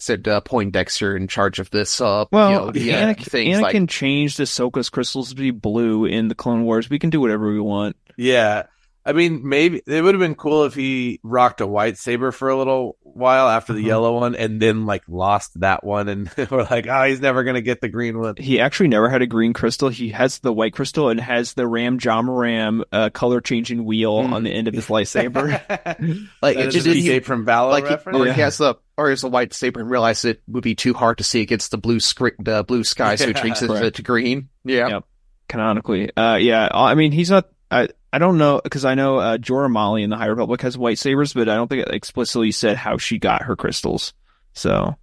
said 0.00 0.26
uh, 0.28 0.40
Poindexter 0.40 1.16
in 1.16 1.26
charge 1.28 1.58
of 1.60 1.70
this. 1.70 2.00
Uh, 2.00 2.24
Well, 2.30 2.50
you 2.50 2.56
know, 2.56 2.70
the, 2.72 2.92
uh, 2.92 3.14
Anakin, 3.14 3.24
things 3.30 3.58
Anakin 3.58 3.62
like 3.80 3.88
changed 3.88 4.38
Ahsoka's 4.38 4.90
crystals 4.90 5.30
to 5.30 5.34
be 5.36 5.50
blue 5.50 6.04
in 6.06 6.28
the 6.28 6.34
Clone 6.34 6.64
Wars. 6.64 6.88
We 6.90 6.98
can 6.98 7.10
do 7.10 7.20
whatever 7.20 7.52
we 7.52 7.60
want. 7.60 7.96
Yeah. 8.16 8.64
I 9.08 9.12
mean, 9.14 9.48
maybe 9.48 9.80
it 9.86 10.02
would 10.02 10.14
have 10.14 10.20
been 10.20 10.34
cool 10.34 10.64
if 10.64 10.74
he 10.74 11.18
rocked 11.22 11.62
a 11.62 11.66
white 11.66 11.96
saber 11.96 12.30
for 12.30 12.50
a 12.50 12.56
little 12.58 12.98
while 13.00 13.48
after 13.48 13.72
the 13.72 13.82
Mhm. 13.82 13.86
yellow 13.86 14.20
one 14.20 14.34
and 14.36 14.60
then 14.60 14.84
like 14.84 15.02
lost 15.08 15.58
that 15.60 15.82
one. 15.82 16.08
And 16.08 16.30
we're 16.50 16.64
like, 16.64 16.86
oh, 16.86 17.04
he's 17.04 17.20
never 17.20 17.42
going 17.42 17.54
to 17.54 17.62
get 17.62 17.80
the 17.80 17.88
green 17.88 18.18
one. 18.18 18.34
He 18.36 18.60
actually 18.60 18.88
never 18.90 19.08
had 19.08 19.22
a 19.22 19.26
green 19.26 19.54
crystal. 19.54 19.88
He 19.88 20.10
has 20.10 20.40
the 20.40 20.52
white 20.52 20.74
crystal 20.74 21.08
and 21.08 21.18
has 21.18 21.54
the 21.54 21.66
Ram 21.66 21.98
Jomaram 21.98 22.82
uh, 22.92 23.08
color 23.10 23.40
changing 23.40 23.86
wheel 23.86 24.22
Mm. 24.24 24.32
on 24.32 24.42
the 24.44 24.52
end 24.52 24.68
of 24.68 24.74
his 24.74 24.88
lightsaber. 24.88 25.58
like 26.42 26.56
That 26.56 26.64
it 26.64 26.68
is 26.68 26.74
just 26.74 26.86
an 26.86 26.92
didn't 26.92 27.04
escape 27.06 27.24
from 27.24 27.46
Valo 27.46 27.70
like 27.70 27.84
he, 27.84 27.90
reference. 27.90 28.18
or 28.18 28.26
Yeah. 28.26 28.32
he 28.34 28.40
has 28.42 28.58
the 28.58 28.74
or 28.98 29.08
has 29.08 29.24
a 29.24 29.28
white 29.28 29.54
saber 29.54 29.80
and 29.80 29.88
realized 29.90 30.26
it 30.26 30.42
would 30.48 30.62
be 30.64 30.74
too 30.74 30.92
hard 30.92 31.16
to 31.18 31.24
see 31.24 31.40
against 31.40 31.70
the 31.70 31.78
blue 31.78 31.98
script 32.00 32.44
the 32.44 32.62
blue 32.62 32.84
sky, 32.84 33.14
so 33.16 33.24
he 33.26 33.32
Yeah. 33.32 33.40
changes 33.42 33.62
it 33.62 33.68
Correct. 33.68 33.96
to 33.96 34.02
green. 34.02 34.48
Yeah. 34.64 34.88
Yep. 34.88 35.04
Canonically, 35.48 36.14
uh, 36.14 36.34
yeah. 36.36 36.68
I 36.74 36.94
mean, 36.94 37.10
he's 37.12 37.30
not. 37.30 37.46
I 37.70 37.88
I 38.12 38.18
don't 38.18 38.38
know 38.38 38.60
because 38.62 38.84
I 38.84 38.94
know 38.94 39.18
uh, 39.18 39.36
Jora 39.38 39.70
Malli 39.70 40.02
in 40.02 40.10
the 40.10 40.16
High 40.16 40.26
Republic 40.26 40.62
has 40.62 40.78
white 40.78 40.98
sabers, 40.98 41.32
but 41.34 41.48
I 41.48 41.54
don't 41.56 41.68
think 41.68 41.86
it 41.86 41.94
explicitly 41.94 42.52
said 42.52 42.76
how 42.76 42.96
she 42.98 43.18
got 43.18 43.42
her 43.42 43.54
crystals. 43.56 44.14
So 44.54 44.96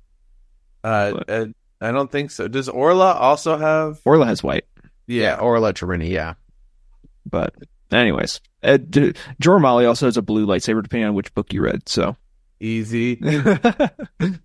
Uh, 0.84 1.22
uh, 1.28 1.46
I 1.82 1.92
don't 1.92 2.12
think 2.12 2.32
so. 2.32 2.48
Does 2.48 2.68
Orla 2.70 3.14
also 3.14 3.58
have? 3.58 4.00
Orla 4.06 4.26
has 4.26 4.42
white, 4.44 4.66
Yeah, 5.08 5.36
Orla 5.36 5.74
Jareni, 5.74 6.10
yeah. 6.10 6.34
but 7.30 7.54
anyways, 7.92 8.42
uh, 8.64 8.78
D- 8.78 9.14
Jora 9.42 9.62
Malli 9.62 9.86
also 9.86 10.08
has 10.08 10.18
a 10.18 10.22
blue 10.24 10.46
lightsaber, 10.48 10.82
depending 10.82 11.08
on 11.10 11.14
which 11.16 11.34
book 11.36 11.54
you 11.54 11.62
read. 11.62 11.88
So 11.88 12.16
Easy. 12.60 13.18
Jorah 13.18 14.40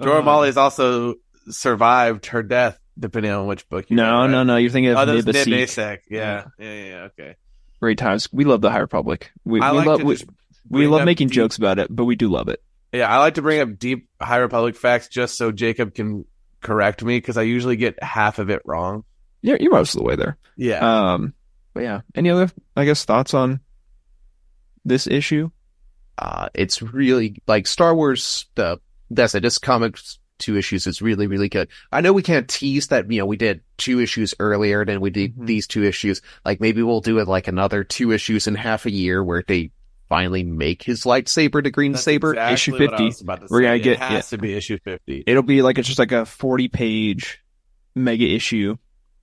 Jora 0.00 0.24
Malli 0.24 0.48
has 0.48 0.56
also 0.56 1.16
survived 1.50 2.26
her 2.26 2.42
death, 2.42 2.78
depending 2.98 3.30
on 3.32 3.46
which 3.46 3.68
book 3.68 3.90
you 3.90 3.96
No, 3.96 4.22
read, 4.22 4.30
no, 4.30 4.38
right? 4.38 4.44
no. 4.44 4.56
You're 4.56 4.70
thinking 4.70 4.90
of 4.92 4.98
Oh, 4.98 5.04
that's 5.06 5.26
Nib 5.26 5.34
Nib 5.34 5.46
Assek. 5.46 5.62
Assek. 5.64 5.98
Yeah. 6.10 6.44
yeah, 6.58 6.72
yeah, 6.72 6.84
yeah. 6.84 6.96
Okay. 7.04 7.36
Great 7.82 7.98
times. 7.98 8.32
We 8.32 8.44
love 8.44 8.60
the 8.60 8.70
High 8.70 8.78
Republic. 8.78 9.32
We, 9.44 9.60
I 9.60 9.72
we 9.72 9.78
like 9.78 9.86
love 9.88 10.00
to 10.00 10.06
we, 10.06 10.16
we 10.70 10.86
love 10.86 11.04
making 11.04 11.26
deep- 11.26 11.34
jokes 11.34 11.58
about 11.58 11.80
it, 11.80 11.88
but 11.90 12.04
we 12.04 12.14
do 12.14 12.28
love 12.28 12.46
it. 12.46 12.62
Yeah, 12.92 13.12
I 13.12 13.18
like 13.18 13.34
to 13.34 13.42
bring 13.42 13.60
up 13.60 13.76
deep 13.76 14.08
High 14.20 14.36
Republic 14.36 14.76
facts 14.76 15.08
just 15.08 15.36
so 15.36 15.50
Jacob 15.50 15.92
can 15.92 16.24
correct 16.60 17.02
me 17.02 17.16
because 17.16 17.36
I 17.36 17.42
usually 17.42 17.74
get 17.74 18.00
half 18.00 18.38
of 18.38 18.50
it 18.50 18.62
wrong. 18.64 19.02
You're, 19.40 19.56
you're 19.58 19.72
most 19.72 19.96
of 19.96 19.98
the 19.98 20.04
way 20.04 20.14
there. 20.14 20.36
Yeah. 20.56 20.78
Um, 21.14 21.34
but 21.74 21.82
yeah. 21.82 22.02
Any 22.14 22.30
other, 22.30 22.52
I 22.76 22.84
guess, 22.84 23.04
thoughts 23.04 23.34
on 23.34 23.58
this 24.84 25.08
issue? 25.08 25.50
Uh, 26.16 26.50
it's 26.54 26.82
really 26.82 27.42
like 27.48 27.66
Star 27.66 27.96
Wars. 27.96 28.46
The 28.54 28.78
that's 29.10 29.34
it. 29.34 29.42
This 29.42 29.58
comics 29.58 30.20
two 30.42 30.56
issues 30.58 30.86
is 30.86 31.00
really 31.00 31.26
really 31.26 31.48
good. 31.48 31.68
I 31.90 32.00
know 32.02 32.12
we 32.12 32.22
can't 32.22 32.48
tease 32.48 32.88
that. 32.88 33.10
You 33.10 33.20
know, 33.20 33.26
we 33.26 33.36
did 33.36 33.62
two 33.78 34.00
issues 34.00 34.34
earlier, 34.38 34.84
then 34.84 35.00
we 35.00 35.10
did 35.10 35.34
Mhm. 35.36 35.46
these 35.46 35.66
two 35.66 35.84
issues. 35.84 36.20
Like 36.44 36.60
maybe 36.60 36.82
we'll 36.82 37.00
do 37.00 37.18
it 37.18 37.28
like 37.28 37.48
another 37.48 37.84
two 37.84 38.12
issues 38.12 38.46
in 38.46 38.54
half 38.54 38.84
a 38.86 38.90
year 38.90 39.22
where 39.24 39.42
they 39.46 39.70
finally 40.08 40.42
make 40.42 40.82
his 40.82 41.04
lightsaber 41.04 41.62
to 41.64 41.70
green 41.70 41.92
That's 41.92 42.04
saber. 42.04 42.32
exactly 42.34 42.52
issue 42.54 42.72
what 42.72 42.82
I 42.82 42.86
50. 42.88 43.04
was 43.04 43.20
about 43.22 43.40
to 43.40 43.46
We're 43.48 43.62
gonna 43.62 43.78
get, 43.78 43.92
It 43.94 43.98
has 44.00 44.12
yeah. 44.12 44.36
to 44.36 44.38
be 44.38 44.52
issue 44.54 44.78
fifty, 44.84 45.24
It'll 45.26 45.42
be 45.42 45.62
like 45.62 45.78
it's 45.78 45.88
just 45.88 45.98
like 45.98 46.12
a 46.12 46.26
40 46.26 46.68
page 46.68 47.38
mega 47.94 48.26
issue, 48.26 48.76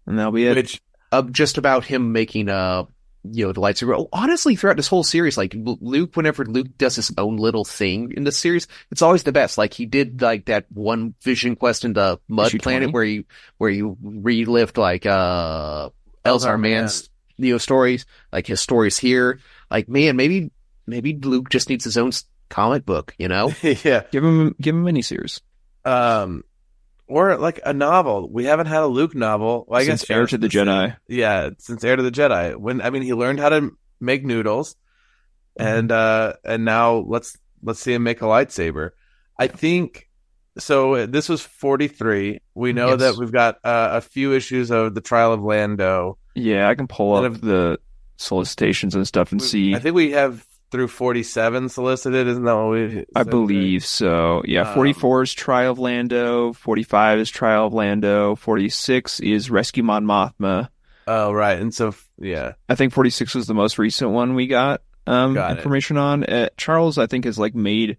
and 0.07 0.17
that'll 0.17 0.31
be 0.31 0.45
it. 0.47 0.55
which 0.55 0.81
of 1.11 1.31
just 1.31 1.57
about 1.59 1.85
him 1.85 2.11
making 2.11 2.49
uh 2.49 2.83
you 3.23 3.45
know 3.45 3.51
the 3.51 3.61
lightsaber. 3.61 3.97
Oh, 3.97 4.09
honestly, 4.13 4.55
throughout 4.55 4.77
this 4.77 4.87
whole 4.87 5.03
series, 5.03 5.37
like 5.37 5.53
Luke, 5.55 6.15
whenever 6.15 6.45
Luke 6.45 6.77
does 6.77 6.95
his 6.95 7.11
own 7.17 7.37
little 7.37 7.65
thing 7.65 8.13
in 8.15 8.23
the 8.23 8.31
series, 8.31 8.67
it's 8.91 9.01
always 9.01 9.23
the 9.23 9.31
best. 9.31 9.57
Like 9.57 9.73
he 9.73 9.85
did 9.85 10.21
like 10.21 10.45
that 10.45 10.65
one 10.71 11.15
Vision 11.21 11.55
quest 11.55 11.85
in 11.85 11.93
the 11.93 12.19
Mud 12.27 12.51
Planet 12.61 12.89
20? 12.89 12.93
where 12.93 13.03
you 13.03 13.25
where 13.57 13.69
you 13.69 13.97
relived 14.01 14.77
like 14.77 15.05
uh 15.05 15.89
Elzar 16.25 16.39
Elzar 16.39 16.59
Mann's 16.59 17.09
you 17.37 17.53
know 17.53 17.57
stories, 17.57 18.05
like 18.31 18.47
his 18.47 18.61
stories 18.61 18.97
here. 18.97 19.39
Like 19.69 19.89
man, 19.89 20.15
maybe 20.15 20.51
maybe 20.87 21.15
Luke 21.15 21.49
just 21.49 21.69
needs 21.69 21.83
his 21.83 21.97
own 21.97 22.11
comic 22.49 22.85
book. 22.85 23.13
You 23.17 23.27
know? 23.27 23.53
yeah, 23.61 24.03
give 24.11 24.23
him 24.23 24.55
give 24.61 24.75
him 24.75 24.87
a 24.87 24.91
miniseries. 24.91 25.41
um, 25.85 26.43
or 27.09 27.35
like 27.37 27.59
a 27.65 27.73
novel. 27.73 28.29
We 28.31 28.45
haven't 28.45 28.67
had 28.67 28.81
a 28.83 28.87
Luke 28.87 29.15
novel. 29.15 29.65
Well, 29.67 29.79
I 29.81 29.85
Since 29.85 30.01
guess 30.03 30.09
Heir 30.09 30.25
to 30.27 30.37
the 30.37 30.47
Jedi. 30.47 30.95
Yeah, 31.07 31.49
since 31.57 31.83
Heir 31.83 31.95
to 31.95 32.03
the 32.03 32.11
Jedi. 32.11 32.55
When 32.55 32.81
I 32.81 32.89
mean, 32.91 33.01
he 33.01 33.13
learned 33.13 33.39
how 33.39 33.49
to 33.49 33.71
make 33.99 34.23
noodles, 34.23 34.75
and 35.57 35.91
uh, 35.91 36.33
and 36.45 36.63
now 36.65 36.93
let's 37.07 37.37
let's 37.61 37.79
see 37.81 37.93
him 37.93 38.03
make 38.03 38.21
a 38.21 38.25
lightsaber. 38.25 38.91
I 39.37 39.47
think 39.47 40.07
so. 40.57 41.05
This 41.05 41.27
was 41.29 41.41
forty 41.41 41.87
three. 41.87 42.39
We 42.55 42.73
know 42.73 42.89
Yes. 42.89 42.99
that 42.99 43.15
we've 43.17 43.31
got 43.31 43.55
uh, 43.63 43.89
a 43.93 44.01
few 44.01 44.33
issues 44.33 44.71
of 44.71 44.93
the 44.95 45.01
Trial 45.01 45.33
of 45.33 45.41
Lando. 45.41 46.17
Yeah, 46.35 46.69
I 46.69 46.75
can 46.75 46.87
pull 46.87 47.15
up 47.15 47.33
if- 47.33 47.41
the 47.41 47.79
solicitations 48.17 48.95
and 48.95 49.07
stuff 49.07 49.31
and 49.31 49.41
We- 49.41 49.47
see. 49.47 49.75
I 49.75 49.79
think 49.79 49.95
we 49.95 50.11
have 50.11 50.45
through 50.71 50.87
forty 50.87 51.23
seven 51.23 51.69
solicited. 51.69 52.27
Isn't 52.27 52.43
that 52.43 52.55
what 52.55 52.69
we? 52.71 53.05
I 53.15 53.19
right? 53.21 53.29
believe 53.29 53.85
so. 53.85 54.41
Yeah, 54.45 54.69
Um, 54.69 54.75
44 54.75 55.23
is 55.23 55.33
Trial 55.33 55.71
of 55.71 55.79
Lando, 55.79 56.53
45 56.53 57.19
is 57.19 57.29
Trial 57.29 57.67
of 57.67 57.73
Lando, 57.73 58.35
46 58.35 59.19
is 59.21 59.49
Rescue 59.49 59.83
Mon 59.83 60.05
Mothma. 60.05 60.69
Oh 61.07 61.31
right, 61.31 61.59
and 61.59 61.73
so 61.73 61.95
yeah, 62.19 62.53
I 62.67 62.75
think 62.75 62.93
46 62.93 63.33
was 63.35 63.47
the 63.47 63.53
most 63.55 63.79
recent 63.79 64.11
one 64.11 64.35
we 64.35 64.47
got 64.47 64.81
um 65.07 65.33
Got 65.33 65.51
it. 65.51 65.57
information 65.57 65.97
on. 65.97 66.23
Uh, 66.23 66.49
Charles 66.57 66.97
I 66.99 67.07
think 67.07 67.25
has 67.25 67.39
like 67.39 67.55
made 67.55 67.97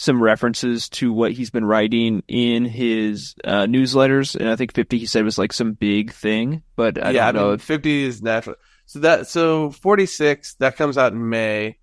some 0.00 0.22
references 0.22 0.88
to 0.88 1.12
what 1.12 1.32
he's 1.32 1.50
been 1.50 1.64
writing 1.64 2.22
in 2.28 2.64
his 2.64 3.34
uh, 3.44 3.64
newsletters 3.66 4.34
and 4.36 4.48
I 4.48 4.54
think 4.56 4.72
50 4.72 4.96
he 4.98 5.06
said 5.06 5.24
was 5.24 5.38
like 5.38 5.52
some 5.52 5.72
big 5.72 6.12
thing, 6.12 6.62
but 6.76 7.04
I 7.04 7.10
yeah. 7.10 7.26
don't 7.32 7.34
know 7.40 7.46
I 7.46 7.50
mean, 7.50 7.54
if 7.56 7.62
fifty 7.62 8.04
is 8.04 8.22
natural. 8.22 8.56
So 8.86 9.00
that 9.00 9.28
so 9.28 9.70
forty 9.70 10.06
six 10.06 10.54
that 10.54 10.76
comes 10.76 10.96
out 10.98 11.12
in 11.12 11.28
May, 11.28 11.78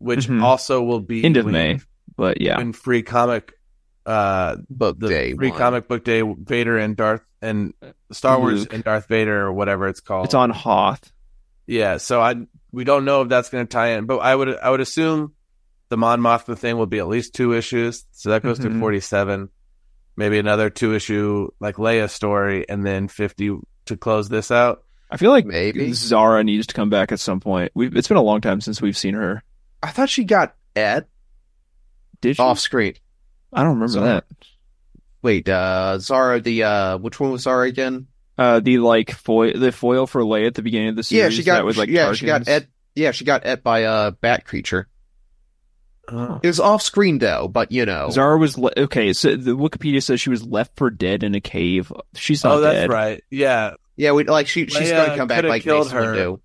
which 0.00 0.26
Mhm. 0.28 0.42
also 0.42 0.82
will 0.82 1.00
be 1.00 1.24
end 1.24 1.36
of 1.36 1.44
when- 1.44 1.52
May, 1.52 1.80
but 2.16 2.40
yeah. 2.40 2.56
when 2.58 2.72
free 2.72 3.02
comic 3.02 3.52
uh 4.06 4.56
Book 4.68 4.98
the 4.98 5.08
day 5.08 5.34
free 5.34 5.50
one. 5.50 5.58
comic 5.58 5.86
book 5.88 6.02
day 6.04 6.22
Vader 6.22 6.78
and 6.78 6.96
Darth 6.96 7.20
and 7.42 7.74
Star 8.10 8.38
Wars 8.40 8.66
and 8.66 8.82
Darth 8.82 9.06
Vader 9.08 9.42
or 9.46 9.52
whatever 9.52 9.86
it's 9.88 10.00
called. 10.00 10.24
It's 10.24 10.34
on 10.34 10.50
Hoth. 10.50 11.12
Yeah, 11.66 11.98
so 11.98 12.20
I 12.20 12.34
we 12.72 12.84
don't 12.84 13.04
know 13.04 13.22
if 13.22 13.28
that's 13.28 13.50
going 13.50 13.66
to 13.66 13.70
tie 13.70 13.90
in, 13.90 14.06
but 14.06 14.18
I 14.18 14.34
would 14.34 14.56
I 14.58 14.70
would 14.70 14.80
assume 14.80 15.32
the 15.90 15.96
Mon 15.96 16.20
Mothma 16.20 16.56
thing 16.56 16.78
will 16.78 16.86
be 16.86 16.98
at 16.98 17.08
least 17.08 17.34
two 17.34 17.52
issues, 17.52 18.04
so 18.12 18.30
that 18.30 18.42
goes 18.42 18.58
Mhm. 18.58 18.72
to 18.74 18.80
forty 18.80 19.00
seven. 19.00 19.48
Maybe 20.16 20.38
another 20.38 20.70
two 20.70 20.94
issue 20.94 21.48
like 21.60 21.76
Leia 21.76 22.08
story, 22.10 22.66
and 22.68 22.84
then 22.84 23.06
fifty 23.08 23.54
to 23.86 23.96
close 23.96 24.28
this 24.28 24.50
out. 24.50 24.82
I 25.10 25.16
feel 25.18 25.30
like 25.30 25.44
Maybe. 25.46 25.92
Zahra 25.92 26.42
needs 26.44 26.68
to 26.68 26.74
come 26.74 26.88
back 26.90 27.10
at 27.12 27.18
some 27.20 27.40
point. 27.40 27.72
We've, 27.74 27.94
it's 27.96 28.06
been 28.08 28.16
a 28.16 28.22
long 28.22 28.40
time 28.40 28.60
since 28.60 28.80
we've 28.80 28.96
seen 28.96 29.14
her. 29.14 29.42
I 29.82 29.90
thought 29.90 30.08
she 30.10 30.24
got 30.24 30.54
Ed 30.76 31.06
Did 32.20 32.36
she? 32.36 32.42
off 32.42 32.58
screen. 32.60 32.94
I 33.52 33.60
don't 33.62 33.70
remember 33.80 33.88
Zahra. 33.88 34.08
that. 34.08 34.24
Wait, 35.22 35.48
uh, 35.48 35.98
Zahra, 35.98 36.40
the, 36.40 36.62
uh, 36.64 36.98
which 36.98 37.18
one 37.20 37.30
was 37.32 37.42
Zahra 37.42 37.66
again? 37.66 38.06
Uh, 38.38 38.60
the 38.60 38.78
like 38.78 39.10
foil, 39.10 39.52
the 39.54 39.70
foil 39.72 40.06
for 40.06 40.22
Leia 40.22 40.46
at 40.46 40.54
the 40.54 40.62
beginning 40.62 40.88
of 40.90 40.96
the 40.96 41.02
series. 41.02 41.34
Yeah, 41.34 41.36
she 41.40 41.44
got, 41.44 41.56
that 41.56 41.64
was 41.64 41.76
like 41.76 41.88
yeah, 41.90 42.12
she 42.14 42.24
got 42.26 42.48
Ed, 42.48 42.68
yeah, 42.94 43.10
she 43.10 43.24
got 43.26 43.44
Ed 43.44 43.62
by 43.62 43.80
a 43.80 44.12
bat 44.12 44.46
creature. 44.46 44.88
Oh. 46.08 46.40
It 46.42 46.46
was 46.46 46.58
off 46.58 46.80
screen 46.82 47.18
though, 47.18 47.48
but 47.48 47.70
you 47.70 47.84
know. 47.86 48.08
Zahra 48.10 48.38
was 48.38 48.56
le- 48.56 48.72
okay. 48.76 49.12
So 49.12 49.36
the 49.36 49.52
Wikipedia 49.56 50.02
says 50.02 50.20
she 50.20 50.30
was 50.30 50.42
left 50.42 50.76
for 50.76 50.88
dead 50.90 51.22
in 51.22 51.34
a 51.34 51.40
cave. 51.40 51.92
She's 52.14 52.42
not 52.42 52.54
Oh, 52.56 52.60
that's 52.62 52.74
dead. 52.80 52.90
right. 52.90 53.22
Yeah, 53.30 53.74
yeah, 53.96 54.12
we, 54.12 54.24
like 54.24 54.48
she, 54.48 54.66
she's 54.66 54.88
Leia 54.88 54.96
going 54.96 55.10
to 55.10 55.16
come 55.16 55.28
back 55.28 55.44
like 55.44 55.62
killed 55.62 55.86
Mace 55.88 55.92
her. 55.92 56.14
Windu. 56.14 56.40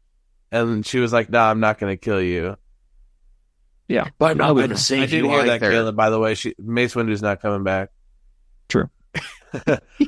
and 0.51 0.85
she 0.85 0.99
was 0.99 1.13
like, 1.13 1.29
"Nah, 1.29 1.49
I'm 1.49 1.61
not 1.61 1.79
going 1.79 1.93
to 1.93 1.97
kill 1.97 2.21
you." 2.21 2.57
Yeah, 3.87 4.09
But 4.17 4.31
I'm 4.31 4.41
I 4.41 4.45
not 4.47 4.55
would- 4.55 4.61
going 4.61 4.69
to 4.71 4.77
save 4.77 5.03
I 5.03 5.05
did 5.05 5.23
you 5.23 5.29
hear 5.29 5.43
that, 5.45 5.61
either. 5.63 5.71
Caleb. 5.71 5.95
By 5.95 6.09
the 6.09 6.19
way, 6.19 6.33
she, 6.35 6.55
Mace 6.57 6.95
Windu's 6.95 7.21
not 7.21 7.41
coming 7.41 7.63
back. 7.63 7.89
True. 8.67 8.89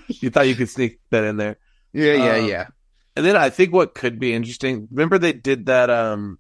you 0.08 0.30
thought 0.30 0.48
you 0.48 0.56
could 0.56 0.70
sneak 0.70 1.00
that 1.12 1.24
in 1.24 1.38
there. 1.38 1.58
Yeah, 1.94 2.14
yeah, 2.14 2.36
Um, 2.38 2.46
yeah. 2.50 2.68
And 3.16 3.26
then 3.26 3.36
I 3.36 3.50
think 3.50 3.74
what 3.74 3.96
could 3.96 4.20
be 4.20 4.34
interesting. 4.34 4.88
Remember 4.92 5.18
they 5.18 5.34
did 5.34 5.68
that. 5.68 5.90
Um, 5.90 6.38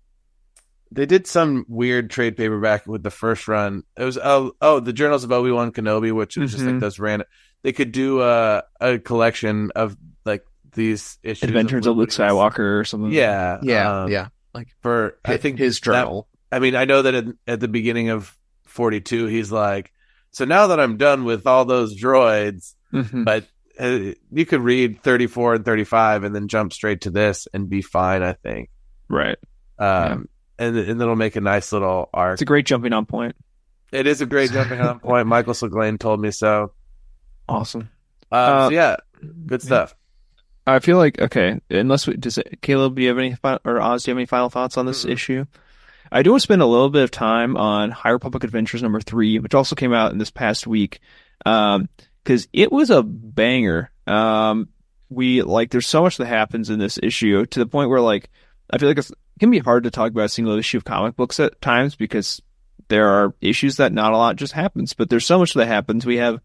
they 0.91 1.05
did 1.05 1.25
some 1.27 1.65
weird 1.67 2.09
trade 2.09 2.37
paperback 2.37 2.85
with 2.87 3.03
the 3.03 3.09
first 3.11 3.47
run. 3.47 3.83
It 3.97 4.03
was 4.03 4.17
oh 4.17 4.53
oh 4.61 4.79
the 4.79 4.93
Journals 4.93 5.23
of 5.23 5.31
Obi 5.31 5.51
Wan 5.51 5.71
Kenobi, 5.71 6.11
which 6.13 6.37
is 6.37 6.51
just 6.51 6.63
like 6.63 6.75
Mhm. 6.75 6.79
those 6.79 6.99
random. 6.99 7.27
They 7.63 7.71
could 7.73 7.91
do 7.91 8.21
a 8.21 8.63
a 8.79 8.99
collection 8.99 9.71
of 9.75 9.97
like 10.23 10.45
these 10.73 11.17
issues. 11.23 11.43
Adventures 11.49 11.87
of 11.87 11.97
Luke 11.97 12.09
Skywalker 12.09 12.79
or 12.79 12.83
something. 12.83 13.11
Yeah, 13.11 13.57
Yeah, 13.63 14.03
um, 14.03 14.11
yeah. 14.11 14.27
Like 14.53 14.67
for 14.81 15.17
I 15.25 15.37
think 15.37 15.57
his 15.59 15.79
that- 15.79 15.83
journal. 15.85 16.27
I 16.51 16.59
mean, 16.59 16.75
I 16.75 16.85
know 16.85 17.01
that 17.01 17.13
at, 17.13 17.25
at 17.47 17.59
the 17.59 17.67
beginning 17.67 18.09
of 18.09 18.35
42, 18.65 19.25
he's 19.27 19.51
like, 19.51 19.91
so 20.31 20.45
now 20.45 20.67
that 20.67 20.79
I'm 20.79 20.97
done 20.97 21.23
with 21.25 21.45
all 21.47 21.65
those 21.65 21.99
droids, 21.99 22.73
Mhm. 22.93 23.25
but 23.25 23.45
uh, 23.79 24.13
you 24.31 24.45
could 24.45 24.61
read 24.61 25.03
34 25.03 25.55
and 25.55 25.65
35 25.65 26.23
and 26.23 26.33
then 26.35 26.47
jump 26.47 26.73
straight 26.73 27.01
to 27.01 27.09
this 27.11 27.47
and 27.53 27.69
be 27.69 27.81
fine, 27.81 28.23
I 28.23 28.33
think. 28.33 28.69
right. 29.09 29.37
Um, 29.79 30.27
and, 30.57 30.75
and 30.75 30.99
it'll 31.01 31.15
make 31.15 31.35
a 31.35 31.41
nice 31.41 31.71
little 31.71 32.09
arc. 32.13 32.33
It's 32.33 32.41
a 32.41 32.45
great 32.45 32.65
jumping 32.65 32.91
on 32.93 33.05
point. 33.05 33.35
It 33.91 34.07
is 34.07 34.21
a 34.21 34.25
great 34.25 34.51
jumping 34.51 34.81
on 34.81 34.99
point. 34.99 35.27
Michael 35.35 35.53
Seglain 35.53 35.99
told 35.99 36.19
me 36.19 36.31
so. 36.31 36.71
Awesome. 37.47 37.81
Um, 37.81 37.87
Uh, 38.31 38.67
so 38.69 38.73
yeah, 38.73 38.95
good 39.45 39.61
stuff. 39.61 39.95
I 40.65 40.79
feel 40.79 40.97
like 40.97 41.21
okay, 41.21 41.61
unless 41.69 42.07
we 42.07 42.17
does 42.17 42.37
it, 42.39 42.59
Caleb, 42.61 42.95
do 42.95 43.01
you 43.03 43.07
have 43.09 43.17
any 43.19 43.37
or 43.63 43.79
Oz, 43.81 44.03
do 44.03 44.09
you 44.11 44.13
have 44.15 44.17
any 44.19 44.25
final 44.25 44.49
thoughts 44.49 44.77
on 44.77 44.85
this 44.85 45.05
Mm-mm. 45.05 45.11
issue? 45.11 45.45
I 46.11 46.23
do 46.23 46.31
want 46.31 46.41
to 46.41 46.43
spend 46.43 46.61
a 46.61 46.65
little 46.65 46.89
bit 46.89 47.03
of 47.03 47.11
time 47.11 47.57
on 47.57 47.91
High 47.91 48.11
Republic 48.11 48.43
Adventures 48.43 48.81
number 48.81 49.01
three, 49.01 49.39
which 49.39 49.53
also 49.53 49.75
came 49.75 49.93
out 49.93 50.11
in 50.11 50.17
this 50.17 50.31
past 50.31 50.67
week, 50.67 50.99
because 51.39 52.47
it 52.53 52.71
was 52.71 52.89
a 52.89 53.03
banger. 53.03 53.91
Um, 54.05 54.69
we 55.09 55.41
like 55.41 55.71
there's 55.71 55.87
so 55.87 56.01
much 56.01 56.17
that 56.17 56.25
happens 56.25 56.69
in 56.69 56.79
this 56.79 56.99
issue 57.01 57.45
to 57.45 57.59
the 57.59 57.65
point 57.65 57.89
where 57.89 58.01
like 58.01 58.29
I 58.69 58.77
feel 58.77 58.89
like 58.89 58.97
it 58.97 59.11
can 59.39 59.51
be 59.51 59.59
hard 59.59 59.83
to 59.83 59.91
talk 59.91 60.11
about 60.11 60.25
a 60.25 60.29
single 60.29 60.57
issue 60.57 60.77
of 60.77 60.85
comic 60.85 61.15
books 61.15 61.39
at 61.39 61.61
times 61.61 61.95
because 61.95 62.41
there 62.89 63.07
are 63.07 63.33
issues 63.41 63.77
that 63.77 63.93
not 63.93 64.13
a 64.13 64.17
lot 64.17 64.35
just 64.35 64.53
happens, 64.53 64.93
but 64.93 65.09
there's 65.09 65.25
so 65.25 65.39
much 65.39 65.53
that 65.53 65.67
happens. 65.67 66.05
We 66.05 66.17
have, 66.17 66.39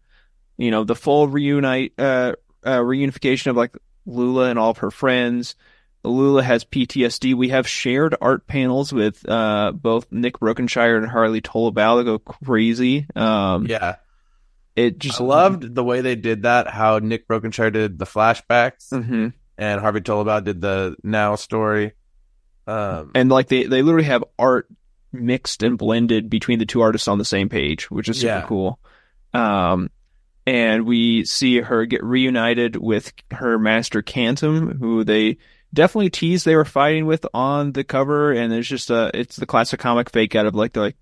you 0.57 0.71
know, 0.71 0.83
the 0.83 0.95
full 0.95 1.27
reunite, 1.27 1.93
uh, 1.97 2.33
uh, 2.63 2.79
reunification 2.79 3.47
of 3.47 3.57
like 3.57 3.75
Lula 4.05 4.49
and 4.49 4.59
all 4.59 4.71
of 4.71 4.79
her 4.79 4.91
friends. 4.91 5.55
Lula 6.03 6.43
has 6.43 6.65
PTSD. 6.65 7.33
We 7.35 7.49
have 7.49 7.67
shared 7.67 8.15
art 8.21 8.45
panels 8.47 8.91
with 8.91 9.27
uh, 9.29 9.71
both 9.71 10.11
Nick 10.11 10.39
Brokenshire 10.39 10.97
and 10.97 11.07
Harvey 11.07 11.41
Tolibao 11.41 11.97
that 11.99 12.03
go 12.05 12.19
crazy. 12.19 13.05
Um, 13.15 13.65
Yeah, 13.67 13.95
It 14.75 14.97
just 14.99 15.21
I 15.21 15.23
loved 15.23 15.73
the 15.75 15.83
way 15.83 16.01
they 16.01 16.15
did 16.15 16.43
that. 16.43 16.67
How 16.67 16.99
Nick 16.99 17.27
Brokenshire 17.27 17.71
did 17.71 17.97
the 17.99 18.05
flashbacks, 18.05 18.89
Mhm. 18.91 19.33
and 19.57 19.81
Harvey 19.81 20.01
Tolibao 20.01 20.43
did 20.43 20.59
the 20.61 20.95
now 21.03 21.35
story. 21.35 21.93
Um, 22.67 23.11
And 23.15 23.29
like 23.29 23.47
they, 23.47 23.63
they 23.65 23.81
literally 23.81 24.05
have 24.07 24.23
art 24.39 24.67
mixed 25.11 25.63
and 25.63 25.77
blended 25.77 26.29
between 26.29 26.59
the 26.59 26.65
two 26.65 26.81
artists 26.81 27.07
on 27.07 27.17
the 27.19 27.25
same 27.25 27.47
page, 27.49 27.89
which 27.91 28.09
is 28.09 28.17
super 28.19 28.33
Yeah. 28.33 28.45
cool. 28.47 28.79
Um, 29.33 29.89
and 30.45 30.85
we 30.85 31.23
see 31.25 31.61
her 31.61 31.85
get 31.85 32.03
reunited 32.03 32.75
with 32.75 33.13
her 33.31 33.57
master 33.59 34.01
Kantam, 34.01 34.77
who 34.79 35.03
they 35.03 35.37
definitely 35.73 36.09
teased 36.09 36.45
they 36.45 36.55
were 36.55 36.65
fighting 36.65 37.05
with 37.05 37.25
on 37.33 37.71
the 37.71 37.83
cover. 37.83 38.31
And 38.31 38.51
there's 38.51 38.67
just 38.69 38.89
a, 38.89 39.09
it's 39.13 39.35
the 39.37 39.45
classic 39.45 39.79
comic 39.79 40.09
fake 40.09 40.35
out 40.35 40.45
of 40.45 40.55
like, 40.55 40.73
they're 40.73 40.83
like, 40.83 40.97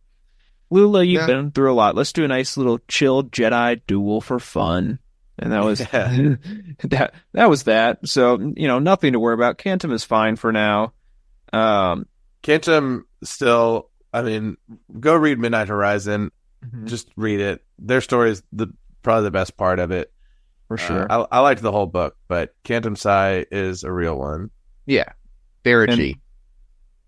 Lula, 0.70 1.04
you've 1.04 1.22
Yeah. 1.22 1.28
been 1.28 1.52
through 1.52 1.72
a 1.72 1.76
lot. 1.76 1.96
Let's 1.96 2.14
do 2.14 2.24
a 2.24 2.28
nice 2.30 2.56
little 2.56 2.80
chill 2.88 3.24
Jedi 3.24 3.82
duel 3.88 4.22
for 4.22 4.40
fun. 4.40 5.00
And 5.38 5.52
that 5.52 5.64
was 5.64 5.80
Yeah. 5.82 6.36
that. 6.84 7.14
That 7.34 7.50
was 7.50 7.64
that. 7.64 8.08
So 8.08 8.40
you 8.56 8.68
know, 8.68 8.80
nothing 8.80 9.14
to 9.14 9.20
worry 9.20 9.34
about. 9.34 9.58
Kantam 9.58 9.92
is 9.92 10.04
fine 10.04 10.36
for 10.38 10.52
now. 10.52 10.94
Um, 11.52 12.06
Kantam 12.44 13.02
still. 13.24 13.90
I 14.14 14.22
mean, 14.22 14.58
go 15.00 15.16
read 15.16 15.40
Midnight 15.40 15.68
Horizon. 15.70 16.32
Mm-hmm. 16.66 16.86
Just 16.88 17.10
read 17.16 17.40
it. 17.40 17.64
Their 17.80 18.02
story 18.02 18.32
is 18.32 18.44
the 18.54 18.68
probably 19.04 19.24
the 19.24 19.32
best 19.32 19.58
part 19.58 19.80
of 19.80 19.92
it. 19.92 20.12
for 20.68 20.78
sure. 20.78 21.12
Uh, 21.12 21.26
I, 21.32 21.38
I 21.38 21.40
liked 21.40 21.62
the 21.62 21.72
whole 21.72 21.88
book, 21.88 22.16
but 22.28 22.54
Kantam 22.64 22.98
Sy 22.98 23.46
is 23.52 23.84
a 23.84 23.92
real 23.92 24.18
one. 24.18 24.52
Yeah. 24.92 25.14
They're 25.64 25.84
a 25.86 25.88
And- 25.92 25.96
G. 25.98 26.18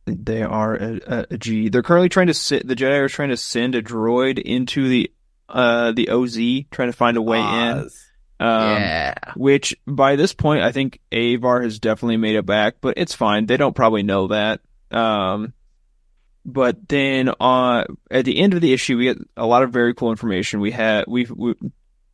They 0.06 0.42
are 0.44 0.76
a, 0.76 1.00
a, 1.08 1.26
a 1.32 1.38
G. 1.38 1.70
They're 1.70 1.82
currently 1.82 2.10
trying 2.10 2.28
to 2.28 2.34
sit. 2.34 2.68
The 2.68 2.76
Jedi 2.76 3.00
are 3.00 3.08
trying 3.10 3.30
to 3.30 3.38
send 3.38 3.74
a 3.76 3.82
droid 3.82 4.38
into 4.38 4.88
the 4.90 5.12
uh 5.48 5.92
the 5.94 6.10
OZ, 6.10 6.36
trying 6.72 6.90
to 6.90 6.98
find 6.98 7.16
a 7.16 7.22
way 7.22 7.40
in. 7.40 7.44
Um, 7.44 7.90
yeah. 8.40 9.14
Which 9.38 9.76
by 9.88 10.18
this 10.18 10.34
point, 10.34 10.62
I 10.62 10.74
think 10.74 11.00
Avar 11.14 11.62
has 11.62 11.80
definitely 11.80 12.18
made 12.18 12.36
it 12.36 12.46
back, 12.46 12.76
but 12.82 12.96
it's 12.98 13.14
fine. 13.14 13.46
They 13.46 13.56
don't 13.56 13.76
probably 13.76 14.04
know 14.04 14.28
that. 14.28 14.60
Um, 14.92 15.54
but 16.46 16.90
then 16.90 17.30
uh, 17.40 17.86
at 18.12 18.26
the 18.26 18.38
end 18.40 18.54
of 18.54 18.60
the 18.60 18.74
issue, 18.74 18.98
we 18.98 19.06
get 19.06 19.18
a 19.38 19.46
lot 19.46 19.64
of 19.64 19.72
very 19.72 19.94
cool 19.94 20.12
information. 20.12 20.60
We 20.60 20.72
had 20.72 21.06
we 21.08 21.26
we 21.34 21.56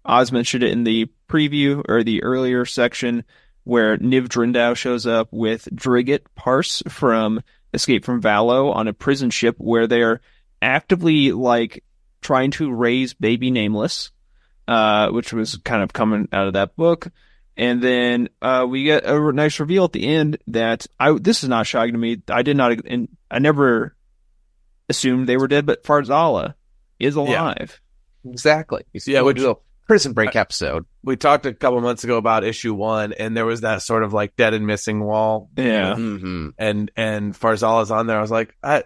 Oz 0.06 0.32
mentioned 0.32 0.64
it 0.64 0.72
in 0.72 0.84
the 0.84 1.08
preview 1.28 1.84
or 1.90 2.04
the 2.04 2.22
earlier 2.24 2.66
section 2.66 3.24
where 3.70 3.98
Niv 3.98 4.28
Drindow 4.28 4.76
shows 4.76 5.06
up 5.06 5.28
with 5.32 5.66
Drigget 5.74 6.22
Parse 6.36 6.82
from 6.90 7.42
Escape 7.74 8.04
from 8.04 8.22
Valo 8.22 8.74
on 8.74 8.88
a 8.88 8.94
prison 8.94 9.30
ship 9.30 9.56
where 9.60 9.86
they're 9.86 10.22
actively 10.62 11.32
like 11.32 11.84
trying 12.22 12.52
to 12.52 12.74
raise 12.74 13.14
baby 13.14 13.52
nameless, 13.52 14.12
uh, 14.68 15.10
which 15.10 15.32
was 15.32 15.56
kind 15.64 15.84
of 15.84 15.94
coming 15.94 16.28
out 16.34 16.48
of 16.48 16.54
that 16.54 16.76
book. 16.76 17.08
And 17.56 17.82
then 17.82 18.30
uh, 18.42 18.66
we 18.68 18.86
get 18.86 19.06
a 19.06 19.32
nice 19.32 19.60
reveal 19.60 19.84
at 19.86 19.92
the 19.92 20.08
end 20.08 20.40
that 20.48 20.88
I 21.00 21.12
this 21.14 21.44
is 21.44 21.50
not 21.50 21.68
shocking 21.68 21.94
to 21.94 22.00
me. 22.00 22.22
I 22.30 22.42
did 22.42 22.58
not, 22.58 22.72
and 22.86 23.08
I 23.30 23.40
never 23.40 23.96
assumed 24.90 25.28
they 25.28 25.38
were 25.38 25.48
dead, 25.48 25.66
but 25.66 25.84
Farzala 25.84 26.56
is 27.00 27.16
alive. 27.16 27.80
Exactly. 28.26 28.84
Yeah, 29.06 29.20
We'll 29.20 29.28
which- 29.28 29.38
do 29.38 29.52
a 29.52 29.56
prison 29.90 30.14
break 30.14 30.36
episode. 30.38 30.86
We 31.04 31.18
talked 31.18 31.46
a 31.46 31.54
couple 31.54 31.82
months 31.82 32.04
ago 32.06 32.16
about 32.18 32.44
issue 32.46 32.74
one, 32.74 33.12
and 33.12 33.36
there 33.36 33.46
was 33.46 33.62
that 33.62 33.82
sort 33.82 34.04
of 34.04 34.14
like 34.14 34.36
dead 34.38 34.54
and 34.54 34.66
missing 34.66 35.04
wall. 35.04 35.50
Yeah. 35.58 35.96
hmm 35.96 36.50
and 36.58 36.90
and 36.96 37.34
Farzala's 37.34 37.92
on 37.92 38.08
there. 38.08 38.18
I 38.18 38.22
was 38.22 38.32
like, 38.32 38.56
I, 38.64 38.84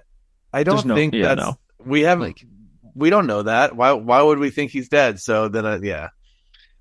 I 0.52 0.64
don't 0.64 0.86
no- 0.86 0.96
think 0.96 1.14
yeah, 1.14 1.36
that's 1.36 1.42
no. 1.42 1.60
we 1.86 2.02
have 2.02 2.20
Like- 2.20 2.44
we 2.96 3.10
don't 3.10 3.28
know 3.28 3.42
that. 3.44 3.76
Why 3.76 3.92
why 3.94 4.22
would 4.22 4.40
we 4.40 4.50
think 4.50 4.72
he's 4.72 4.88
dead? 4.90 5.20
So 5.20 5.48
then, 5.50 5.66
I, 5.66 5.78
yeah, 5.78 6.10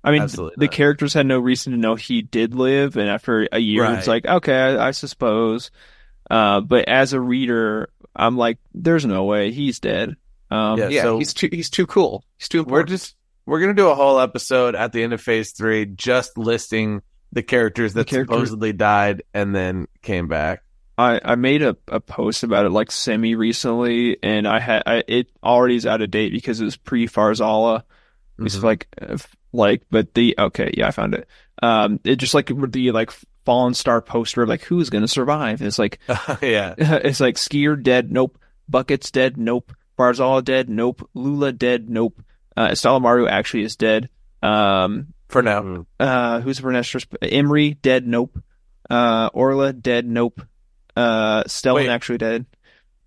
I 0.03 0.11
mean, 0.11 0.21
Absolutely 0.21 0.55
the 0.57 0.65
not. 0.65 0.73
characters 0.73 1.13
had 1.13 1.25
no 1.25 1.39
reason 1.39 1.73
to 1.73 1.77
know 1.79 1.95
he 1.95 2.21
did 2.21 2.53
live, 2.55 2.97
and 2.97 3.09
after 3.09 3.47
a 3.51 3.59
year, 3.59 3.83
it's 3.85 4.07
like, 4.07 4.25
okay, 4.25 4.55
I, 4.55 4.87
I 4.89 4.91
suppose. 4.91 5.69
Uh, 6.29 6.61
but 6.61 6.87
as 6.87 7.13
a 7.13 7.19
reader, 7.19 7.89
I'm 8.15 8.37
like, 8.37 8.59
there's 8.73 9.05
no 9.05 9.23
way 9.25 9.51
he's 9.51 9.79
dead. 9.79 10.15
Um, 10.51 10.77
Yeah, 10.79 10.87
Yeah, 10.89 11.01
so- 11.01 11.17
he's 11.19 11.33
too 11.33 11.49
he's 11.51 11.69
too 11.69 11.87
cool. 11.87 12.23
He's 12.37 12.47
too 12.47 12.59
we're 12.59 12.81
important. 12.81 12.89
just 12.89 13.15
we're 13.45 13.59
gonna 13.59 13.73
do 13.73 13.89
a 13.89 13.95
whole 13.95 14.19
episode 14.19 14.75
at 14.75 14.91
the 14.91 15.03
end 15.03 15.13
of 15.13 15.21
Phase 15.21 15.51
Three, 15.51 15.85
just 15.85 16.37
listing 16.37 17.01
the 17.31 17.43
characters 17.43 17.93
that 17.93 18.07
The 18.07 18.11
characters- 18.11 18.35
supposedly 18.35 18.73
died 18.73 19.23
and 19.33 19.55
then 19.55 19.87
came 20.01 20.27
back. 20.27 20.63
I, 20.95 21.19
I 21.25 21.35
made 21.35 21.63
a, 21.63 21.75
a 21.87 21.99
post 21.99 22.43
about 22.43 22.67
it 22.67 22.69
like 22.69 22.91
semi 22.91 23.33
recently, 23.33 24.17
and 24.21 24.47
I 24.47 24.59
had 24.59 24.83
I, 24.85 25.03
it 25.07 25.27
already 25.43 25.75
is 25.75 25.87
out 25.87 26.01
of 26.01 26.11
date 26.11 26.31
because 26.31 26.61
it 26.61 26.65
was 26.65 26.77
pre 26.77 27.07
Farzala. 27.07 27.81
It's 28.39 28.57
Mhm. 28.57 28.63
like 28.63 28.87
uh, 29.01 29.17
like, 29.51 29.83
but 29.89 30.13
the 30.13 30.35
okay, 30.37 30.71
yeah, 30.77 30.87
I 30.87 30.91
found 30.91 31.15
it. 31.15 31.27
Um, 31.63 31.99
it 32.03 32.17
just 32.17 32.33
like 32.35 32.51
the 32.71 32.91
like 32.91 33.11
fallen 33.45 33.73
star 33.73 34.01
poster 34.01 34.43
of 34.43 34.49
like 34.49 34.61
who's 34.63 34.89
gonna 34.91 35.07
survive. 35.07 35.61
It's 35.63 35.79
like 35.79 35.99
yeah, 36.43 36.75
it's 36.77 37.19
like 37.19 37.35
Sskeer 37.35 37.81
dead, 37.81 38.11
nope. 38.11 38.37
Bucket's 38.69 39.09
dead, 39.11 39.37
nope. 39.37 39.73
Farzala 39.97 40.43
dead, 40.43 40.69
nope. 40.69 41.09
Lula 41.15 41.51
dead, 41.51 41.89
nope. 41.89 42.22
Uh, 42.55 42.69
Estala 42.69 43.01
Maru 43.01 43.27
actually 43.27 43.63
is 43.63 43.75
dead. 43.75 44.09
Um, 44.41 45.13
for 45.29 45.41
now. 45.41 45.85
uh, 45.99 46.41
who's 46.41 46.59
Vernestra? 46.59 47.05
Emery 47.21 47.73
dead, 47.75 48.05
nope. 48.07 48.37
Uh, 48.89 49.29
Orla 49.33 49.73
dead, 49.73 50.05
nope. 50.05 50.41
Uh, 50.95 51.43
Stellan 51.45 51.75
Wait. 51.75 51.89
actually 51.89 52.19
dead. 52.19 52.45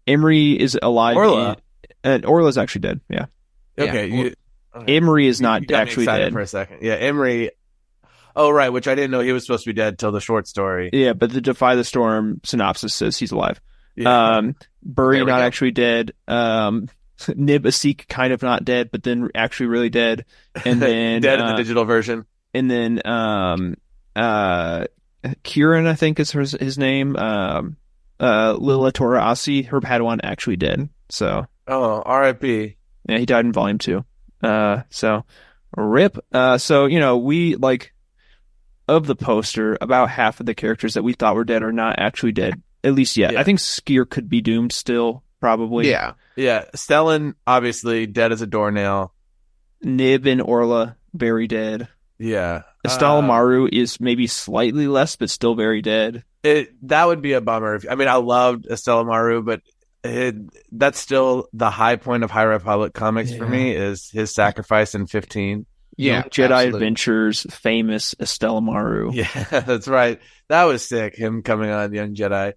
Emery 0.06 0.52
is 0.58 0.78
alive. 0.80 1.16
Orla? 1.16 1.56
and 2.02 2.24
Orla's 2.24 2.58
actually 2.58 2.80
dead. 2.82 3.00
Yeah, 3.08 3.26
Okay, 3.78 4.06
Yeah, 4.08 4.14
you, 4.24 4.34
Emery 4.88 5.26
is 5.26 5.40
not 5.40 5.62
you 5.62 5.68
got 5.68 5.76
me 5.76 5.82
actually 5.82 6.04
excited 6.04 6.24
dead. 6.26 6.32
for 6.32 6.40
a 6.40 6.46
second. 6.46 6.78
Yeah, 6.82 6.94
Emery. 6.94 7.50
Oh 8.34 8.50
right, 8.50 8.68
which 8.70 8.86
I 8.86 8.94
didn't 8.94 9.10
know 9.12 9.20
he 9.20 9.32
was 9.32 9.44
supposed 9.46 9.64
to 9.64 9.70
be 9.70 9.74
dead 9.74 9.98
till 9.98 10.12
the 10.12 10.20
short 10.20 10.46
story. 10.46 10.90
Yeah, 10.92 11.14
but 11.14 11.32
the 11.32 11.40
Defy 11.40 11.74
the 11.74 11.84
Storm 11.84 12.40
synopsis 12.44 12.94
says 12.94 13.16
he's 13.18 13.32
alive. 13.32 13.60
Yeah. 13.96 14.36
Um, 14.36 14.56
Burry 14.82 15.20
not 15.20 15.26
go. 15.26 15.32
actually 15.36 15.70
dead. 15.70 16.12
Um, 16.28 16.88
Nib 17.36 17.64
Assek 17.64 18.08
kind 18.08 18.32
of 18.32 18.42
not 18.42 18.64
dead, 18.64 18.90
but 18.90 19.02
then 19.02 19.28
actually 19.34 19.66
really 19.66 19.90
dead. 19.90 20.24
And 20.64 20.80
then 20.82 21.22
dead 21.22 21.38
in 21.40 21.44
uh, 21.44 21.50
the 21.52 21.56
digital 21.56 21.84
version. 21.84 22.26
and 22.54 22.70
then 22.70 23.06
um 23.06 23.76
uh 24.14 24.86
Kieran 25.42 25.86
I 25.86 25.94
think 25.94 26.20
is 26.20 26.30
his 26.32 26.52
his 26.52 26.78
name. 26.78 27.16
Um 27.16 27.76
uh 28.20 28.54
Lila 28.58 28.92
Tora 28.92 29.20
Asi, 29.20 29.62
her 29.62 29.80
Padawan 29.80 30.20
actually 30.22 30.56
dead. 30.56 30.88
So 31.10 31.46
Oh, 31.68 32.00
R.I.P. 32.02 32.76
yeah, 33.08 33.18
he 33.18 33.26
died 33.26 33.44
in 33.44 33.52
volume 33.52 33.78
two. 33.78 34.04
Uh 34.42 34.82
so 34.90 35.24
rip. 35.76 36.18
Uh 36.32 36.58
so 36.58 36.86
you 36.86 37.00
know, 37.00 37.16
we 37.18 37.56
like 37.56 37.92
of 38.88 39.06
the 39.06 39.16
poster, 39.16 39.76
about 39.80 40.10
half 40.10 40.38
of 40.38 40.46
the 40.46 40.54
characters 40.54 40.94
that 40.94 41.02
we 41.02 41.12
thought 41.12 41.34
were 41.34 41.44
dead 41.44 41.62
are 41.64 41.72
not 41.72 41.98
actually 41.98 42.32
dead. 42.32 42.62
At 42.84 42.94
least 42.94 43.16
yet. 43.16 43.32
Yeah. 43.32 43.40
I 43.40 43.42
think 43.42 43.58
Sskeer 43.58 44.08
could 44.08 44.28
be 44.28 44.40
doomed 44.40 44.70
still, 44.72 45.24
probably. 45.40 45.88
yeah. 45.90 46.12
Yeah, 46.36 46.66
Stellan 46.76 47.34
obviously 47.46 48.06
dead 48.06 48.30
as 48.32 48.42
a 48.42 48.46
doornail. 48.46 49.14
Nib 49.82 50.26
and 50.26 50.42
Orla 50.42 50.96
very 51.14 51.46
dead. 51.46 51.88
Yeah, 52.18 52.62
Estelle 52.84 53.18
Uh, 53.18 53.22
Maru 53.22 53.68
is 53.70 54.00
maybe 54.00 54.26
slightly 54.26 54.86
less, 54.86 55.16
but 55.16 55.30
still 55.30 55.54
very 55.54 55.82
dead. 55.82 56.24
It 56.42 56.70
that 56.88 57.06
would 57.06 57.22
be 57.22 57.32
a 57.32 57.40
bummer. 57.40 57.74
If, 57.74 57.86
I 57.90 57.94
mean, 57.94 58.08
I 58.08 58.14
loved 58.16 58.66
Estala 58.70 59.04
Maru, 59.06 59.42
but 59.42 59.60
it, 60.04 60.36
that's 60.72 60.98
still 60.98 61.48
the 61.52 61.70
high 61.70 61.96
point 61.96 62.22
of 62.22 62.30
High 62.30 62.44
Republic 62.44 62.94
comics 62.94 63.34
for 63.34 63.46
me 63.46 63.72
is 63.74 64.08
his 64.10 64.34
sacrifice 64.34 64.94
in 64.94 65.06
fifteen. 65.06 65.66
Yeah. 65.96 66.22
Jedi 66.24 66.44
absolutely. 66.50 66.68
Adventures, 66.78 67.46
famous 67.50 68.14
Estala 68.14 68.62
Maru. 68.62 69.10
Yeah, 69.14 69.44
that's 69.48 69.88
right. 69.88 70.20
That 70.48 70.64
was 70.64 70.86
sick. 70.86 71.16
Him 71.16 71.42
coming 71.42 71.70
on 71.70 71.92
Young 71.92 72.14
Jedi. 72.14 72.52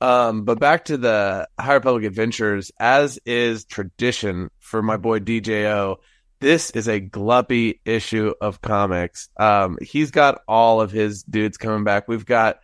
Um, 0.00 0.44
but 0.44 0.58
back 0.60 0.86
to 0.86 0.96
the 0.96 1.48
High 1.58 1.74
Republic 1.74 2.04
Adventures, 2.04 2.70
as 2.78 3.18
is 3.24 3.64
tradition 3.64 4.50
for 4.58 4.82
my 4.82 4.96
boy 4.96 5.20
DJO, 5.20 5.96
this 6.40 6.70
is 6.70 6.88
a 6.88 7.00
gluppy 7.00 7.80
issue 7.84 8.34
of 8.40 8.60
comics. 8.60 9.28
Um, 9.38 9.78
he's 9.80 10.10
got 10.10 10.42
all 10.46 10.80
of 10.80 10.90
his 10.90 11.22
dudes 11.22 11.56
coming 11.56 11.84
back. 11.84 12.06
We've 12.08 12.26
got 12.26 12.58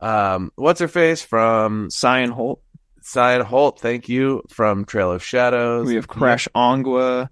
um, 0.00 0.50
what's 0.56 0.80
her 0.80 0.88
face 0.88 1.22
from 1.22 1.88
Sian 1.90 2.30
Holt. 2.30 2.60
Sian 3.02 3.40
Holt. 3.40 3.80
Thank 3.80 4.08
you 4.08 4.42
from 4.50 4.84
Trail 4.84 5.12
of 5.12 5.24
Shadows. 5.24 5.86
We 5.86 5.94
have 5.94 6.08
Crash 6.08 6.46
Ongwa. 6.54 7.28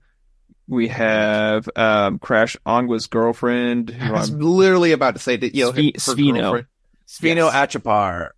We 0.69 0.89
have 0.89 1.69
um, 1.77 2.19
Crash 2.21 2.57
Ongwa's 2.65 3.09
girlfriend. 3.09 3.91
Who 3.91 4.15
I 4.15 4.19
was 4.21 4.31
I'm- 4.31 4.41
literally 4.41 4.93
about 4.93 5.15
to 5.17 5.21
say 5.21 5.37
that, 5.37 5.55
you 5.55 5.65
know, 5.65 5.73
Svi- 5.73 5.95
her 5.97 6.15
Svino. 6.15 6.41
girlfriend- 6.41 6.67
Svino 7.09 7.53
Yes. 7.53 7.55
Achapar. 7.77 8.29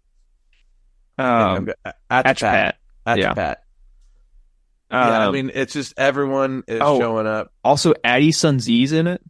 Um, 1.19 1.69
Atchapat. 1.87 1.93
Atchapat. 2.11 2.73
yeah. 3.07 3.35
Atchapat. 3.35 3.57
Yeah, 4.91 4.99
I 5.21 5.25
Um, 5.27 5.33
mean, 5.33 5.51
it's 5.55 5.73
just 5.73 5.95
everyone 5.97 6.65
is 6.69 6.81
oh, 6.83 6.99
showing 6.99 7.27
up. 7.27 7.51
also 7.65 7.95
Addie 8.05 8.33
Sunzi's 8.33 8.93
in 8.93 9.07
it. 9.07 9.23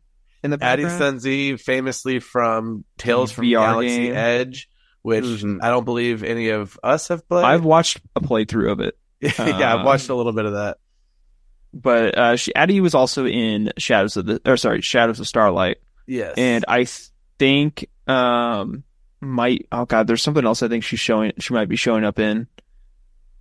In 0.43 0.51
the 0.51 0.59
Addie 0.61 0.83
background. 0.85 1.21
Sunzi, 1.21 1.61
famously 1.61 2.19
from 2.19 2.85
Tales 2.99 3.31
from 3.31 3.45
VR 3.45 3.51
Galaxy 3.75 3.97
game. 4.07 4.17
Edge, 4.17 4.69
which 5.03 5.23
Mhm. 5.25 5.59
I 5.63 5.71
don't 5.71 5.85
believe 5.85 6.25
any 6.25 6.49
of 6.49 6.79
us 6.83 7.09
have 7.09 7.29
played. 7.29 7.45
I've 7.45 7.65
watched 7.65 8.01
a 8.17 8.21
playthrough 8.21 8.73
of 8.73 8.81
it, 8.81 8.99
yeah, 9.21 9.31
I've 9.39 9.81
uh, 9.81 9.85
watched 9.85 10.09
a 10.09 10.15
little 10.17 10.33
bit 10.33 10.47
of 10.47 10.55
that. 10.55 10.79
but 11.73 12.19
uh, 12.19 12.35
she, 12.37 12.53
Addie 12.57 12.81
was 12.81 12.95
also 12.97 13.25
in 13.25 13.71
Shadows 13.79 14.17
of 14.17 14.27
the, 14.27 14.41
or 14.45 14.57
sorry, 14.57 14.81
Shadows 14.81 15.21
of 15.21 15.29
Starlight, 15.29 15.77
Yes, 16.09 16.35
and 16.37 16.65
I 16.67 16.87
think 17.39 17.89
um 18.09 18.83
might 19.23 19.67
oh 19.73 19.85
god, 19.87 20.07
there's 20.07 20.23
something 20.23 20.45
else 20.45 20.63
I 20.63 20.69
think 20.69 20.85
she's 20.85 21.01
showing. 21.01 21.33
She 21.39 21.55
might 21.55 21.69
be 21.69 21.77
showing 21.77 22.05
up 22.05 22.19
in 22.19 22.49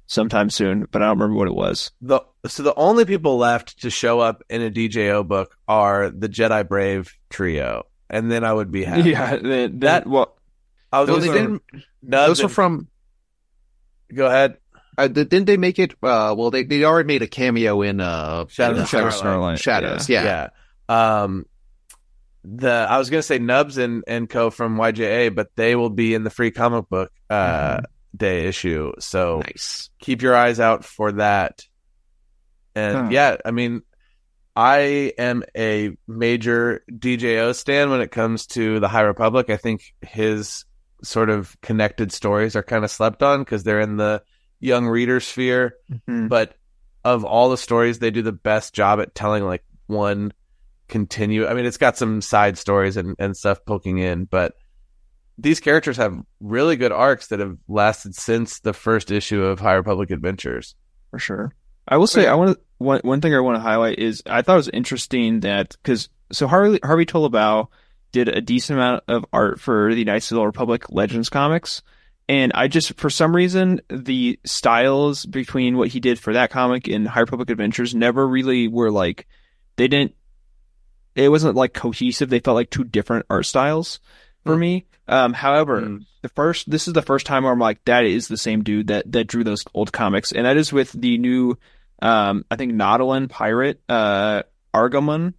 sometime 0.06 0.50
soon, 0.50 0.88
but 0.92 1.02
I 1.02 1.06
don't 1.08 1.18
remember 1.20 1.38
what 1.38 1.48
it 1.48 1.56
was. 1.56 1.92
the 2.02 2.22
so 2.48 2.64
the 2.64 2.76
only 2.76 3.06
people 3.06 3.38
left 3.38 3.82
to 3.82 3.90
show 3.90 4.20
up 4.20 4.44
in 4.50 4.62
a 4.62 4.70
DJO 4.70 5.28
book 5.28 5.58
are 5.68 6.10
the 6.10 6.30
Jedi 6.30 6.68
Brave 6.68 7.14
trio, 7.30 7.86
and 8.10 8.32
then 8.32 8.44
I 8.44 8.54
would 8.54 8.72
be 8.72 8.84
happy. 8.84 9.10
Yeah, 9.12 9.36
that, 9.38 9.80
that 9.82 10.08
well, 10.08 10.38
I 10.92 11.02
was 11.02 11.08
Those, 11.08 11.18
also- 11.28 11.32
they 11.34 11.40
didn't, 11.40 11.62
Nubs 12.04 12.28
those 12.28 12.44
were 12.44 12.50
from, 12.50 12.88
Go 14.14 14.26
ahead. 14.26 14.58
uh, 14.98 15.08
th- 15.08 15.30
didn't 15.30 15.46
they 15.46 15.56
make 15.58 15.80
it, 15.80 15.92
uh, 16.04 16.34
well, 16.38 16.50
they, 16.52 16.64
they 16.64 16.84
already 16.84 17.08
made 17.08 17.22
a 17.22 17.28
cameo 17.28 17.82
in, 17.82 18.02
uh, 18.02 18.46
Shadows 18.48 18.78
in 18.78 18.84
of 18.84 18.90
Shadows 18.90 19.16
Starlight. 19.18 19.60
Starlight. 19.60 19.84
Shadows, 19.88 20.10
yeah. 20.10 20.24
yeah. 20.24 20.48
Yeah. 20.90 21.22
Um, 21.24 21.46
the 22.44 22.72
I 22.90 22.98
was 22.98 23.10
gonna 23.10 23.22
say 23.24 23.40
Nubs 23.40 23.78
and 23.78 24.04
and 24.08 24.30
Co 24.30 24.50
from 24.50 24.78
YJA, 24.78 25.34
but 25.36 25.50
they 25.56 25.76
will 25.76 25.90
be 25.90 26.14
in 26.14 26.24
the 26.24 26.30
free 26.30 26.52
comic 26.52 26.90
book 26.90 27.12
uh 27.30 27.82
day 28.16 28.46
issue. 28.48 28.92
So 29.00 29.40
Nice. 29.40 29.90
keep 30.00 30.22
your 30.22 30.36
eyes 30.36 30.60
out 30.60 30.84
for 30.84 31.12
that. 31.14 31.64
And 32.76 32.98
Huh. 32.98 33.08
yeah, 33.12 33.38
I 33.46 33.52
mean, 33.52 33.82
I 34.56 35.14
am 35.18 35.44
a 35.56 35.92
major 36.08 36.84
DJO 36.90 37.54
stan 37.56 37.90
when 37.90 38.02
it 38.02 38.12
comes 38.12 38.48
to 38.48 38.80
the 38.80 38.88
High 38.90 39.02
Republic. 39.02 39.50
I 39.50 39.58
think 39.58 39.94
his 40.02 40.66
sort 41.04 41.30
of 41.30 41.56
connected 41.62 42.12
stories 42.12 42.56
are 42.56 42.64
kind 42.64 42.84
of 42.84 42.92
slept 42.92 43.24
on 43.24 43.40
because 43.40 43.64
they're 43.64 43.80
in 43.82 43.98
the 43.98 44.22
young 44.60 44.88
reader 44.88 45.20
sphere. 45.20 45.76
mhm. 46.08 46.28
But 46.30 46.56
of 47.04 47.24
all 47.24 47.50
the 47.50 47.58
stories, 47.58 48.00
they 48.00 48.12
do 48.12 48.22
the 48.22 48.32
best 48.32 48.74
job 48.74 49.00
at 49.00 49.16
telling 49.16 49.44
like 49.46 49.64
one 49.88 50.34
continue. 50.92 51.48
I 51.48 51.56
mean, 51.56 51.66
it's 51.66 51.78
got 51.78 51.98
some 51.98 52.22
side 52.22 52.58
stories 52.60 52.98
and, 52.98 53.16
and 53.18 53.36
stuff 53.36 53.66
poking 53.66 53.98
in, 53.98 54.26
but 54.26 54.54
these 55.38 55.60
characters 55.60 55.98
have 55.98 56.22
really 56.40 56.76
good 56.76 56.92
arcs 56.92 57.28
that 57.28 57.40
have 57.40 57.58
lasted 57.68 58.14
since 58.14 58.60
the 58.60 58.74
first 58.74 59.10
issue 59.10 59.44
of 59.44 59.60
High 59.60 59.74
Republic 59.74 60.12
Adventures. 60.12 60.76
for 61.10 61.18
sure. 61.18 61.56
I 61.88 61.98
will 61.98 62.08
say, 62.08 62.28
I 62.28 62.36
want 62.36 62.58
to 62.58 62.64
one 62.78 63.02
one 63.04 63.22
thing 63.22 63.34
I 63.34 63.40
want 63.40 63.56
to 63.56 63.62
highlight 63.62 64.00
is 64.00 64.22
I 64.26 64.42
thought 64.42 64.54
it 64.54 64.58
was 64.58 64.70
interesting 64.70 65.42
that 65.42 65.76
because 65.82 66.10
so 66.32 66.48
Harvey 66.48 66.80
Harvey 66.84 67.06
Tolibao 67.06 67.68
did 68.12 68.28
a 68.28 68.42
decent 68.42 68.78
amount 68.78 69.04
of 69.08 69.26
art 69.34 69.60
for 69.60 69.94
the 69.96 70.06
Knights 70.06 70.32
of 70.32 70.36
the 70.36 70.46
Republic 70.46 70.90
Legends 70.90 71.30
comics, 71.30 71.82
and 72.30 72.52
I 72.54 72.68
just 72.68 72.94
for 73.00 73.10
some 73.10 73.36
reason 73.36 73.82
the 73.90 74.40
styles 74.46 75.26
between 75.26 75.76
what 75.76 75.90
he 75.90 76.00
did 76.00 76.20
for 76.20 76.34
that 76.34 76.52
comic 76.52 76.88
and 76.88 77.08
High 77.08 77.22
Republic 77.22 77.50
Adventures 77.50 77.96
never 77.96 78.28
really 78.28 78.68
were 78.68 78.92
like 78.92 79.28
they 79.76 79.88
didn't. 79.88 80.16
It 81.16 81.30
wasn't 81.30 81.56
like 81.56 81.74
cohesive. 81.74 82.30
They 82.30 82.40
felt 82.40 82.56
like 82.56 82.70
two 82.70 82.84
different 82.84 83.26
art 83.30 83.46
styles 83.46 84.00
for 84.46 84.56
me. 84.58 84.86
Um, 85.08 85.34
however, 85.34 85.82
Mm. 85.82 86.06
the 86.22 86.30
first 86.30 86.70
this 86.70 86.88
is 86.88 86.94
the 86.94 87.02
first 87.02 87.26
time 87.26 87.44
where 87.44 87.52
I'm 87.52 87.60
like 87.60 87.84
that 87.86 88.06
is 88.06 88.28
the 88.28 88.38
same 88.38 88.64
dude 88.64 88.88
that 88.88 89.12
that 89.12 89.26
drew 89.28 89.44
those 89.44 89.64
old 89.74 89.92
comics, 89.92 90.32
and 90.32 90.46
that 90.46 90.58
is 90.58 90.72
with 90.72 90.92
the 90.94 91.18
new 91.18 91.58
um 92.02 92.46
I 92.50 92.56
think 92.56 92.74
Nautolan 92.74 93.30
pirate 93.30 93.82
uh 93.90 94.44
Argamon 94.74 95.34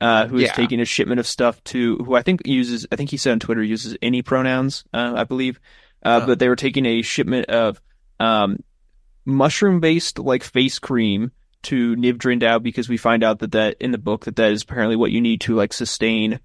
uh 0.00 0.26
who 0.26 0.36
is 0.36 0.42
Yeah. 0.42 0.52
taking 0.52 0.80
a 0.80 0.84
shipment 0.84 1.20
of 1.20 1.26
stuff 1.26 1.62
to 1.64 1.96
who 1.98 2.14
I 2.14 2.22
think 2.22 2.42
uses 2.46 2.86
I 2.92 2.96
think 2.96 3.10
he 3.10 3.16
said 3.16 3.32
on 3.32 3.40
Twitter 3.40 3.62
uses 3.62 3.96
any 4.02 4.22
pronouns 4.22 4.84
uh, 4.92 5.14
I 5.16 5.24
believe 5.24 5.58
uh 6.04 6.20
Oh. 6.22 6.26
but 6.26 6.38
they 6.38 6.48
were 6.48 6.56
taking 6.56 6.84
a 6.86 7.00
shipment 7.02 7.46
of 7.48 7.80
um 8.20 8.58
mushroom 9.24 9.80
based 9.80 10.18
like 10.18 10.42
face 10.42 10.78
cream 10.78 11.32
to 11.64 11.96
Niv 11.96 12.14
Drindau 12.18 12.62
because 12.62 12.88
we 12.88 12.96
find 12.96 13.22
out 13.24 13.40
that 13.40 13.52
that 13.52 13.76
in 13.80 13.90
the 13.90 13.98
book 13.98 14.24
that 14.26 14.36
that 14.36 14.52
is 14.52 14.62
apparently 14.62 14.96
what 14.96 15.10
you 15.10 15.20
need 15.20 15.40
to 15.42 15.54
like 15.54 15.72
sustain 15.72 16.40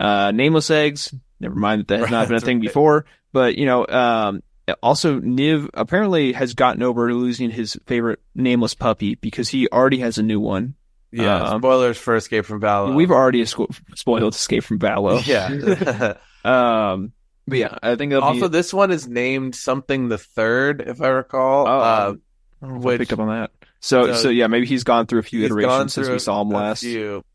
uh 0.00 0.30
nameless 0.32 0.70
eggs 0.70 1.14
never 1.40 1.54
mind 1.54 1.80
that 1.82 1.88
that 1.88 2.00
has 2.00 2.10
not 2.10 2.28
been 2.28 2.36
a 2.36 2.40
thing 2.40 2.58
right. 2.58 2.62
before 2.68 3.04
but 3.32 3.56
you 3.56 3.66
know 3.66 3.86
um 3.86 4.42
also 4.82 5.20
Niv 5.20 5.68
apparently 5.74 6.32
has 6.32 6.54
gotten 6.54 6.82
over 6.82 7.12
losing 7.14 7.50
his 7.50 7.76
favorite 7.86 8.20
nameless 8.34 8.74
puppy 8.74 9.16
because 9.16 9.48
he 9.48 9.68
already 9.68 9.98
has 9.98 10.18
a 10.18 10.22
new 10.22 10.40
one 10.40 10.74
Yeah, 11.10 11.42
Um, 11.42 11.60
spoilers 11.60 11.98
for 11.98 12.16
Escape 12.16 12.44
from 12.46 12.60
Valhalla. 12.60 12.94
we've 12.96 13.10
already 13.10 13.44
sco- 13.44 13.68
spoiled 13.94 14.34
Escape 14.34 14.64
from 14.64 14.78
Valo 14.78 15.20
yeah. 15.26 16.14
um 16.92 17.12
but 17.46 17.58
yeah 17.58 17.76
I 17.82 17.96
think 17.96 18.14
also, 18.14 18.48
be 18.48 18.52
this 18.52 18.72
one 18.72 18.90
is 18.92 19.08
named 19.08 19.54
something 19.56 20.08
the 20.08 20.18
third, 20.18 20.80
if 20.80 21.02
I 21.02 21.08
recall. 21.08 21.66
Oh, 21.66 21.80
uh, 21.80 22.14
I 22.62 22.66
which- 22.66 22.98
picked 23.00 23.12
up 23.12 23.18
on 23.18 23.28
that 23.28 23.50
so 23.82 24.06
so- 24.06 24.14
so 24.14 24.28
yeah 24.30 24.46
maybe 24.46 24.64
he's 24.66 24.84
gone 24.84 25.06
through 25.06 25.18
a 25.18 25.22
few 25.22 25.44
iterations 25.44 25.92
since 25.92 26.08
we 26.08 26.18
saw 26.18 26.40
him 26.40 26.48
last 26.48 26.82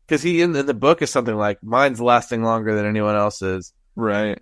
Because 0.06 0.22
he 0.22 0.42
in, 0.42 0.56
in 0.56 0.66
the 0.66 0.74
book 0.74 1.00
is 1.02 1.10
something 1.10 1.36
like 1.36 1.62
mine's 1.62 2.00
lasting 2.00 2.42
longer 2.42 2.74
than 2.74 2.84
anyone 2.86 3.14
else's. 3.14 3.72
Right. 3.94 4.38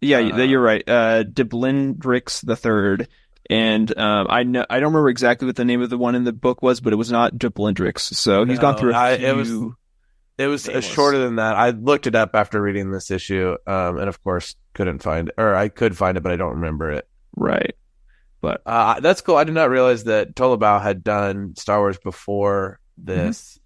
Yeah, 0.00 0.18
Uh, 0.18 0.36
you're 0.42 0.62
right. 0.62 0.82
Uh, 0.86 1.24
Deblindrix 1.24 2.44
the 2.44 2.54
third, 2.56 3.08
and 3.48 3.96
um, 3.98 4.26
I 4.28 4.42
know 4.42 4.66
I 4.68 4.78
don't 4.80 4.92
remember 4.92 5.08
exactly 5.08 5.46
what 5.46 5.56
the 5.56 5.64
name 5.64 5.80
of 5.82 5.88
the 5.90 5.96
one 5.98 6.14
in 6.14 6.24
the 6.24 6.32
book 6.34 6.62
was, 6.62 6.80
but 6.80 6.92
it 6.92 6.96
was 6.96 7.10
not 7.10 7.34
Deblindrix. 7.34 8.00
So 8.00 8.44
he's 8.44 8.58
gone 8.58 8.76
through 8.76 8.92
a 8.92 8.96
I- 8.96 9.16
few. 9.16 9.26
it 9.26 9.36
was- 9.36 9.52
It 10.38 10.48
was 10.48 10.66
Nameless. 10.66 10.84
shorter 10.84 11.16
than 11.18 11.36
that. 11.36 11.56
I 11.56 11.70
looked 11.70 12.06
it 12.06 12.14
up 12.14 12.34
after 12.34 12.60
reading 12.60 12.90
this 12.90 13.10
issue, 13.10 13.56
um, 13.66 13.98
and 13.98 14.06
of 14.06 14.22
course 14.22 14.54
couldn't 14.74 15.02
find 15.02 15.28
it, 15.30 15.34
or 15.38 15.54
I 15.54 15.68
could 15.70 15.96
find 15.96 16.18
it, 16.18 16.22
but 16.22 16.30
I 16.30 16.36
don't 16.36 16.56
remember 16.56 16.90
it. 16.90 17.08
right. 17.36 17.74
But 18.40 18.62
Uh, 18.66 19.00
that's 19.00 19.20
cool. 19.20 19.36
I 19.36 19.44
did 19.44 19.54
not 19.54 19.70
realize 19.70 20.04
that 20.04 20.34
Tolibao 20.34 20.80
had 20.82 21.02
done 21.02 21.54
Star 21.56 21.78
Wars 21.80 21.98
before 21.98 22.78
this. 22.98 23.58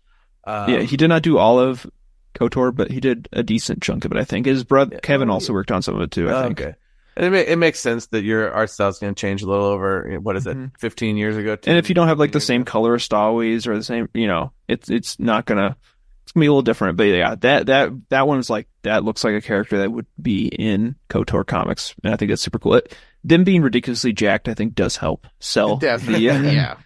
Um, 0.45 0.55
Mm-hmm. 0.55 0.73
yeah, 0.73 0.81
he 0.83 0.97
did 0.97 1.09
not 1.09 1.23
do 1.23 1.39
all 1.39 1.59
of 1.61 1.87
Kotor, 2.35 2.75
but 2.75 2.91
he 2.91 3.01
did 3.01 3.29
a 3.33 3.43
decent 3.43 3.83
chunk 3.83 4.05
of 4.05 4.13
it. 4.13 4.19
I 4.19 4.25
think 4.25 4.47
his 4.47 4.65
brother 4.65 4.95
Yeah. 4.95 5.01
Kevin 5.01 5.29
also 5.31 5.53
worked 5.53 5.71
on 5.71 5.83
some 5.83 5.97
of 5.97 6.01
it 6.03 6.11
too. 6.11 6.29
I 6.31 6.33
Oh, 6.33 6.43
think. 6.45 6.61
okay. 6.61 6.75
It, 7.17 7.33
it 7.35 7.59
makes 7.59 7.81
sense 7.81 8.07
that 8.07 8.23
your 8.23 8.51
art 8.53 8.71
style 8.71 8.89
is 8.89 8.99
going 8.99 9.15
to 9.15 9.21
change 9.21 9.43
a 9.43 9.47
little 9.47 9.65
over. 9.67 10.19
What 10.23 10.37
is 10.37 10.47
it? 10.47 10.57
Mhm. 10.57 10.71
Fifteen 10.79 11.17
years 11.17 11.37
ago. 11.37 11.57
And 11.67 11.77
if 11.77 11.89
you 11.89 11.95
don't 11.95 12.09
have 12.09 12.19
like 12.21 12.33
the 12.33 12.41
same 12.41 12.63
ago? 12.63 12.71
color 12.71 12.95
as 12.95 13.07
Staways 13.07 13.67
or 13.67 13.77
the 13.77 13.83
same, 13.83 14.09
you 14.15 14.29
know, 14.29 14.53
it's 14.69 14.89
it's 14.89 15.19
not 15.19 15.45
gonna 15.45 15.77
it's 16.23 16.33
gonna 16.33 16.43
be 16.45 16.47
a 16.47 16.51
little 16.51 16.63
different. 16.63 16.97
But 16.97 17.09
yeah, 17.09 17.35
that 17.41 17.67
that 17.67 17.91
that 18.09 18.27
one's 18.29 18.49
like 18.49 18.69
that 18.85 19.05
looks 19.05 19.25
like 19.25 19.35
a 19.35 19.41
character 19.43 19.79
that 19.79 19.91
would 19.93 20.07
be 20.23 20.47
in 20.47 20.95
Kotor 21.11 21.45
comics, 21.45 21.95
and 22.05 22.15
I 22.15 22.17
think 22.17 22.31
that's 22.31 22.43
super 22.43 22.61
cool. 22.61 22.77
It, 22.77 22.97
them 23.25 23.45
being 23.45 23.63
ridiculously 23.63 24.13
jacked, 24.13 24.49
I 24.49 24.55
think, 24.55 24.75
does 24.75 24.97
help 24.97 25.27
sell 25.39 25.77
Definitely. 25.77 26.27
the 26.27 26.31
uh, 26.31 26.43
yeah. 26.53 26.77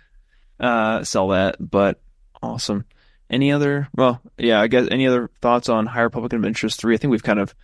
uh 0.60 1.04
sell 1.04 1.28
that. 1.28 1.56
But 1.60 2.00
awesome. 2.42 2.84
Any 3.30 3.52
other? 3.52 3.88
Well, 3.94 4.20
yeah, 4.36 4.60
I 4.60 4.66
guess 4.68 4.86
any 4.90 5.06
other 5.06 5.30
thoughts 5.40 5.68
on 5.68 5.86
High 5.86 6.02
Republic 6.02 6.32
Adventures 6.32 6.76
three? 6.76 6.94
I 6.94 6.98
think 6.98 7.10
we've 7.10 7.22
kind 7.22 7.38
of 7.38 7.54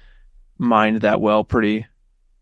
mined 0.58 1.02
that 1.02 1.20
well 1.20 1.44
pretty 1.44 1.86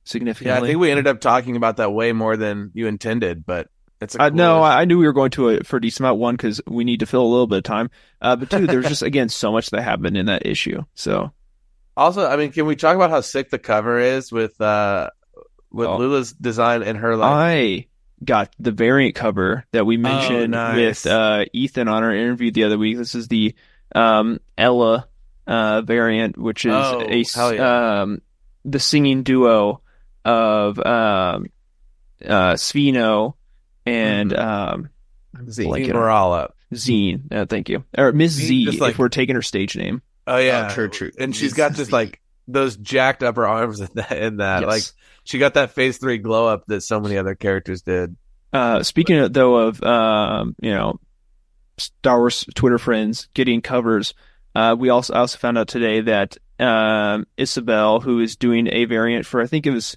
significantly. 0.05 0.59
Yeah, 0.59 0.65
I 0.65 0.67
think 0.67 0.81
we 0.81 0.91
ended 0.91 1.07
up 1.07 1.21
talking 1.21 1.57
about 1.57 1.77
that 1.79 1.93
way 1.93 2.13
more 2.13 2.37
than 2.37 2.71
you 2.75 2.87
intended, 2.87 3.45
but 3.45 3.69
it's 4.01 4.15
a 4.15 4.23
Uh, 4.23 4.29
no, 4.31 4.63
I 4.63 4.83
I 4.83 4.85
knew 4.85 4.99
we 4.99 5.07
were 5.07 5.13
going 5.13 5.33
to 5.33 5.51
a, 5.51 5.65
for 5.65 5.77
a 5.79 5.81
decent 5.81 6.01
amount. 6.01 6.21
One, 6.21 6.37
because 6.37 6.61
we 6.67 6.85
need 6.85 7.01
to 7.01 7.07
fill 7.07 7.23
a 7.23 7.27
little 7.29 7.47
bit 7.49 7.59
of 7.59 7.65
time. 7.65 7.91
Uh, 8.23 8.37
but 8.37 8.49
two, 8.51 8.67
there's 8.67 8.89
just 8.89 9.03
again 9.11 9.29
so 9.29 9.51
much 9.53 9.71
that 9.71 9.83
happened 9.83 10.17
in 10.17 10.27
that 10.27 10.47
issue. 10.47 10.83
So 10.95 11.33
Also, 11.97 12.25
I 12.27 12.37
mean, 12.37 12.53
can 12.53 12.67
we 12.67 12.77
talk 12.77 12.95
about 12.95 13.11
how 13.11 13.21
sick 13.21 13.51
the 13.51 13.59
cover 13.59 13.99
is 13.99 14.31
with 14.31 14.59
uh 14.61 15.11
with 15.71 15.87
Oh. 15.89 15.97
Lula's 15.99 16.33
design 16.33 16.83
and 16.83 16.99
her 16.99 17.17
like 17.17 17.31
I 17.33 17.87
got 18.25 18.53
the 18.59 18.73
variant 18.73 19.15
cover 19.15 19.65
that 19.73 19.87
we 19.87 19.97
mentioned 19.97 20.53
nice. 20.53 20.77
with 21.05 21.07
uh, 21.13 21.45
Ethan 21.53 21.89
on 21.89 22.03
our 22.03 22.15
interview 22.15 22.51
the 22.51 22.65
other 22.65 22.79
week. 22.79 22.97
This 22.97 23.15
is 23.15 23.29
the 23.29 23.55
um, 23.95 24.41
Ella 24.57 25.07
uh, 25.47 25.83
variant, 25.83 26.37
which 26.37 26.65
is 26.67 26.73
Oh, 26.75 27.01
a 27.01 27.55
yeah. 27.55 28.01
um, 28.03 28.21
the 28.65 28.81
singing 28.81 29.23
duo 29.23 29.81
of 30.25 30.79
um, 30.79 31.47
uh, 32.25 32.55
Svino 32.55 33.35
and 33.87 34.31
Mm-hmm. 34.33 34.75
um, 35.41 35.51
Zeke. 35.51 35.69
Like 35.69 35.83
Morala. 35.85 36.51
Zine. 36.75 37.33
Uh, 37.33 37.47
thank 37.47 37.69
you. 37.71 37.85
Or 37.97 38.13
Miss 38.13 38.33
Z, 38.33 38.79
like- 38.79 38.93
if 38.93 38.99
we're 38.99 39.09
taking 39.09 39.37
her 39.37 39.43
stage 39.43 39.77
name. 39.77 40.03
Oh 40.27 40.37
yeah, 40.37 40.69
Oh, 40.71 40.75
true, 40.75 40.89
true. 40.91 41.11
And 41.19 41.35
she's 41.35 41.55
got 41.55 41.73
this 41.73 41.91
like 41.91 42.21
those 42.49 42.77
jacked 42.77 43.23
upper 43.23 43.47
arms 43.47 43.81
in 43.83 43.89
that. 43.95 44.13
In 44.13 44.37
that. 44.39 44.63
Yes. 44.63 44.69
Like 44.69 44.83
she 45.25 45.39
got 45.39 45.55
that 45.55 45.73
phase 45.73 45.99
three 45.99 46.19
glow 46.19 46.49
up 46.49 46.65
that 46.67 46.81
so 46.81 46.99
many 47.01 47.17
other 47.17 47.35
characters 47.35 47.83
did. 47.83 48.17
Uh, 48.53 48.83
speaking 48.83 49.19
of, 49.19 49.33
though 49.33 49.57
of 49.57 49.83
um, 49.83 50.57
you 50.61 50.73
know 50.73 50.99
Star 51.77 52.19
Wars 52.19 52.45
Twitter 52.55 52.79
friends 52.79 53.29
getting 53.35 53.61
covers, 53.61 54.15
uh, 54.55 54.75
we 54.79 54.89
also 54.89 55.13
I 55.15 55.19
also 55.19 55.39
found 55.39 55.59
out 55.59 55.69
today 55.69 56.01
that 56.03 56.37
um, 56.59 57.27
Isabel, 57.37 58.01
who 58.01 58.21
is 58.21 58.37
doing 58.37 58.69
a 58.73 58.87
variant 58.87 59.27
for 59.27 59.41
I 59.41 59.47
think 59.47 59.67
it 59.67 59.71
was 59.71 59.97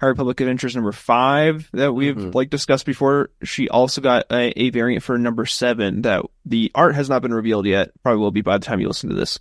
High 0.00 0.08
Republic 0.08 0.40
Adventures 0.40 0.74
number 0.74 0.90
five 0.92 1.70
that 1.72 1.92
we've 1.92 2.16
Mhm. 2.16 2.34
like 2.34 2.50
discussed 2.50 2.84
before, 2.84 3.30
she 3.44 3.68
also 3.68 4.00
got 4.00 4.26
a, 4.32 4.52
a 4.60 4.70
variant 4.70 5.04
for 5.04 5.16
number 5.16 5.46
seven 5.46 6.02
that 6.02 6.22
the 6.44 6.72
art 6.74 6.96
has 6.96 7.08
not 7.08 7.22
been 7.22 7.32
revealed 7.32 7.66
yet. 7.66 7.92
Probably 8.02 8.18
will 8.20 8.32
be 8.32 8.42
by 8.42 8.58
the 8.58 8.64
time 8.66 8.80
you 8.80 8.88
listen 8.88 9.10
to 9.10 9.14
this. 9.16 9.38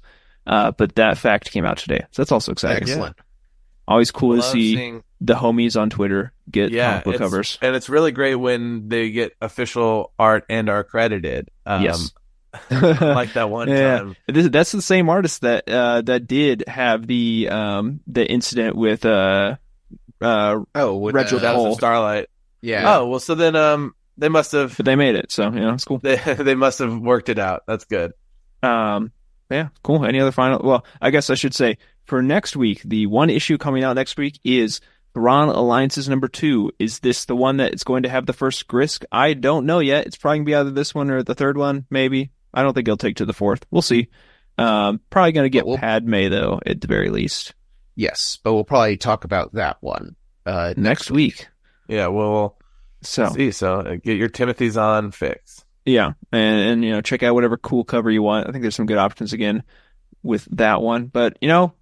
Uh, 0.47 0.71
but 0.71 0.95
that 0.95 1.17
fact 1.17 1.51
came 1.51 1.65
out 1.65 1.77
today, 1.77 2.05
so 2.11 2.21
that's 2.21 2.31
also 2.31 2.51
exciting. 2.51 2.89
Excellent. 2.89 3.15
Always 3.87 4.11
cool 4.11 4.35
to 4.37 4.41
see 4.41 4.75
seeing- 4.75 5.03
the 5.19 5.35
homies 5.35 5.79
on 5.79 5.89
Twitter 5.91 6.33
get 6.49 6.71
yeah, 6.71 7.01
book 7.01 7.17
covers. 7.17 7.59
and 7.61 7.75
it's 7.75 7.89
really 7.89 8.11
great 8.11 8.35
when 8.35 8.89
they 8.89 9.11
get 9.11 9.33
official 9.41 10.11
art 10.17 10.45
and 10.49 10.67
are 10.69 10.83
credited. 10.83 11.49
Um, 11.65 11.83
Yes. 11.83 12.11
like 12.71 13.33
that 13.33 13.49
one 13.49 13.67
Yeah. 13.69 13.97
time. 13.99 14.15
This, 14.27 14.49
that's 14.49 14.71
the 14.71 14.81
same 14.81 15.09
artist 15.09 15.41
that 15.41 15.69
uh, 15.69 16.01
that 16.01 16.27
did 16.27 16.63
have 16.67 17.05
the 17.07 17.47
um 17.49 18.01
the 18.07 18.25
incident 18.29 18.75
with 18.75 19.05
uh 19.05 19.55
uh 20.21 20.59
Oh, 20.75 20.97
with, 20.97 21.15
Retro 21.15 21.37
uh, 21.37 21.41
That 21.41 21.55
was 21.55 21.75
Starlight. 21.77 22.27
yeah. 22.61 22.97
Oh 22.97 23.07
well, 23.07 23.19
so 23.19 23.35
then 23.35 23.55
um 23.55 23.93
they 24.17 24.27
must 24.29 24.51
have 24.53 24.75
but 24.75 24.85
they 24.85 24.95
made 24.95 25.15
it 25.15 25.31
so 25.31 25.45
you 25.45 25.59
know 25.61 25.73
it's 25.73 25.85
cool 25.85 25.99
they 26.03 26.15
they 26.17 26.55
must 26.55 26.79
have 26.79 26.97
worked 26.97 27.29
it 27.29 27.39
out. 27.39 27.63
That's 27.67 27.85
good. 27.85 28.13
um 28.63 29.11
yeah 29.51 29.67
cool. 29.83 30.05
Any 30.05 30.19
other 30.19 30.31
final 30.31 30.61
well 30.63 30.85
I 31.01 31.11
guess 31.11 31.29
I 31.29 31.35
should 31.35 31.53
say 31.53 31.77
for 32.05 32.21
next 32.21 32.55
week 32.55 32.81
the 32.83 33.05
one 33.05 33.29
issue 33.29 33.57
coming 33.57 33.83
out 33.83 33.93
next 33.95 34.17
week 34.17 34.39
is 34.43 34.81
Thrawn 35.13 35.49
Alliances 35.49 36.07
number 36.09 36.27
two. 36.27 36.71
Is 36.79 36.99
this 36.99 37.25
the 37.25 37.35
one 37.35 37.57
that 37.57 37.73
is 37.73 37.83
going 37.83 38.03
to 38.03 38.09
have 38.09 38.25
the 38.25 38.33
first 38.33 38.67
Grisk? 38.67 39.03
I 39.11 39.33
don't 39.33 39.65
know 39.65 39.79
yet. 39.79 40.07
It's 40.07 40.15
probably 40.15 40.39
gonna 40.39 40.45
be 40.45 40.55
either 40.55 40.71
this 40.71 40.95
one 40.95 41.11
or 41.11 41.21
the 41.21 41.35
third 41.35 41.57
one 41.57 41.85
maybe. 41.89 42.31
I 42.53 42.63
don't 42.63 42.73
think 42.73 42.87
it'll 42.87 42.97
take 42.97 43.17
to 43.17 43.25
the 43.25 43.33
fourth. 43.33 43.65
We'll 43.69 43.81
see. 43.81 44.07
Um 44.57 45.01
probably 45.09 45.33
gonna 45.33 45.49
get 45.49 45.67
we'll- 45.67 45.77
Padme 45.77 46.29
though 46.29 46.59
at 46.65 46.81
the 46.81 46.87
very 46.87 47.09
least. 47.09 47.53
Yes, 47.95 48.39
but 48.43 48.53
we'll 48.53 48.63
probably 48.63 48.97
talk 48.97 49.25
about 49.25 49.53
that 49.53 49.77
one 49.81 50.15
uh, 50.45 50.73
next 50.77 51.11
week. 51.11 51.47
Yeah, 51.87 52.07
well, 52.07 52.57
so. 53.01 53.29
see. 53.29 53.51
So 53.51 53.79
uh, 53.79 53.95
get 53.95 54.17
your 54.17 54.29
Timothy 54.29 54.69
Zahn 54.69 55.11
fix. 55.11 55.65
Yeah, 55.85 56.13
and 56.31 56.59
and 56.59 56.85
you 56.85 56.91
know, 56.91 57.01
check 57.01 57.23
out 57.23 57.33
whatever 57.33 57.57
cool 57.57 57.83
cover 57.83 58.11
you 58.11 58.21
want. 58.21 58.47
I 58.47 58.51
think 58.51 58.61
there's 58.61 58.75
some 58.75 58.85
good 58.85 58.97
options 58.97 59.33
again 59.33 59.63
with 60.23 60.45
that 60.57 60.81
one. 60.81 61.05
But 61.07 61.37
you 61.41 61.47
know, 61.47 61.73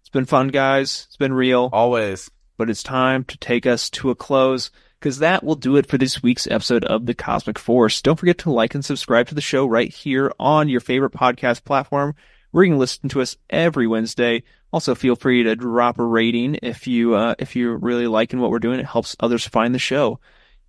it's 0.00 0.10
been 0.10 0.26
fun, 0.26 0.48
guys. 0.48 1.06
It's 1.08 1.16
been 1.16 1.32
real, 1.32 1.70
Always. 1.72 2.30
but 2.58 2.68
it's 2.68 2.82
time 2.82 3.24
to 3.24 3.38
take 3.38 3.66
us 3.66 3.88
to 3.90 4.10
a 4.10 4.14
close 4.14 4.70
because 4.98 5.20
that 5.20 5.42
will 5.42 5.54
do 5.54 5.76
it 5.76 5.86
for 5.86 5.96
this 5.96 6.22
week's 6.22 6.46
episode 6.46 6.84
of 6.84 7.06
the 7.06 7.14
Cosmic 7.14 7.58
Force. 7.58 8.02
Don't 8.02 8.18
forget 8.18 8.38
to 8.38 8.50
like 8.52 8.74
and 8.74 8.84
subscribe 8.84 9.28
to 9.28 9.34
the 9.34 9.40
show 9.40 9.64
right 9.64 9.92
here 9.92 10.32
on 10.38 10.68
your 10.68 10.80
favorite 10.80 11.12
podcast 11.12 11.64
platform 11.64 12.14
where 12.50 12.64
you 12.64 12.72
can 12.72 12.78
listen 12.78 13.08
to 13.08 13.22
us 13.22 13.36
every 13.48 13.86
Wednesday. 13.86 14.42
Also, 14.72 14.94
feel 14.94 15.16
free 15.16 15.44
to 15.44 15.56
drop 15.56 15.98
a 15.98 16.04
rating 16.04 16.58
if 16.62 16.86
you 16.86 17.14
uh, 17.14 17.34
if 17.38 17.56
you're 17.56 17.76
really 17.76 18.06
liking 18.06 18.40
what 18.40 18.50
we're 18.50 18.58
doing. 18.58 18.78
It 18.78 18.86
helps 18.86 19.16
others 19.18 19.46
find 19.46 19.74
the 19.74 19.78
show. 19.78 20.20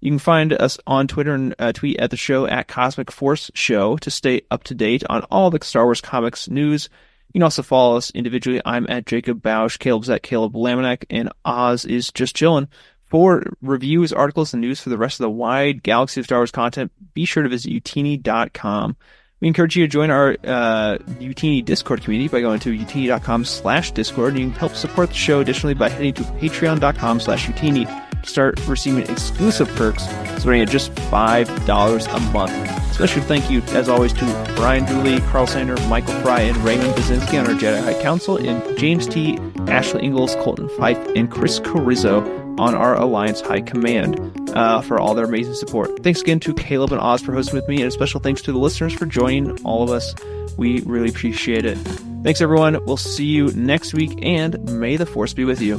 You 0.02 0.10
can 0.10 0.20
find 0.20 0.52
us 0.52 0.80
on 0.88 1.08
Twitter 1.08 1.36
and 1.36 1.54
uh, 1.60 1.72
tweet 1.74 1.99
at 1.99 2.10
the 2.10 2.18
show 2.18 2.47
at 2.47 2.68
Cosmic 2.68 3.12
Force 3.12 3.52
Show 3.54 3.97
to 3.97 4.10
stay 4.10 4.41
up 4.49 4.64
to 4.64 4.74
date 4.74 5.04
on 5.10 5.22
all 5.30 5.52
the 5.52 5.64
Star 5.64 5.86
Wars 5.86 6.02
comics 6.02 6.49
news. 6.49 6.89
You 7.28 7.39
can 7.39 7.43
also 7.43 7.62
follow 7.62 7.97
us 7.97 8.10
individually. 8.12 8.62
I'm 8.66 8.88
at 8.89 9.06
Jacob 9.06 9.41
Bausch, 9.43 9.78
Caleb's 9.78 10.10
at 10.10 10.24
Caleb 10.24 10.54
Lamanek, 10.54 11.06
and 11.12 11.32
Oz 11.45 11.86
is 11.86 12.12
just 12.12 12.36
chilling. 12.36 12.68
For 13.06 13.43
reviews, 13.62 14.12
articles, 14.12 14.54
and 14.54 14.62
news 14.62 14.82
for 14.82 14.89
the 14.89 14.97
rest 14.97 15.20
of 15.20 15.26
the 15.26 15.30
wide 15.30 15.84
galaxy 15.84 16.20
of 16.20 16.26
Star 16.26 16.39
Wars 16.39 16.52
content, 16.52 16.91
be 17.14 17.26
sure 17.26 17.43
to 17.43 17.49
visit 17.49 17.72
utini.com. 17.72 18.97
We 19.39 19.47
encourage 19.47 19.76
you 19.76 19.84
to 19.86 19.91
join 19.91 20.10
our 20.10 20.32
uh, 20.43 20.97
Utini 21.20 21.64
Discord 21.64 22.04
community 22.04 22.28
by 22.28 22.41
going 22.41 22.60
to 22.62 22.72
utini.com 22.72 23.45
slash 23.45 23.91
Discord. 23.91 24.34
And 24.34 24.39
you 24.39 24.49
can 24.49 24.60
help 24.60 24.76
support 24.76 25.10
the 25.10 25.16
show 25.16 25.41
additionally 25.41 25.74
by 25.74 25.89
heading 25.89 26.14
to 26.16 26.24
patreon.com 26.24 27.20
slash 27.20 27.47
Utini 27.47 28.11
start 28.26 28.65
receiving 28.67 29.09
exclusive 29.09 29.67
perks 29.76 30.03
starting 30.41 30.61
at 30.61 30.69
just 30.69 30.93
$5 30.95 32.15
a 32.15 32.19
month. 32.32 32.93
Special 32.93 33.22
thank 33.24 33.49
you, 33.49 33.61
as 33.69 33.88
always, 33.88 34.13
to 34.13 34.53
Brian 34.55 34.86
Dooley, 34.86 35.19
Carl 35.32 35.47
Sander, 35.47 35.78
Michael 35.88 36.13
Fry, 36.22 36.41
and 36.41 36.57
Raymond 36.57 36.93
Bazinski 36.95 37.39
on 37.39 37.47
our 37.47 37.59
Jedi 37.59 37.84
High 37.84 38.01
Council, 38.01 38.38
and 38.38 38.78
James 38.78 39.07
T., 39.07 39.38
Ashley 39.67 40.03
Ingalls, 40.03 40.36
Colton 40.36 40.69
Fife, 40.78 40.97
and 41.15 41.32
Chris 41.32 41.59
Carrizzo 41.59 42.22
on 42.59 42.76
our 42.76 42.95
Alliance 42.95 43.41
High 43.41 43.61
Command 43.61 44.49
uh, 44.51 44.82
for 44.82 44.99
all 44.99 45.13
their 45.13 45.26
amazing 45.26 45.55
support. 45.55 46.03
Thanks 46.03 46.22
again 46.22 46.39
to 46.41 46.53
Caleb 46.53 46.91
and 46.91 47.01
Oz 47.01 47.22
for 47.22 47.34
hosting 47.34 47.55
with 47.55 47.67
me, 47.67 47.78
and 47.78 47.86
a 47.86 47.91
special 47.91 48.19
thanks 48.19 48.41
to 48.43 48.51
the 48.51 48.59
listeners 48.59 48.93
for 48.93 49.05
joining 49.05 49.63
all 49.63 49.84
of 49.84 49.89
us. 49.89 50.13
We 50.57 50.82
really 50.82 51.09
appreciate 51.09 51.65
it. 51.65 51.78
Thanks, 52.24 52.41
everyone. 52.41 52.84
We'll 52.86 52.97
see 52.97 53.26
you 53.26 53.47
next 53.53 53.93
week, 53.93 54.19
and 54.22 54.80
may 54.80 54.97
the 54.97 55.05
Force 55.05 55.34
be 55.34 55.45
with 55.45 55.61
you. 55.61 55.78